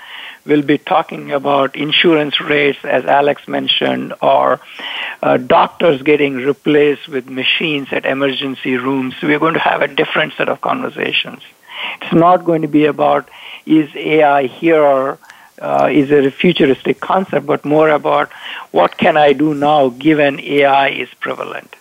We'll 0.45 0.63
be 0.63 0.79
talking 0.79 1.31
about 1.31 1.77
insurance 1.77 2.41
rates, 2.41 2.81
as 2.83 3.05
Alex 3.05 3.47
mentioned, 3.47 4.15
or 4.21 4.61
uh, 5.23 5.37
doctors 5.37 6.03
getting 6.03 6.35
replaced 6.35 7.07
with 7.07 7.31
machines 7.31 7.89
at 7.93 8.05
emergency 8.05 8.77
rooms. 8.77 9.15
We're 9.23 9.39
going 9.39 9.55
to 9.55 9.61
have 9.61 9.83
a 9.83 9.87
different 9.87 10.33
set 10.37 10.49
of 10.49 10.61
conversations. 10.61 11.43
It's 12.01 12.13
not 12.13 12.45
going 12.45 12.63
to 12.63 12.69
be 12.69 12.87
about 12.87 13.29
is 13.67 13.95
AI 13.95 14.47
here 14.47 14.83
or 14.83 15.19
uh, 15.61 15.89
is 15.93 16.11
it 16.11 16.27
a 16.27 16.31
futuristic 16.31 17.01
concept, 17.01 17.47
but 17.47 17.65
more 17.65 17.91
about 17.91 18.33
what 18.73 18.97
can 18.97 19.17
I 19.17 19.33
do 19.33 19.55
now 19.55 19.91
given 19.91 20.41
AI 20.41 20.89
is 20.89 21.09
prevalent. 21.21 21.77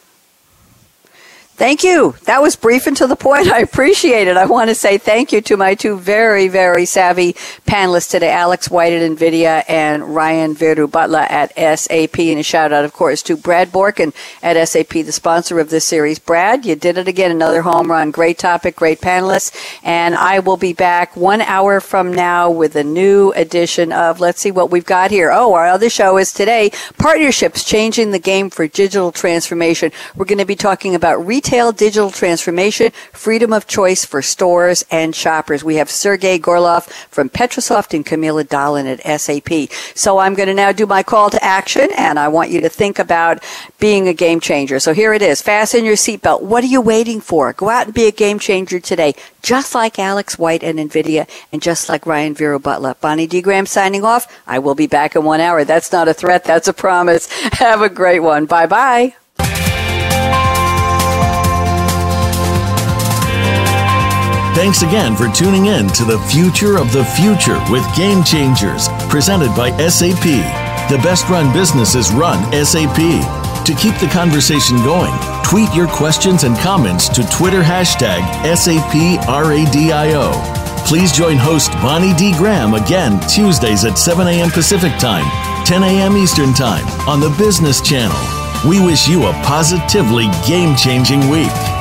Thank 1.62 1.84
you. 1.84 2.16
That 2.26 2.41
was 2.41 2.55
brief 2.55 2.88
and 2.88 2.97
to 2.97 3.05
the 3.05 3.16
point. 3.16 3.47
I 3.51 3.59
appreciate 3.59 4.28
it. 4.28 4.36
I 4.36 4.47
want 4.47 4.72
to 4.72 4.74
say 4.74 4.97
thank 4.97 5.32
you 5.32 5.41
to 5.41 5.55
my 5.55 5.76
two 5.76 5.95
very, 5.95 6.47
very 6.47 6.86
savvy 6.86 7.34
panelists 7.68 8.09
today, 8.09 8.32
Alex 8.32 8.72
White 8.72 8.93
at 8.93 9.07
NVIDIA 9.07 9.64
and 9.70 10.16
Ryan 10.16 10.55
Veerubhotla 10.55 11.30
at 11.30 11.53
SAP. 11.80 12.18
And 12.18 12.39
a 12.39 12.43
shout 12.43 12.74
out, 12.74 12.84
of 12.84 12.93
course, 12.93 13.22
to 13.22 13.38
Brad 13.38 13.72
Borkin 13.72 14.12
at 14.41 14.68
SAP, 14.68 14.89
the 14.89 15.12
sponsor 15.12 15.59
of 15.59 15.70
this 15.70 15.86
series. 15.86 16.18
Brad, 16.18 16.66
you 16.66 16.76
did 16.76 16.97
it 16.97 17.07
again. 17.07 17.30
Another 17.30 17.62
home 17.62 17.91
run. 17.91 18.09
Great 18.09 18.39
topic, 18.39 18.76
great 18.76 18.99
panelists. 18.99 19.55
And 19.84 20.16
I 20.16 20.39
will 20.39 20.57
be 20.57 20.74
back 20.74 21.16
one 21.16 21.41
hour 21.41 21.80
from 21.80 22.12
now 22.12 22.49
with 22.49 22.76
a 22.76 22.84
new 22.84 23.34
edition 23.34 23.91
of, 23.91 24.20
let's 24.20 24.41
see 24.41 24.49
what 24.49 24.72
we've 24.72 24.84
got 24.84 25.12
here. 25.12 25.30
Oh, 25.32 25.53
our 25.53 25.68
other 25.68 25.91
show 25.91 26.18
is 26.18 26.34
today, 26.34 26.72
Partnerships 26.97 27.64
Changing 27.64 28.09
the 28.09 28.18
Game 28.18 28.49
for 28.49 28.66
Digital 28.66 29.12
Transformation. 29.12 29.91
We're 30.16 30.26
going 30.26 30.39
to 30.39 30.45
be 30.45 30.55
talking 30.55 30.95
about 30.95 31.24
retail 31.24 31.51
retail 31.52 31.74
digital 31.74 32.10
transformation, 32.10 32.91
freedom 33.12 33.52
of 33.52 33.68
choice 33.68 34.06
for 34.06 34.22
stores 34.22 34.86
and 34.89 35.14
shoppers. 35.14 35.66
We 35.66 35.76
have 35.76 35.89
Sergey 35.89 36.39
Gorlov 36.39 36.84
from 37.10 37.28
Petrosoft 37.28 37.93
and 37.93 38.06
Camilla 38.06 38.45
Dahlin 38.45 38.86
at 38.86 39.20
SAP. 39.20 39.70
So 39.93 40.20
I'm 40.20 40.34
going 40.34 40.47
to 40.47 40.54
now 40.54 40.72
do 40.72 40.86
my 40.86 41.04
call 41.04 41.30
to 41.30 41.43
action, 41.43 41.89
and 41.97 42.18
I 42.18 42.30
want 42.30 42.52
you 42.52 42.62
to 42.62 42.70
think 42.70 42.99
about 42.99 43.43
being 43.82 44.08
a 44.08 44.14
game 44.14 44.39
changer. 44.39 44.80
So 44.80 44.93
here 44.93 45.14
it 45.14 45.22
is. 45.22 45.41
Fasten 45.41 45.84
your 45.84 45.97
seatbelt. 45.97 46.41
What 46.41 46.64
are 46.64 46.68
you 46.68 46.80
waiting 46.80 47.20
for? 47.20 47.52
Go 47.52 47.68
out 47.68 47.88
and 47.88 47.93
be 47.93 48.08
a 48.08 48.14
game 48.14 48.39
changer 48.39 48.80
today, 48.80 49.14
just 49.41 49.76
like 49.76 49.99
Alex 49.99 50.39
White 50.39 50.64
and 50.64 50.80
NVIDIA, 50.80 51.28
and 51.52 51.62
just 51.62 51.89
like 51.89 52.06
Ryan 52.06 52.34
Veerubhotla. 52.34 53.02
Bonnie 53.02 53.28
D. 53.28 53.41
Graham 53.41 53.66
signing 53.66 54.06
off. 54.06 54.41
I 54.47 54.60
will 54.60 54.76
be 54.76 54.88
back 54.88 55.18
in 55.18 55.26
one 55.26 55.41
hour. 55.41 55.66
That's 55.66 55.91
not 55.91 56.08
a 56.08 56.14
threat. 56.14 56.45
That's 56.45 56.70
a 56.70 56.74
promise. 56.74 57.30
Have 57.60 57.82
a 57.82 57.89
great 57.89 58.22
one. 58.22 58.45
Bye 58.45 58.68
bye. 58.68 59.20
Thanks 64.54 64.82
again 64.82 65.16
for 65.16 65.30
tuning 65.30 65.68
in 65.68 65.88
to 65.89 66.04
the 66.04 66.20
Future 66.30 66.78
of 66.78 66.91
the 66.91 67.06
Future 67.06 67.58
with 67.72 67.86
Game 67.95 68.22
Changers, 68.22 68.89
presented 69.08 69.56
by 69.56 69.72
SAP. 69.88 70.26
The 70.91 70.99
best 71.02 71.30
run 71.30 71.54
businesses 71.54 72.12
run 72.12 72.38
SAP. 72.52 72.97
To 72.97 73.74
keep 73.76 73.95
the 73.99 74.10
conversation 74.12 74.76
going, 74.84 75.14
tweet 75.45 75.74
your 75.74 75.88
questions 75.88 76.43
and 76.43 76.58
comments 76.58 77.08
to 77.10 77.24
Twitter 77.30 77.62
hashtag 77.62 78.20
SAPRADIO. 78.43 80.34
Please 80.86 81.14
join 81.14 81.38
host 81.38 81.72
Bonnie 81.76 82.14
D. 82.16 82.34
Graham 82.34 82.74
again 82.74 83.22
Tuesdays 83.30 83.86
at 83.86 83.97
7 83.97 84.28
a.m. 84.28 84.49
Pacific 84.49 84.91
Time, 84.99 85.26
10 85.66 85.82
a.m. 85.84 86.18
Eastern 86.18 86.54
Time 86.54 86.86
on 87.08 87.22
the 87.22 87.34
Business 87.38 87.80
Channel. 87.80 88.20
We 88.70 88.86
wish 88.86 89.08
you 89.08 89.28
a 89.28 89.34
positively 89.45 90.26
game 90.45 90.76
changing 90.76 91.30
week. 91.30 91.80